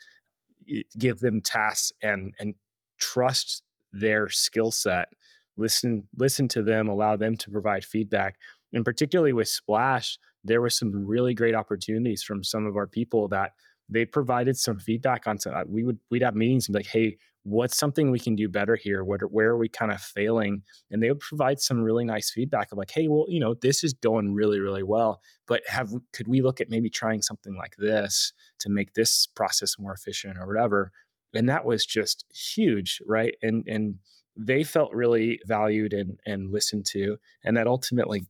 give 0.98 1.20
them 1.20 1.42
tasks 1.42 1.92
and 2.02 2.34
and 2.40 2.56
trust 3.00 3.64
their 3.92 4.30
skill 4.30 4.72
set 4.72 5.10
listen 5.58 6.08
listen 6.18 6.48
to 6.48 6.62
them 6.64 6.88
allow 6.88 7.16
them 7.16 7.36
to 7.36 7.50
provide 7.52 7.84
feedback. 7.84 8.38
And 8.74 8.86
particularly 8.86 9.34
with 9.34 9.48
splash 9.48 10.18
there 10.44 10.62
were 10.62 10.70
some 10.70 11.06
really 11.06 11.34
great 11.34 11.56
opportunities 11.56 12.24
from 12.24 12.44
some 12.44 12.66
of 12.66 12.78
our 12.78 12.88
people 12.88 13.28
that 13.28 13.52
they 13.90 14.06
provided 14.06 14.56
some 14.56 14.80
feedback 14.80 15.28
on 15.28 15.38
some, 15.38 15.54
uh, 15.54 15.64
we 15.68 15.84
would 15.84 16.00
we'd 16.10 16.22
have 16.22 16.36
meetings 16.36 16.68
and 16.68 16.74
be 16.74 16.80
like 16.80 16.88
hey 16.88 17.18
what's 17.44 17.78
something 17.78 18.12
we 18.12 18.20
can 18.20 18.36
do 18.36 18.50
better 18.50 18.76
here? 18.76 19.04
What 19.04 19.22
where 19.32 19.50
are 19.50 19.58
we 19.58 19.70
kind 19.70 19.92
of 19.92 20.02
failing? 20.02 20.64
And 20.92 21.02
they 21.02 21.10
would 21.10 21.20
provide 21.20 21.60
some 21.60 21.82
really 21.82 22.06
nice 22.06 22.30
feedback 22.30 22.72
of 22.72 22.78
like 22.78 22.92
hey 22.92 23.08
well 23.08 23.26
you 23.28 23.40
know 23.40 23.54
this 23.54 23.84
is 23.84 23.94
going 23.94 24.34
really 24.34 24.60
really 24.60 24.84
well 24.84 25.22
but 25.48 25.62
have 25.68 25.92
could 26.14 26.28
we 26.28 26.42
look 26.42 26.62
at 26.62 26.70
maybe 26.70 26.90
trying 26.90 27.22
something 27.22 27.56
like 27.56 27.76
this 27.78 28.34
to 28.60 28.70
make 28.70 28.94
this 28.94 29.28
process 29.28 29.78
more 29.80 29.94
efficient 29.94 30.38
or 30.38 30.48
whatever? 30.48 30.92
And 31.34 31.48
that 31.50 31.66
was 31.66 31.86
just 31.86 32.26
huge 32.34 33.02
right? 33.08 33.36
And 33.42 33.68
and 33.68 33.96
they 34.36 34.64
felt 34.64 34.94
really 34.94 35.40
valued 35.46 35.94
and 35.94 36.20
and 36.26 36.52
listened 36.52 36.86
to 36.88 37.18
and 37.44 37.58
that 37.58 37.68
ultimately 37.68 38.26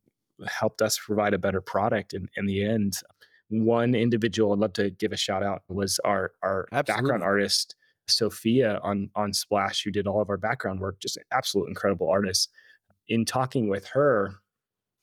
helped 0.48 0.82
us 0.82 0.98
provide 0.98 1.34
a 1.34 1.38
better 1.40 1.62
product 1.62 2.14
in, 2.14 2.30
in 2.38 2.46
the 2.46 2.64
end. 2.64 2.94
One 3.50 3.96
individual 3.96 4.54
I'd 4.54 4.60
love 4.60 4.74
to 4.74 4.92
give 4.92 5.12
a 5.12 5.18
shout 5.18 5.44
out 5.44 5.64
was 5.68 6.00
our 6.06 6.32
our 6.44 6.68
Absolutely. 6.72 7.02
background 7.02 7.24
artist 7.24 7.76
Sophia 8.10 8.80
on 8.84 9.10
on 9.16 9.34
Splash, 9.34 9.84
who 9.84 9.92
did 9.92 10.08
all 10.08 10.22
of 10.22 10.30
our 10.30 10.38
background 10.38 10.80
work, 10.80 11.00
just 11.00 11.18
an 11.18 11.24
absolute 11.32 11.68
incredible 11.68 12.10
artist. 12.10 12.50
In 13.08 13.26
talking 13.26 13.70
with 13.70 13.88
her, 13.88 14.36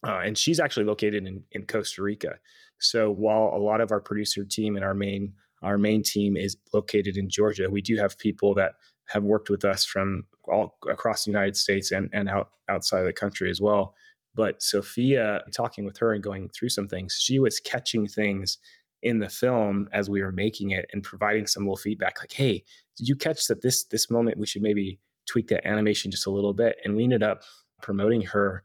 uh, 0.07 0.21
and 0.25 0.39
she's 0.39 0.61
actually 0.61 0.87
located 0.87 1.27
in, 1.27 1.43
in 1.53 1.67
Costa 1.67 2.03
Rica. 2.03 2.39
So 2.79 3.11
while 3.11 3.53
a 3.55 3.59
lot 3.59 3.81
of 3.81 3.91
our 3.91 4.01
producer 4.01 4.45
team 4.45 4.77
and 4.77 4.85
our 4.85 4.95
main 4.95 5.33
our 5.63 5.79
main 5.79 6.03
team 6.03 6.37
is 6.37 6.57
located 6.73 7.17
in 7.17 7.29
Georgia, 7.29 7.71
we 7.71 7.81
do 7.81 7.97
have 7.97 8.19
people 8.19 8.55
that 8.55 8.75
have 9.07 9.25
worked 9.25 9.51
with 9.51 9.65
us 9.65 9.85
from 9.85 10.25
all 10.45 10.77
across 10.89 11.25
the 11.25 11.31
United 11.31 11.57
States 11.57 11.91
and, 11.91 12.11
and 12.13 12.29
out 12.29 12.51
outside 12.69 13.01
of 13.01 13.07
the 13.07 13.13
country 13.13 13.51
as 13.51 13.61
well. 13.61 13.95
But 14.35 14.63
Sophia, 14.63 15.43
talking 15.55 15.85
with 15.85 15.97
her 15.99 16.13
and 16.13 16.23
going 16.23 16.51
through 16.51 16.69
some 16.69 16.89
things, 16.89 17.19
she 17.21 17.39
was 17.39 17.59
catching 17.59 18.07
things 18.07 18.59
in 19.03 19.19
the 19.19 19.29
film 19.29 19.89
as 19.93 20.11
we 20.11 20.23
were 20.23 20.33
making 20.33 20.71
it 20.71 20.87
and 20.93 21.03
providing 21.03 21.47
some 21.47 21.65
little 21.65 21.77
feedback 21.77 22.19
like 22.21 22.33
hey 22.33 22.65
did 22.97 23.09
you 23.09 23.17
catch 23.17 23.47
that 23.47 23.63
this 23.63 23.85
this 23.85 24.11
moment 24.11 24.39
we 24.39 24.47
should 24.47 24.63
maybe 24.63 24.99
tweak 25.27 25.49
that 25.49 25.67
animation 25.67 26.11
just 26.11 26.27
a 26.27 26.31
little 26.31 26.55
bit? 26.55 26.77
And 26.85 26.97
we 26.97 27.05
ended 27.05 27.23
up 27.23 27.43
promoting 27.83 28.23
her 28.23 28.63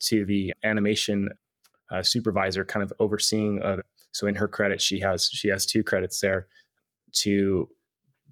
to 0.00 0.24
the 0.24 0.52
animation 0.64 1.28
uh, 1.90 2.02
supervisor 2.02 2.64
kind 2.64 2.82
of 2.82 2.92
overseeing 2.98 3.62
uh, 3.62 3.76
so 4.12 4.26
in 4.26 4.34
her 4.34 4.48
credit 4.48 4.80
she 4.80 5.00
has 5.00 5.28
she 5.32 5.48
has 5.48 5.66
two 5.66 5.82
credits 5.82 6.20
there 6.20 6.46
to 7.12 7.68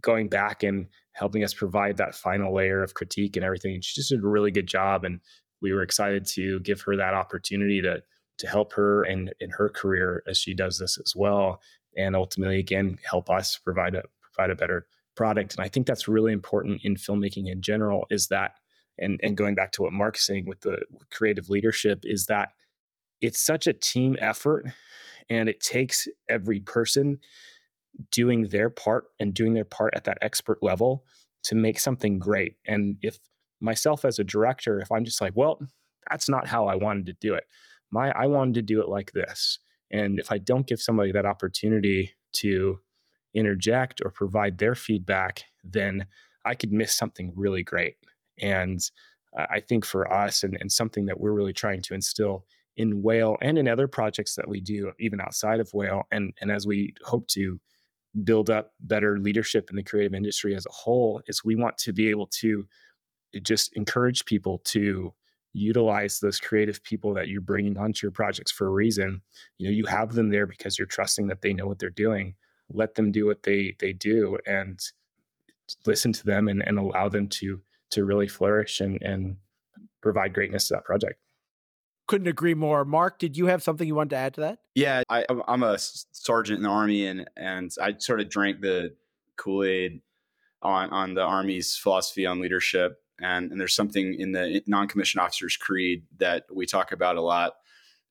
going 0.00 0.28
back 0.28 0.62
and 0.62 0.88
helping 1.12 1.44
us 1.44 1.54
provide 1.54 1.96
that 1.96 2.14
final 2.14 2.54
layer 2.54 2.82
of 2.82 2.94
critique 2.94 3.36
and 3.36 3.44
everything. 3.44 3.80
She 3.80 3.94
just 3.94 4.10
did 4.10 4.24
a 4.24 4.26
really 4.26 4.50
good 4.50 4.66
job 4.66 5.04
and 5.04 5.20
we 5.60 5.72
were 5.72 5.82
excited 5.82 6.26
to 6.26 6.58
give 6.60 6.80
her 6.82 6.96
that 6.96 7.14
opportunity 7.14 7.80
to 7.82 8.02
to 8.38 8.46
help 8.46 8.72
her 8.72 9.04
in 9.04 9.30
in 9.40 9.50
her 9.50 9.68
career 9.68 10.22
as 10.26 10.38
she 10.38 10.54
does 10.54 10.78
this 10.78 10.98
as 10.98 11.14
well 11.14 11.60
and 11.96 12.16
ultimately 12.16 12.58
again 12.58 12.98
help 13.08 13.30
us 13.30 13.58
provide 13.58 13.94
a 13.94 14.02
provide 14.22 14.50
a 14.50 14.56
better 14.56 14.86
product 15.14 15.54
and 15.54 15.64
i 15.64 15.68
think 15.68 15.86
that's 15.86 16.08
really 16.08 16.32
important 16.32 16.80
in 16.84 16.94
filmmaking 16.94 17.50
in 17.50 17.60
general 17.60 18.06
is 18.10 18.28
that 18.28 18.52
and 18.98 19.20
and 19.22 19.36
going 19.36 19.54
back 19.54 19.72
to 19.72 19.82
what 19.82 19.92
mark's 19.92 20.26
saying 20.26 20.46
with 20.46 20.60
the 20.60 20.78
creative 21.10 21.48
leadership 21.50 22.00
is 22.04 22.26
that 22.26 22.50
it's 23.20 23.40
such 23.40 23.66
a 23.66 23.72
team 23.72 24.16
effort 24.20 24.66
and 25.28 25.48
it 25.48 25.60
takes 25.60 26.08
every 26.28 26.60
person 26.60 27.18
doing 28.10 28.48
their 28.48 28.70
part 28.70 29.04
and 29.20 29.34
doing 29.34 29.54
their 29.54 29.64
part 29.64 29.92
at 29.94 30.04
that 30.04 30.18
expert 30.22 30.58
level 30.62 31.04
to 31.42 31.54
make 31.54 31.78
something 31.78 32.18
great 32.18 32.56
and 32.66 32.96
if 33.02 33.18
myself 33.60 34.04
as 34.04 34.18
a 34.18 34.24
director 34.24 34.80
if 34.80 34.90
i'm 34.90 35.04
just 35.04 35.20
like 35.20 35.32
well 35.36 35.60
that's 36.10 36.28
not 36.28 36.46
how 36.46 36.66
i 36.66 36.74
wanted 36.74 37.06
to 37.06 37.12
do 37.14 37.34
it 37.34 37.44
my 37.92 38.10
I 38.10 38.26
wanted 38.26 38.54
to 38.54 38.62
do 38.62 38.80
it 38.80 38.88
like 38.88 39.12
this. 39.12 39.60
And 39.92 40.18
if 40.18 40.32
I 40.32 40.38
don't 40.38 40.66
give 40.66 40.80
somebody 40.80 41.12
that 41.12 41.26
opportunity 41.26 42.14
to 42.36 42.80
interject 43.34 44.00
or 44.04 44.10
provide 44.10 44.58
their 44.58 44.74
feedback, 44.74 45.44
then 45.64 46.06
I 46.44 46.54
could 46.54 46.72
miss 46.72 46.94
something 46.94 47.32
really 47.34 47.62
great. 47.62 47.96
And 48.40 48.80
I 49.34 49.60
think 49.60 49.84
for 49.84 50.12
us, 50.12 50.42
and, 50.42 50.56
and 50.60 50.70
something 50.70 51.06
that 51.06 51.18
we're 51.18 51.32
really 51.32 51.52
trying 51.52 51.82
to 51.82 51.94
instill 51.94 52.44
in 52.76 53.02
Whale 53.02 53.36
and 53.40 53.58
in 53.58 53.68
other 53.68 53.88
projects 53.88 54.34
that 54.34 54.48
we 54.48 54.60
do, 54.60 54.92
even 54.98 55.20
outside 55.20 55.60
of 55.60 55.72
Whale, 55.72 56.02
and, 56.10 56.32
and 56.40 56.50
as 56.50 56.66
we 56.66 56.94
hope 57.04 57.26
to 57.28 57.60
build 58.24 58.50
up 58.50 58.72
better 58.80 59.18
leadership 59.18 59.70
in 59.70 59.76
the 59.76 59.82
creative 59.82 60.14
industry 60.14 60.54
as 60.54 60.66
a 60.66 60.72
whole, 60.72 61.22
is 61.26 61.44
we 61.44 61.56
want 61.56 61.78
to 61.78 61.92
be 61.92 62.08
able 62.10 62.26
to 62.26 62.66
just 63.42 63.72
encourage 63.74 64.24
people 64.26 64.60
to 64.64 65.14
utilize 65.54 66.18
those 66.18 66.40
creative 66.40 66.82
people 66.82 67.14
that 67.14 67.28
you're 67.28 67.40
bringing 67.40 67.76
onto 67.76 68.06
your 68.06 68.12
projects 68.12 68.50
for 68.50 68.66
a 68.66 68.70
reason 68.70 69.20
you 69.58 69.66
know 69.66 69.72
you 69.72 69.84
have 69.84 70.14
them 70.14 70.30
there 70.30 70.46
because 70.46 70.78
you're 70.78 70.86
trusting 70.86 71.26
that 71.26 71.42
they 71.42 71.52
know 71.52 71.66
what 71.66 71.78
they're 71.78 71.90
doing 71.90 72.34
let 72.74 72.94
them 72.94 73.12
do 73.12 73.26
what 73.26 73.42
they 73.42 73.76
they 73.80 73.92
do 73.92 74.38
and 74.46 74.80
listen 75.86 76.12
to 76.12 76.24
them 76.24 76.48
and, 76.48 76.66
and 76.66 76.78
allow 76.78 77.08
them 77.08 77.28
to 77.28 77.60
to 77.90 78.04
really 78.04 78.28
flourish 78.28 78.80
and 78.80 79.00
and 79.02 79.36
provide 80.00 80.34
greatness 80.34 80.68
to 80.68 80.74
that 80.74 80.84
project. 80.84 81.18
Couldn't 82.08 82.26
agree 82.26 82.54
more. 82.54 82.84
Mark 82.84 83.18
did 83.18 83.36
you 83.36 83.46
have 83.46 83.62
something 83.62 83.86
you 83.86 83.94
wanted 83.94 84.10
to 84.10 84.16
add 84.16 84.34
to 84.34 84.40
that? 84.42 84.58
Yeah 84.74 85.02
I, 85.08 85.24
i'm 85.46 85.62
a 85.62 85.78
sergeant 85.78 86.58
in 86.58 86.62
the 86.62 86.68
army 86.68 87.06
and 87.06 87.28
and 87.36 87.70
i 87.80 87.94
sort 87.98 88.20
of 88.20 88.28
drank 88.28 88.60
the 88.60 88.94
kool-aid 89.36 90.00
on 90.62 90.90
on 90.90 91.14
the 91.14 91.22
army's 91.22 91.76
philosophy 91.76 92.26
on 92.26 92.40
leadership. 92.40 92.98
And, 93.20 93.52
and 93.52 93.60
there's 93.60 93.74
something 93.74 94.16
in 94.18 94.32
the 94.32 94.62
non-commissioned 94.66 95.22
officers 95.22 95.56
creed 95.56 96.04
that 96.18 96.44
we 96.52 96.66
talk 96.66 96.90
about 96.92 97.16
a 97.16 97.20
lot 97.20 97.54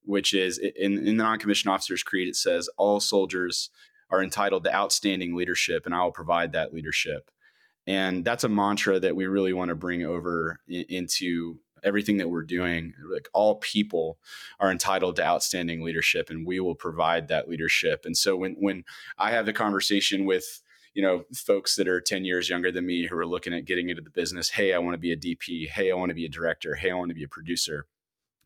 which 0.03 0.33
is 0.33 0.57
in, 0.57 0.97
in 0.97 1.05
the 1.17 1.23
non-commissioned 1.23 1.71
officers 1.71 2.01
creed 2.01 2.27
it 2.27 2.35
says 2.35 2.69
all 2.77 2.99
soldiers 2.99 3.69
are 4.11 4.23
entitled 4.23 4.63
to 4.63 4.75
outstanding 4.75 5.35
leadership 5.35 5.85
and 5.85 5.95
i 5.95 6.03
will 6.03 6.11
provide 6.11 6.51
that 6.51 6.73
leadership 6.73 7.31
and 7.87 8.23
that's 8.23 8.43
a 8.43 8.49
mantra 8.49 8.99
that 8.99 9.15
we 9.15 9.25
really 9.25 9.53
want 9.53 9.69
to 9.69 9.75
bring 9.75 10.03
over 10.03 10.59
in, 10.67 10.85
into 10.89 11.57
everything 11.83 12.17
that 12.17 12.29
we're 12.29 12.43
doing 12.43 12.93
like 13.11 13.27
all 13.33 13.55
people 13.55 14.19
are 14.59 14.71
entitled 14.71 15.15
to 15.15 15.25
outstanding 15.25 15.81
leadership 15.81 16.29
and 16.29 16.45
we 16.45 16.59
will 16.59 16.75
provide 16.75 17.27
that 17.27 17.49
leadership 17.49 18.01
and 18.05 18.15
so 18.15 18.35
when 18.35 18.55
when 18.59 18.83
i 19.17 19.31
have 19.31 19.45
the 19.45 19.53
conversation 19.53 20.25
with 20.25 20.61
you 20.93 21.01
know, 21.01 21.23
folks 21.33 21.75
that 21.75 21.87
are 21.87 22.01
10 22.01 22.25
years 22.25 22.49
younger 22.49 22.71
than 22.71 22.85
me 22.85 23.07
who 23.07 23.17
are 23.17 23.25
looking 23.25 23.53
at 23.53 23.65
getting 23.65 23.89
into 23.89 24.01
the 24.01 24.09
business. 24.09 24.49
Hey, 24.49 24.73
I 24.73 24.79
want 24.79 24.93
to 24.93 24.97
be 24.97 25.11
a 25.11 25.17
DP. 25.17 25.69
Hey, 25.69 25.91
I 25.91 25.95
want 25.95 26.09
to 26.09 26.15
be 26.15 26.25
a 26.25 26.29
director. 26.29 26.75
Hey, 26.75 26.91
I 26.91 26.95
want 26.95 27.09
to 27.09 27.15
be 27.15 27.23
a 27.23 27.29
producer. 27.29 27.85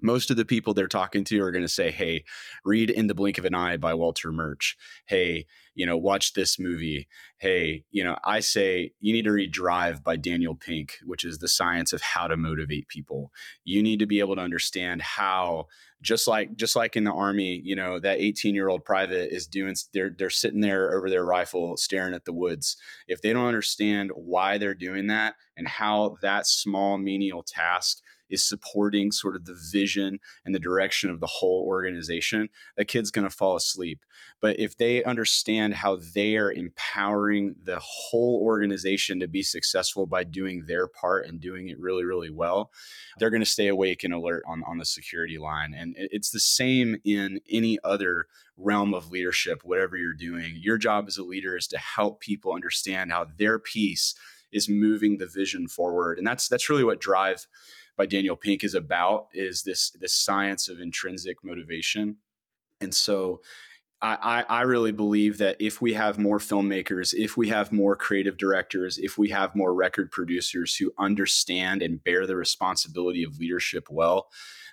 Most 0.05 0.29
of 0.29 0.37
the 0.37 0.45
people 0.45 0.73
they're 0.73 0.87
talking 0.87 1.23
to 1.25 1.41
are 1.41 1.51
going 1.51 1.63
to 1.63 1.67
say, 1.67 1.91
Hey, 1.91 2.23
read 2.63 2.89
In 2.89 3.07
the 3.07 3.15
Blink 3.15 3.37
of 3.37 3.45
an 3.45 3.55
Eye 3.55 3.77
by 3.77 3.93
Walter 3.93 4.31
Murch. 4.31 4.77
Hey, 5.07 5.47
you 5.73 5.85
know, 5.85 5.97
watch 5.97 6.33
this 6.33 6.59
movie. 6.59 7.07
Hey, 7.37 7.83
you 7.91 8.03
know, 8.03 8.17
I 8.23 8.39
say 8.39 8.93
you 8.99 9.11
need 9.13 9.25
to 9.25 9.31
read 9.31 9.51
Drive 9.51 10.03
by 10.03 10.15
Daniel 10.15 10.55
Pink, 10.55 10.99
which 11.05 11.25
is 11.25 11.39
the 11.39 11.47
science 11.47 11.91
of 11.91 12.01
how 12.01 12.27
to 12.27 12.37
motivate 12.37 12.87
people. 12.87 13.31
You 13.63 13.83
need 13.83 13.99
to 13.99 14.05
be 14.05 14.19
able 14.19 14.35
to 14.35 14.41
understand 14.41 15.01
how 15.01 15.67
just 16.01 16.27
like 16.27 16.55
just 16.55 16.75
like 16.75 16.95
in 16.95 17.03
the 17.03 17.11
army 17.11 17.59
you 17.63 17.75
know 17.75 17.99
that 17.99 18.19
18 18.19 18.53
year 18.53 18.69
old 18.69 18.85
private 18.85 19.33
is 19.33 19.47
doing 19.47 19.75
they're 19.93 20.13
they're 20.15 20.29
sitting 20.29 20.59
there 20.59 20.95
over 20.95 21.09
their 21.09 21.25
rifle 21.25 21.77
staring 21.77 22.13
at 22.13 22.25
the 22.25 22.33
woods 22.33 22.77
if 23.07 23.21
they 23.21 23.33
don't 23.33 23.47
understand 23.47 24.11
why 24.13 24.57
they're 24.57 24.75
doing 24.75 25.07
that 25.07 25.35
and 25.57 25.67
how 25.67 26.17
that 26.21 26.45
small 26.45 26.97
menial 26.97 27.41
task 27.41 28.01
is 28.29 28.43
supporting 28.43 29.11
sort 29.11 29.35
of 29.35 29.45
the 29.45 29.57
vision 29.71 30.19
and 30.45 30.53
the 30.53 30.59
direction 30.59 31.09
of 31.09 31.19
the 31.19 31.27
whole 31.27 31.63
organization, 31.67 32.49
that 32.77 32.87
kid's 32.87 33.11
going 33.11 33.27
to 33.27 33.35
fall 33.35 33.55
asleep. 33.55 34.03
But 34.41 34.59
if 34.59 34.77
they 34.77 35.03
understand 35.03 35.75
how 35.75 35.99
they 36.13 36.37
are 36.37 36.51
empowering 36.51 37.55
the 37.63 37.79
whole 37.79 38.41
organization 38.43 39.19
to 39.19 39.27
be 39.27 39.43
successful 39.43 40.05
by 40.05 40.23
doing 40.23 40.65
their 40.67 40.87
part 40.87 41.27
and 41.27 41.39
doing 41.39 41.69
it 41.69 41.79
really, 41.79 42.03
really 42.03 42.29
well, 42.29 42.71
they're 43.17 43.29
going 43.29 43.41
to 43.41 43.45
stay 43.45 43.67
awake 43.67 44.03
and 44.03 44.13
alert 44.13 44.43
on, 44.47 44.63
on 44.67 44.77
the 44.77 44.85
security 44.85 45.37
line. 45.37 45.73
And 45.73 45.95
it's 45.97 46.31
the 46.31 46.39
same 46.39 46.97
in 47.03 47.39
any 47.49 47.77
other 47.83 48.27
realm 48.57 48.93
of 48.93 49.11
leadership, 49.11 49.61
whatever 49.63 49.97
you're 49.97 50.13
doing. 50.13 50.53
Your 50.55 50.77
job 50.77 51.05
as 51.07 51.17
a 51.17 51.23
leader 51.23 51.57
is 51.57 51.67
to 51.67 51.77
help 51.77 52.19
people 52.19 52.53
understand 52.53 53.11
how 53.11 53.27
their 53.37 53.59
piece 53.59 54.15
is 54.51 54.69
moving 54.69 55.17
the 55.17 55.27
vision 55.27 55.67
forward. 55.67 56.17
And 56.17 56.25
that's 56.25 56.47
that's 56.47 56.69
really 56.69 56.83
what 56.83 57.01
drive 57.01 57.45
by 57.97 58.05
Daniel 58.05 58.35
Pink 58.35 58.63
is 58.63 58.73
about 58.73 59.27
is 59.33 59.63
this 59.63 59.91
this 59.91 60.13
science 60.13 60.67
of 60.67 60.79
intrinsic 60.79 61.43
motivation. 61.43 62.17
And 62.81 62.93
so 62.93 63.41
I, 64.01 64.43
I, 64.47 64.61
really 64.63 64.91
believe 64.91 65.37
that 65.37 65.55
if 65.59 65.81
we 65.81 65.93
have 65.93 66.19
more 66.19 66.37
filmmakers, 66.37 67.13
if 67.13 67.37
we 67.37 67.47
have 67.49 67.71
more 67.71 67.95
creative 67.95 68.37
directors, 68.37 68.97
if 68.97 69.17
we 69.17 69.29
have 69.29 69.55
more 69.55 69.73
record 69.73 70.11
producers 70.11 70.75
who 70.75 70.93
understand 70.99 71.81
and 71.81 72.03
bear 72.03 72.27
the 72.27 72.35
responsibility 72.35 73.23
of 73.23 73.39
leadership 73.39 73.87
well, 73.89 74.27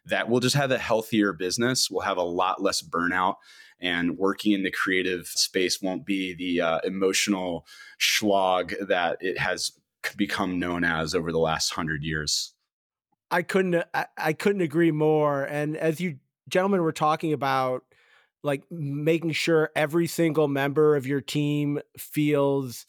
that 0.04 0.28
we'll 0.28 0.40
just 0.40 0.56
have 0.56 0.70
a 0.70 0.78
healthier 0.78 1.32
business. 1.32 1.90
We'll 1.90 2.02
have 2.02 2.16
a 2.16 2.22
lot 2.22 2.60
less 2.60 2.82
burnout, 2.82 3.36
and 3.80 4.18
working 4.18 4.52
in 4.52 4.64
the 4.64 4.70
creative 4.70 5.28
space 5.28 5.80
won't 5.80 6.04
be 6.04 6.34
the 6.34 6.60
uh, 6.60 6.78
emotional 6.84 7.66
slog 7.98 8.74
that 8.86 9.18
it 9.20 9.38
has 9.38 9.72
become 10.16 10.58
known 10.58 10.84
as 10.84 11.14
over 11.14 11.30
the 11.30 11.38
last 11.38 11.72
hundred 11.72 12.02
years. 12.02 12.51
I 13.32 13.42
couldn't 13.42 13.82
I, 13.94 14.06
I 14.16 14.32
couldn't 14.34 14.60
agree 14.60 14.92
more. 14.92 15.42
And 15.44 15.76
as 15.76 16.00
you 16.00 16.18
gentlemen 16.48 16.82
were 16.82 16.92
talking 16.92 17.32
about 17.32 17.82
like 18.44 18.62
making 18.70 19.32
sure 19.32 19.70
every 19.74 20.06
single 20.06 20.48
member 20.48 20.96
of 20.96 21.06
your 21.06 21.20
team 21.20 21.80
feels 21.96 22.86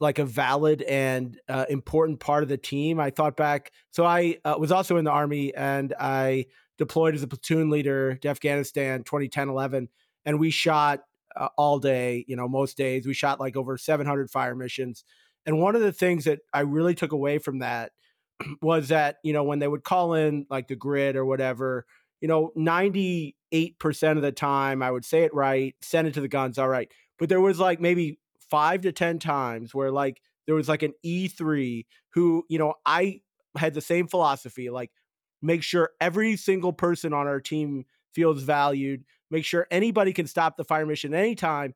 like 0.00 0.18
a 0.18 0.24
valid 0.24 0.82
and 0.82 1.38
uh, 1.48 1.66
important 1.68 2.20
part 2.20 2.42
of 2.42 2.48
the 2.48 2.56
team. 2.56 2.98
I 2.98 3.10
thought 3.10 3.36
back. 3.36 3.72
So 3.90 4.04
I 4.04 4.38
uh, 4.44 4.56
was 4.58 4.72
also 4.72 4.96
in 4.96 5.04
the 5.04 5.10
army 5.10 5.54
and 5.54 5.94
I 5.98 6.46
deployed 6.78 7.14
as 7.14 7.22
a 7.22 7.28
platoon 7.28 7.70
leader 7.70 8.16
to 8.16 8.28
Afghanistan 8.28 9.04
2010 9.04 9.48
11 9.48 9.88
and 10.24 10.40
we 10.40 10.50
shot 10.50 11.00
uh, 11.36 11.48
all 11.58 11.78
day, 11.78 12.24
you 12.28 12.36
know, 12.36 12.48
most 12.48 12.76
days. 12.76 13.06
We 13.06 13.14
shot 13.14 13.40
like 13.40 13.56
over 13.56 13.76
700 13.76 14.30
fire 14.30 14.54
missions. 14.54 15.04
And 15.46 15.60
one 15.60 15.74
of 15.74 15.82
the 15.82 15.92
things 15.92 16.24
that 16.24 16.40
I 16.52 16.60
really 16.60 16.94
took 16.94 17.12
away 17.12 17.38
from 17.38 17.58
that 17.58 17.92
was 18.62 18.88
that 18.88 19.16
you 19.22 19.32
know 19.32 19.44
when 19.44 19.58
they 19.58 19.68
would 19.68 19.84
call 19.84 20.14
in 20.14 20.46
like 20.50 20.68
the 20.68 20.76
grid 20.76 21.16
or 21.16 21.24
whatever 21.24 21.86
you 22.20 22.28
know 22.28 22.52
98% 22.56 23.34
of 24.16 24.22
the 24.22 24.32
time 24.32 24.82
i 24.82 24.90
would 24.90 25.04
say 25.04 25.24
it 25.24 25.34
right 25.34 25.74
send 25.82 26.08
it 26.08 26.14
to 26.14 26.20
the 26.20 26.28
guns 26.28 26.58
all 26.58 26.68
right. 26.68 26.90
But 27.18 27.28
there 27.28 27.40
was 27.40 27.60
like 27.60 27.80
maybe 27.80 28.18
five 28.50 28.80
to 28.82 28.92
ten 28.92 29.18
times 29.18 29.74
where 29.74 29.90
like 29.90 30.20
there 30.46 30.54
was 30.54 30.68
like 30.68 30.82
an 30.82 30.94
e3 31.04 31.84
who 32.14 32.44
you 32.48 32.58
know 32.58 32.74
i 32.84 33.20
had 33.56 33.74
the 33.74 33.80
same 33.80 34.08
philosophy 34.08 34.70
like 34.70 34.90
make 35.42 35.62
sure 35.62 35.90
every 36.00 36.36
single 36.36 36.72
person 36.72 37.12
on 37.12 37.26
our 37.26 37.40
team 37.40 37.84
feels 38.14 38.42
valued 38.42 39.04
make 39.30 39.44
sure 39.44 39.66
anybody 39.70 40.12
can 40.12 40.26
stop 40.26 40.56
the 40.56 40.64
fire 40.64 40.86
mission 40.86 41.14
anytime 41.14 41.74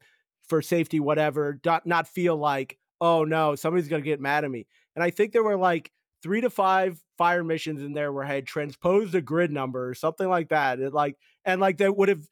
for 0.49 0.63
safety 0.63 0.99
whatever 0.99 1.61
not, 1.65 1.87
not 1.87 2.09
feel 2.09 2.37
like 2.37 2.79
oh 3.01 3.25
no 3.25 3.55
somebody's 3.55 3.89
going 3.89 4.03
to 4.03 4.09
get 4.09 4.21
mad 4.21 4.45
at 4.45 4.51
me. 4.51 4.67
And 4.97 5.03
i 5.03 5.11
think 5.11 5.33
there 5.33 5.45
were 5.45 5.57
like 5.57 5.93
three 6.23 6.41
to 6.41 6.51
five 6.51 7.03
fire 7.17 7.45
missions 7.45 7.83
in 7.83 7.93
there 7.93 8.13
where 8.13 8.25
I 8.25 8.35
had 8.35 8.47
transposed 8.47 9.15
a 9.15 9.21
grid 9.21 9.51
number 9.51 9.89
or 9.89 9.95
something 9.95 10.29
like 10.29 10.49
that. 10.51 10.81
It 10.81 10.93
like 10.93 11.17
and 11.45 11.61
like 11.61 11.79
that 11.79 11.97
would 11.97 12.09
have 12.09 12.27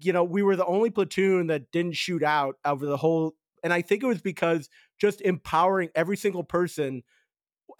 you 0.00 0.12
know, 0.12 0.24
we 0.24 0.42
were 0.42 0.56
the 0.56 0.66
only 0.66 0.90
platoon 0.90 1.46
that 1.48 1.70
didn't 1.70 1.96
shoot 1.96 2.22
out 2.22 2.56
over 2.64 2.86
the 2.86 2.96
whole. 2.96 3.34
And 3.62 3.72
I 3.72 3.80
think 3.80 4.02
it 4.02 4.06
was 4.06 4.20
because 4.20 4.68
just 5.00 5.20
empowering 5.20 5.90
every 5.94 6.16
single 6.16 6.44
person. 6.44 7.02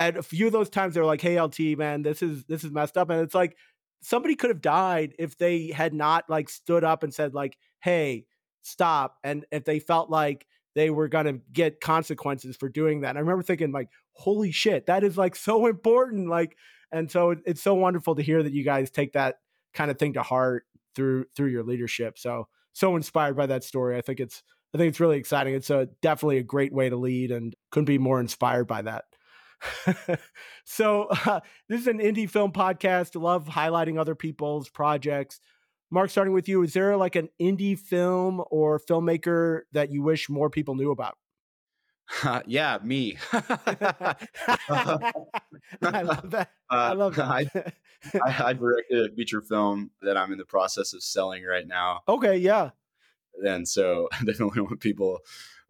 At 0.01 0.17
a 0.17 0.23
few 0.23 0.47
of 0.47 0.53
those 0.53 0.71
times, 0.71 0.95
they 0.95 1.01
were 1.01 1.07
like, 1.07 1.21
"Hey, 1.21 1.41
LT, 1.41 1.77
man, 1.77 2.03
this 2.03 2.23
is 2.23 2.45
this 2.47 2.65
is 2.65 2.73
messed 2.73 2.97
up," 2.97 3.11
and 3.11 3.21
it's 3.21 3.35
like 3.35 3.57
somebody 4.03 4.35
could 4.35 4.51
have 4.51 4.63
died 4.63 5.15
if 5.19 5.37
they 5.37 5.69
had 5.69 5.93
not 5.95 6.29
like 6.29 6.49
stood 6.49 6.85
up 6.85 7.03
and 7.03 7.15
said 7.15 7.35
like, 7.35 7.57
"Hey, 7.81 8.27
stop," 8.63 9.19
and 9.23 9.45
if 9.53 9.65
they 9.65 9.79
felt 9.79 10.11
like 10.11 10.47
they 10.75 10.91
were 10.91 11.09
going 11.09 11.27
to 11.27 11.41
get 11.53 11.81
consequences 11.81 12.57
for 12.57 12.69
doing 12.69 13.03
that. 13.03 13.11
And 13.11 13.19
I 13.19 13.21
remember 13.21 13.43
thinking 13.43 13.73
like, 13.73 13.89
"Holy 14.13 14.51
shit, 14.51 14.87
that 14.87 15.05
is 15.05 15.17
like 15.17 15.37
so 15.37 15.67
important!" 15.67 16.29
Like, 16.29 16.57
and 16.93 17.11
so 17.11 17.31
it, 17.31 17.39
it's 17.47 17.63
so 17.63 17.75
wonderful 17.75 18.15
to 18.17 18.23
hear 18.23 18.43
that 18.43 18.53
you 18.53 18.65
guys 18.65 18.91
take 18.91 19.13
that 19.13 19.37
kind 19.73 19.91
of 19.91 19.99
thing 19.99 20.15
to 20.15 20.23
heart 20.23 20.65
through 20.95 21.27
through 21.37 21.49
your 21.49 21.65
leadership. 21.65 22.19
So 22.19 22.49
so 22.73 22.97
inspired 22.97 23.37
by 23.37 23.47
that 23.47 23.65
story. 23.65 23.97
I 23.97 24.01
think 24.01 24.21
it's 24.21 24.43
I 24.75 24.79
think 24.79 24.89
it's 24.89 25.01
really 25.01 25.19
exciting. 25.19 25.55
It's 25.55 25.71
a 25.71 25.89
definitely 26.03 26.39
a 26.39 26.43
great 26.43 26.73
way 26.73 26.89
to 26.89 26.97
lead, 26.97 27.31
and 27.31 27.55
couldn't 27.71 27.87
be 27.87 27.99
more 27.99 28.21
inspired 28.21 28.67
by 28.67 28.83
that. 28.83 29.05
so 30.65 31.05
uh, 31.27 31.41
this 31.69 31.81
is 31.81 31.87
an 31.87 31.99
indie 31.99 32.29
film 32.29 32.53
podcast. 32.53 33.21
Love 33.21 33.47
highlighting 33.47 33.99
other 33.99 34.15
people's 34.15 34.69
projects. 34.69 35.41
Mark, 35.95 36.11
starting 36.11 36.35
with 36.35 36.49
you, 36.49 36.61
is 36.65 36.73
there 36.73 36.97
like 36.97 37.15
an 37.15 37.29
indie 37.41 37.79
film 37.79 38.43
or 38.51 38.81
filmmaker 38.81 39.61
that 39.71 39.93
you 39.93 40.03
wish 40.03 40.29
more 40.29 40.51
people 40.51 40.75
knew 40.75 40.91
about? 40.91 41.17
Uh, 42.25 42.41
yeah, 42.47 42.79
me. 42.83 43.17
I 43.33 44.17
love 45.81 46.31
that. 46.33 46.51
Uh, 46.71 46.77
I 46.77 46.93
love 46.95 47.15
that. 47.15 47.29
I, 47.31 47.47
I, 48.25 48.45
I, 48.47 48.53
directed 48.55 49.13
a 49.13 49.15
feature 49.15 49.41
film 49.41 49.91
that 50.03 50.17
I'm 50.17 50.33
in 50.33 50.39
the 50.39 50.45
process 50.45 50.93
of 50.95 51.03
selling 51.05 51.45
right 51.45 51.69
now. 51.69 52.01
Okay, 52.09 52.39
yeah. 52.39 52.71
And 53.45 53.69
so 53.69 54.09
I 54.13 54.25
definitely 54.25 54.63
want 54.63 54.81
people 54.81 55.21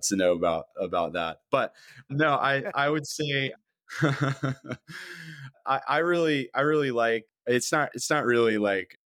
to 0.04 0.16
know 0.16 0.32
about 0.32 0.66
about 0.80 1.12
that. 1.14 1.40
But 1.50 1.74
no, 2.08 2.30
I 2.30 2.62
I 2.74 2.88
would 2.88 3.06
say 3.06 3.52
I, 4.02 4.54
I 5.66 5.98
really 5.98 6.48
I 6.54 6.62
really 6.62 6.92
like 6.92 7.26
it's 7.46 7.70
not 7.70 7.90
it's 7.94 8.08
not 8.08 8.24
really 8.24 8.56
like 8.56 8.98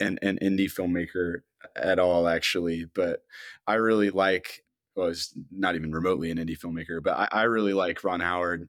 an 0.00 0.18
an 0.22 0.38
indie 0.42 0.70
filmmaker 0.70 1.42
at 1.74 1.98
all 1.98 2.28
actually, 2.28 2.84
but 2.84 3.22
I 3.66 3.74
really 3.74 4.10
like 4.10 4.64
well, 4.94 5.08
it's 5.08 5.34
not 5.50 5.74
even 5.74 5.92
remotely 5.92 6.30
an 6.30 6.38
indie 6.38 6.58
filmmaker, 6.58 7.02
but 7.02 7.16
I, 7.16 7.28
I 7.30 7.42
really 7.42 7.74
like 7.74 8.02
Ron 8.02 8.20
Howard. 8.20 8.68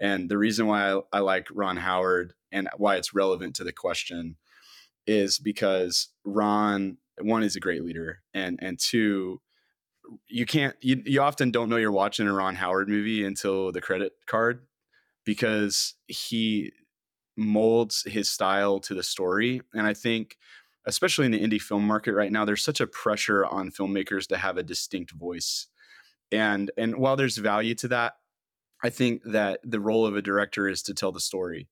And 0.00 0.28
the 0.28 0.36
reason 0.36 0.66
why 0.66 0.92
I, 0.92 1.00
I 1.12 1.18
like 1.20 1.46
Ron 1.52 1.76
Howard 1.76 2.34
and 2.50 2.68
why 2.76 2.96
it's 2.96 3.14
relevant 3.14 3.54
to 3.56 3.64
the 3.64 3.72
question 3.72 4.36
is 5.06 5.38
because 5.38 6.08
Ron, 6.24 6.98
one, 7.20 7.44
is 7.44 7.56
a 7.56 7.60
great 7.60 7.84
leader, 7.84 8.22
and 8.34 8.58
and 8.60 8.78
two, 8.78 9.40
you 10.28 10.46
can't 10.46 10.74
you, 10.80 11.02
you 11.04 11.20
often 11.20 11.50
don't 11.50 11.68
know 11.68 11.76
you're 11.76 11.92
watching 11.92 12.26
a 12.26 12.32
Ron 12.32 12.56
Howard 12.56 12.88
movie 12.88 13.24
until 13.24 13.72
the 13.72 13.80
credit 13.80 14.12
card 14.26 14.66
because 15.24 15.94
he 16.06 16.72
molds 17.36 18.04
his 18.06 18.28
style 18.28 18.78
to 18.80 18.94
the 18.94 19.02
story 19.02 19.60
and 19.74 19.86
I 19.86 19.94
think 19.94 20.36
especially 20.84 21.26
in 21.26 21.32
the 21.32 21.40
indie 21.40 21.60
film 21.60 21.86
market 21.86 22.12
right 22.12 22.32
now 22.32 22.44
there's 22.44 22.64
such 22.64 22.80
a 22.80 22.86
pressure 22.86 23.46
on 23.46 23.70
filmmakers 23.70 24.26
to 24.28 24.36
have 24.36 24.56
a 24.56 24.62
distinct 24.62 25.12
voice 25.12 25.68
and 26.30 26.70
and 26.76 26.96
while 26.96 27.16
there's 27.16 27.38
value 27.38 27.74
to 27.76 27.88
that 27.88 28.14
I 28.82 28.90
think 28.90 29.22
that 29.24 29.60
the 29.62 29.80
role 29.80 30.06
of 30.06 30.16
a 30.16 30.22
director 30.22 30.68
is 30.68 30.82
to 30.84 30.94
tell 30.94 31.12
the 31.12 31.20
story 31.20 31.68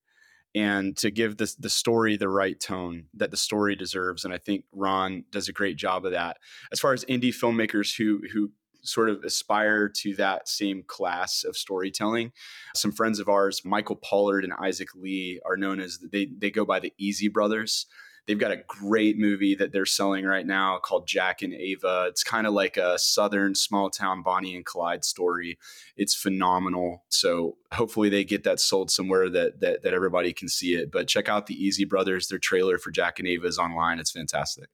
and 0.54 0.96
to 0.96 1.10
give 1.10 1.36
the, 1.36 1.52
the 1.58 1.70
story 1.70 2.16
the 2.16 2.28
right 2.28 2.58
tone 2.58 3.06
that 3.14 3.30
the 3.30 3.36
story 3.36 3.76
deserves. 3.76 4.24
And 4.24 4.34
I 4.34 4.38
think 4.38 4.64
Ron 4.72 5.24
does 5.30 5.48
a 5.48 5.52
great 5.52 5.76
job 5.76 6.04
of 6.04 6.12
that. 6.12 6.38
As 6.72 6.80
far 6.80 6.92
as 6.92 7.04
indie 7.04 7.34
filmmakers 7.34 7.96
who 7.96 8.22
who 8.32 8.50
sort 8.82 9.10
of 9.10 9.22
aspire 9.24 9.88
to 9.88 10.14
that 10.16 10.48
same 10.48 10.82
class 10.86 11.44
of 11.44 11.56
storytelling. 11.56 12.32
Some 12.74 12.92
friends 12.92 13.18
of 13.18 13.28
ours, 13.28 13.62
Michael 13.64 13.96
Pollard 13.96 14.44
and 14.44 14.52
Isaac 14.54 14.88
Lee, 14.94 15.40
are 15.44 15.56
known 15.56 15.80
as 15.80 15.98
they 16.12 16.26
they 16.36 16.50
go 16.50 16.64
by 16.64 16.80
the 16.80 16.92
Easy 16.98 17.28
Brothers. 17.28 17.86
They've 18.26 18.38
got 18.38 18.52
a 18.52 18.62
great 18.68 19.18
movie 19.18 19.54
that 19.56 19.72
they're 19.72 19.86
selling 19.86 20.24
right 20.24 20.46
now 20.46 20.78
called 20.78 21.08
Jack 21.08 21.42
and 21.42 21.52
Ava. 21.52 22.06
It's 22.08 22.22
kind 22.22 22.46
of 22.46 22.52
like 22.52 22.76
a 22.76 22.98
southern 22.98 23.54
small 23.54 23.90
town 23.90 24.22
Bonnie 24.22 24.54
and 24.54 24.64
Clyde 24.64 25.04
story. 25.04 25.58
It's 25.96 26.14
phenomenal. 26.14 27.04
So 27.08 27.56
hopefully 27.72 28.08
they 28.08 28.22
get 28.22 28.44
that 28.44 28.60
sold 28.60 28.90
somewhere 28.90 29.28
that 29.30 29.60
that 29.60 29.82
that 29.82 29.94
everybody 29.94 30.32
can 30.32 30.48
see 30.48 30.74
it. 30.74 30.92
But 30.92 31.08
check 31.08 31.28
out 31.28 31.46
the 31.46 31.54
Easy 31.54 31.84
Brothers. 31.84 32.28
Their 32.28 32.38
trailer 32.38 32.78
for 32.78 32.90
Jack 32.90 33.18
and 33.18 33.26
Ava 33.26 33.46
is 33.46 33.58
online. 33.58 33.98
It's 33.98 34.12
fantastic. 34.12 34.68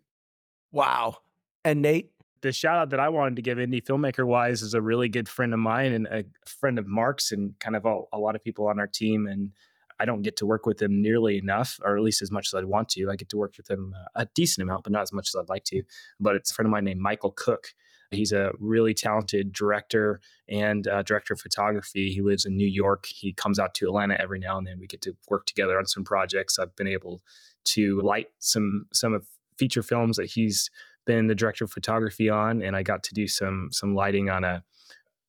Wow. 0.71 1.19
And 1.65 1.83
Nate, 1.83 2.11
the 2.47 2.53
shout 2.53 2.79
out 2.79 2.91
that 2.91 3.01
I 3.01 3.09
wanted 3.09 3.37
to 3.37 3.43
give 3.43 3.59
indie 3.59 3.83
filmmaker 3.83 4.25
wise 4.25 4.63
is 4.63 4.73
a 4.73 4.81
really 4.81 5.09
good 5.09 5.29
friend 5.29 5.53
of 5.53 5.59
mine 5.59 5.93
and 5.93 6.07
a 6.07 6.25
friend 6.47 6.79
of 6.79 6.87
Mark's 6.87 7.33
and 7.33 7.59
kind 7.59 7.75
of 7.75 7.85
a, 7.85 8.03
a 8.13 8.19
lot 8.19 8.37
of 8.37 8.45
people 8.45 8.69
on 8.69 8.79
our 8.79 8.87
team. 8.87 9.27
And 9.27 9.51
I 9.99 10.05
don't 10.05 10.23
get 10.23 10.37
to 10.37 10.47
work 10.47 10.65
with 10.65 10.79
them 10.79 11.03
nearly 11.03 11.39
enough, 11.39 11.81
or 11.85 11.97
at 11.97 12.03
least 12.03 12.23
as 12.23 12.31
much 12.31 12.49
as 12.49 12.55
I'd 12.55 12.67
want 12.67 12.89
to. 12.91 13.11
I 13.11 13.17
get 13.17 13.31
to 13.31 13.37
work 13.37 13.55
with 13.57 13.67
them 13.67 13.95
uh, 13.99 14.23
a 14.23 14.27
decent 14.35 14.63
amount, 14.63 14.85
but 14.85 14.93
not 14.93 15.03
as 15.03 15.13
much 15.13 15.29
as 15.29 15.35
I'd 15.35 15.49
like 15.49 15.65
to. 15.65 15.83
But 16.21 16.37
it's 16.37 16.53
a 16.53 16.55
friend 16.55 16.67
of 16.67 16.71
mine 16.71 16.85
named 16.85 17.01
Michael 17.01 17.33
Cooke. 17.33 17.75
He's 18.13 18.31
a 18.31 18.53
really 18.61 18.95
talented 18.95 19.53
director 19.53 20.21
and 20.49 20.87
uh, 20.87 21.03
director 21.03 21.35
of 21.35 21.41
photography. 21.41 22.13
He 22.13 22.23
lives 22.23 22.45
in 22.45 22.57
New 22.57 22.69
York. 22.69 23.07
He 23.07 23.33
comes 23.33 23.59
out 23.59 23.75
to 23.75 23.87
Atlanta 23.87 24.21
every 24.21 24.39
now 24.39 24.57
and 24.57 24.67
then. 24.67 24.79
We 24.79 24.87
get 24.87 25.03
to 25.03 25.17
work 25.29 25.47
together 25.47 25.77
on 25.77 25.87
some 25.87 26.05
projects. 26.05 26.61
I've 26.61 26.77
been 26.77 26.87
able 26.87 27.23
to 27.65 28.01
light 28.03 28.29
some 28.39 28.87
some 28.93 29.13
of 29.15 29.27
feature 29.59 29.83
films 29.83 30.17
that 30.19 30.27
he's 30.27 30.71
been 31.07 31.27
the 31.27 31.35
director 31.35 31.65
of 31.65 31.71
photography 31.71 32.29
on, 32.29 32.63
and 32.63 32.77
I 32.77 32.83
got 32.83 33.03
to 33.05 33.15
do 33.15 33.27
some 33.27 33.69
some 33.73 33.95
lighting 33.95 34.29
on 34.29 34.45
a 34.45 34.63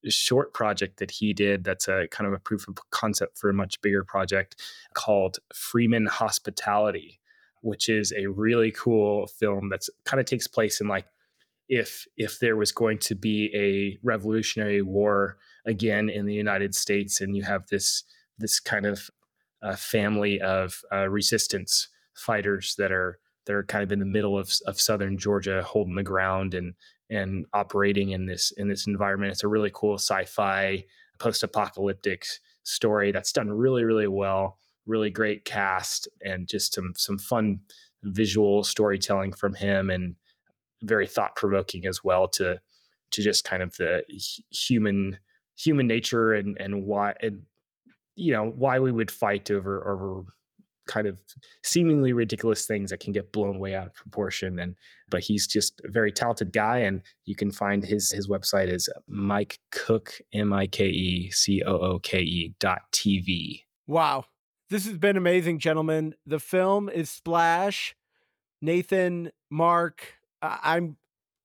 short 0.10 0.54
project 0.54 1.00
that 1.00 1.12
he 1.12 1.34
did 1.34 1.64
that's 1.64 1.88
a 1.88 2.08
kind 2.12 2.28
of 2.28 2.34
a 2.34 2.40
proof 2.40 2.68
of 2.68 2.78
concept 2.92 3.38
for 3.38 3.50
a 3.50 3.54
much 3.54 3.82
bigger 3.82 4.04
project 4.04 4.62
called 4.94 5.38
Freeman 5.54 6.06
Hospitality, 6.06 7.20
which 7.62 7.90
is 7.90 8.14
a 8.16 8.28
really 8.28 8.72
cool 8.72 9.28
film 9.28 9.70
that's 9.70 9.90
kind 10.06 10.20
of 10.20 10.26
takes 10.26 10.48
place 10.48 10.82
in 10.82 10.88
like 10.88 11.06
if 11.70 12.06
if 12.16 12.40
there 12.40 12.56
was 12.56 12.72
going 12.72 12.98
to 12.98 13.16
be 13.16 13.52
a 13.54 13.98
revolutionary 14.06 14.82
war 14.82 15.38
again 15.66 16.10
in 16.10 16.26
the 16.26 16.34
United 16.34 16.74
States 16.74 17.20
and 17.20 17.36
you 17.36 17.44
have 17.44 17.68
this 17.68 18.04
this 18.38 18.60
kind 18.60 18.86
of 18.86 19.10
uh, 19.62 19.76
family 19.76 20.40
of 20.40 20.82
uh, 20.94 21.10
resistance 21.10 21.90
fighters 22.14 22.76
that 22.78 22.92
are 22.92 23.20
that 23.48 23.56
are 23.56 23.64
kind 23.64 23.84
of 23.84 23.92
in 23.92 24.00
the 24.00 24.06
middle 24.06 24.38
of, 24.38 24.54
of 24.68 24.80
southern 24.80 25.18
Georgia 25.18 25.64
holding 25.64 25.96
the 25.96 26.04
ground 26.04 26.54
and 26.54 26.76
and 27.10 27.46
operating 27.54 28.12
in 28.12 28.26
this 28.26 28.52
in 28.52 28.68
this 28.68 28.86
environment. 28.86 29.32
It's 29.32 29.44
a 29.44 29.48
really 29.48 29.72
cool 29.74 29.96
sci-fi 29.96 30.84
post-apocalyptic 31.20 32.26
story 32.64 33.12
that's 33.12 33.32
done 33.32 33.50
really 33.50 33.84
really 33.84 34.08
well. 34.08 34.60
Really 34.86 35.10
great 35.10 35.44
cast 35.44 36.08
and 36.24 36.48
just 36.48 36.74
some 36.74 36.94
some 36.96 37.18
fun 37.18 37.60
visual 38.04 38.64
storytelling 38.64 39.34
from 39.34 39.54
him 39.54 39.90
and 39.90 40.16
very 40.84 41.08
thought 41.08 41.36
provoking 41.36 41.86
as 41.86 42.04
well 42.04 42.28
to 42.28 42.60
to 43.12 43.22
just 43.22 43.44
kind 43.44 43.64
of 43.64 43.76
the 43.78 44.04
human 44.52 45.18
human 45.58 45.88
nature 45.88 46.34
and 46.34 46.58
and 46.60 46.86
why 46.86 47.14
and 47.22 47.42
you 48.16 48.32
know 48.32 48.46
why 48.46 48.80
we 48.80 48.92
would 48.92 49.12
fight 49.12 49.50
over 49.52 49.88
over 49.88 50.24
kind 50.88 51.08
of 51.08 51.20
seemingly 51.64 52.14
ridiculous 52.14 52.66
things 52.66 52.90
that 52.90 53.00
can 53.00 53.14
get 53.14 53.32
blown 53.32 53.60
way 53.60 53.76
out 53.76 53.88
of 53.88 53.94
proportion. 53.94 54.60
And 54.60 54.76
but 55.10 55.22
he's 55.22 55.48
just 55.48 55.82
a 55.86 55.92
very 55.92 56.12
talented 56.12 56.52
guy, 56.52 56.80
and 56.80 57.02
you 57.26 57.36
can 57.36 57.52
find 57.52 57.84
his 57.84 58.12
his 58.12 58.28
website 58.28 58.72
is 58.72 58.90
Mike 59.08 59.60
Cooke 59.72 60.20
M 60.34 60.54
I 60.54 60.68
K 60.68 60.88
E 60.88 61.32
C 61.32 61.62
O 61.64 61.78
O 61.78 62.00
K 62.00 62.20
E 62.20 62.56
dot 62.60 62.82
TV. 62.92 63.64
Wow, 63.86 64.26
this 64.70 64.86
has 64.86 64.98
been 64.98 65.16
amazing, 65.16 65.60
gentlemen. 65.60 66.16
The 66.26 66.40
film 66.40 66.90
is 66.90 67.10
Splash. 67.10 67.96
Nathan, 68.62 69.32
Mark, 69.50 70.16
I'm 70.42 70.98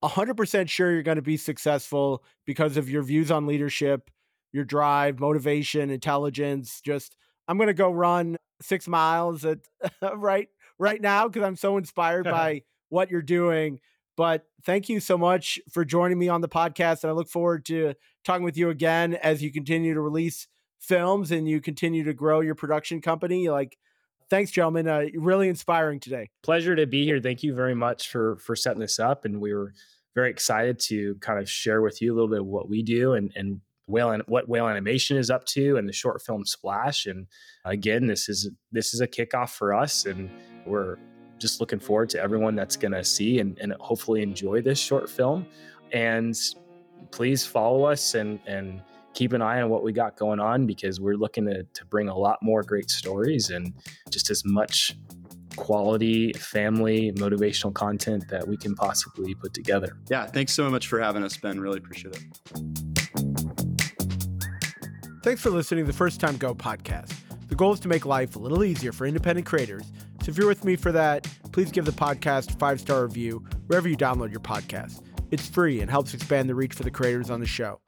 100% 0.02 0.68
sure 0.68 0.90
you're 0.90 1.02
going 1.02 1.16
to 1.16 1.22
be 1.22 1.36
successful 1.36 2.24
because 2.46 2.76
of 2.76 2.90
your 2.90 3.02
views 3.02 3.30
on 3.30 3.46
leadership, 3.46 4.10
your 4.52 4.64
drive, 4.64 5.20
motivation, 5.20 5.90
intelligence. 5.90 6.80
Just, 6.80 7.16
I'm 7.46 7.58
going 7.58 7.68
to 7.68 7.74
go 7.74 7.90
run 7.90 8.36
six 8.62 8.88
miles 8.88 9.44
at 9.44 9.58
right 10.16 10.48
right 10.78 11.00
now 11.00 11.28
because 11.28 11.46
I'm 11.46 11.56
so 11.56 11.76
inspired 11.76 12.24
by 12.30 12.62
what 12.88 13.10
you're 13.10 13.22
doing. 13.22 13.80
But 14.16 14.44
thank 14.64 14.88
you 14.88 15.00
so 15.00 15.16
much 15.16 15.58
for 15.70 15.84
joining 15.84 16.18
me 16.18 16.28
on 16.28 16.42
the 16.42 16.48
podcast, 16.48 17.02
and 17.02 17.10
I 17.10 17.14
look 17.14 17.28
forward 17.28 17.64
to 17.66 17.94
talking 18.24 18.44
with 18.44 18.56
you 18.56 18.68
again 18.68 19.14
as 19.14 19.42
you 19.42 19.50
continue 19.50 19.94
to 19.94 20.00
release 20.00 20.48
films 20.78 21.30
and 21.30 21.48
you 21.48 21.60
continue 21.60 22.04
to 22.04 22.12
grow 22.12 22.40
your 22.40 22.54
production 22.54 23.00
company. 23.00 23.48
Like, 23.48 23.78
thanks, 24.28 24.50
gentlemen. 24.50 24.86
Uh, 24.86 25.06
really 25.14 25.48
inspiring 25.48 25.98
today. 25.98 26.28
Pleasure 26.42 26.76
to 26.76 26.86
be 26.86 27.04
here. 27.04 27.20
Thank 27.20 27.42
you 27.42 27.54
very 27.54 27.74
much 27.74 28.10
for 28.10 28.36
for 28.36 28.54
setting 28.54 28.80
this 28.80 28.98
up, 28.98 29.24
and 29.24 29.40
we 29.40 29.54
were 29.54 29.72
very 30.14 30.30
excited 30.30 30.78
to 30.78 31.14
kind 31.16 31.38
of 31.38 31.48
share 31.48 31.80
with 31.80 32.02
you 32.02 32.12
a 32.12 32.14
little 32.14 32.28
bit 32.28 32.40
of 32.40 32.46
what 32.46 32.68
we 32.68 32.82
do 32.82 33.14
and 33.14 33.32
and 33.34 33.60
whale 33.92 34.18
what 34.26 34.48
whale 34.48 34.66
animation 34.66 35.16
is 35.16 35.30
up 35.30 35.44
to 35.44 35.76
and 35.76 35.88
the 35.88 35.92
short 35.92 36.20
film 36.22 36.44
splash 36.44 37.06
and 37.06 37.26
again 37.64 38.06
this 38.06 38.28
is 38.28 38.50
this 38.72 38.94
is 38.94 39.00
a 39.00 39.06
kickoff 39.06 39.50
for 39.50 39.72
us 39.72 40.06
and 40.06 40.30
we're 40.66 40.96
just 41.42 41.60
looking 41.60 41.80
forward 41.80 42.08
to 42.08 42.20
everyone 42.20 42.54
that's 42.54 42.76
going 42.76 42.92
to 42.92 43.04
see 43.04 43.40
and, 43.40 43.58
and 43.58 43.74
hopefully 43.80 44.22
enjoy 44.22 44.62
this 44.62 44.78
short 44.78 45.10
film. 45.10 45.44
And 45.92 46.34
please 47.10 47.44
follow 47.44 47.84
us 47.84 48.14
and, 48.14 48.38
and 48.46 48.80
keep 49.12 49.34
an 49.34 49.42
eye 49.42 49.60
on 49.60 49.68
what 49.68 49.82
we 49.82 49.92
got 49.92 50.16
going 50.16 50.40
on 50.40 50.66
because 50.66 51.00
we're 51.00 51.16
looking 51.16 51.44
to, 51.46 51.64
to 51.64 51.84
bring 51.86 52.08
a 52.08 52.16
lot 52.16 52.38
more 52.42 52.62
great 52.62 52.88
stories 52.88 53.50
and 53.50 53.74
just 54.08 54.30
as 54.30 54.42
much 54.46 54.96
quality 55.56 56.32
family 56.34 57.12
motivational 57.12 57.74
content 57.74 58.26
that 58.28 58.46
we 58.46 58.56
can 58.56 58.74
possibly 58.74 59.34
put 59.34 59.52
together. 59.52 59.98
Yeah, 60.08 60.24
thanks 60.24 60.54
so 60.54 60.70
much 60.70 60.86
for 60.86 60.98
having 60.98 61.22
us, 61.22 61.36
Ben. 61.36 61.60
Really 61.60 61.78
appreciate 61.78 62.16
it. 62.16 62.91
Thanks 65.22 65.40
for 65.40 65.50
listening 65.50 65.84
to 65.84 65.92
the 65.92 65.96
First 65.96 66.18
Time 66.18 66.36
Go 66.36 66.52
podcast. 66.52 67.14
The 67.46 67.54
goal 67.54 67.72
is 67.72 67.78
to 67.80 67.88
make 67.88 68.04
life 68.04 68.34
a 68.34 68.40
little 68.40 68.64
easier 68.64 68.90
for 68.90 69.06
independent 69.06 69.46
creators. 69.46 69.84
So 70.20 70.30
if 70.30 70.36
you're 70.36 70.48
with 70.48 70.64
me 70.64 70.74
for 70.74 70.90
that, 70.90 71.28
please 71.52 71.70
give 71.70 71.84
the 71.84 71.92
podcast 71.92 72.52
a 72.52 72.56
five 72.56 72.80
star 72.80 73.04
review 73.04 73.46
wherever 73.68 73.88
you 73.88 73.96
download 73.96 74.32
your 74.32 74.40
podcast. 74.40 75.00
It's 75.30 75.46
free 75.46 75.80
and 75.80 75.88
helps 75.88 76.12
expand 76.12 76.48
the 76.48 76.56
reach 76.56 76.74
for 76.74 76.82
the 76.82 76.90
creators 76.90 77.30
on 77.30 77.38
the 77.38 77.46
show. 77.46 77.78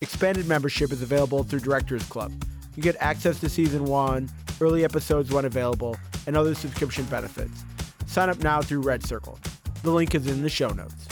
Expanded 0.00 0.48
membership 0.48 0.90
is 0.90 1.02
available 1.02 1.44
through 1.44 1.60
Directors 1.60 2.04
Club. 2.04 2.32
You 2.74 2.82
get 2.82 2.96
access 3.00 3.38
to 3.40 3.50
season 3.50 3.84
one, 3.84 4.30
early 4.58 4.82
episodes 4.82 5.30
when 5.30 5.44
available, 5.44 5.94
and 6.26 6.38
other 6.38 6.54
subscription 6.54 7.04
benefits. 7.04 7.64
Sign 8.06 8.30
up 8.30 8.38
now 8.38 8.62
through 8.62 8.80
Red 8.80 9.04
Circle. 9.04 9.38
The 9.82 9.90
link 9.90 10.14
is 10.14 10.26
in 10.26 10.40
the 10.40 10.48
show 10.48 10.70
notes. 10.70 11.06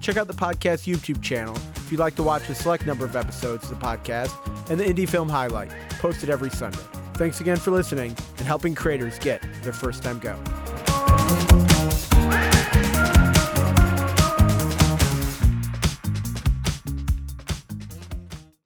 Check 0.00 0.16
out 0.16 0.26
the 0.26 0.34
podcast 0.34 0.92
YouTube 0.92 1.22
channel 1.22 1.56
if 1.86 1.92
you'd 1.92 2.00
like 2.00 2.16
to 2.16 2.22
watch 2.24 2.48
a 2.48 2.54
select 2.54 2.84
number 2.84 3.04
of 3.04 3.14
episodes 3.14 3.70
of 3.70 3.78
the 3.78 3.86
podcast 3.86 4.34
and 4.68 4.80
the 4.80 4.84
Indie 4.84 5.08
Film 5.08 5.28
Highlight, 5.28 5.70
posted 6.00 6.28
every 6.30 6.50
Sunday. 6.50 6.80
Thanks 7.14 7.40
again 7.40 7.58
for 7.58 7.70
listening 7.70 8.16
and 8.38 8.46
helping 8.46 8.74
creators 8.74 9.20
get 9.20 9.40
their 9.62 9.72
first 9.72 10.02
time 10.02 10.18
go. 10.18 10.36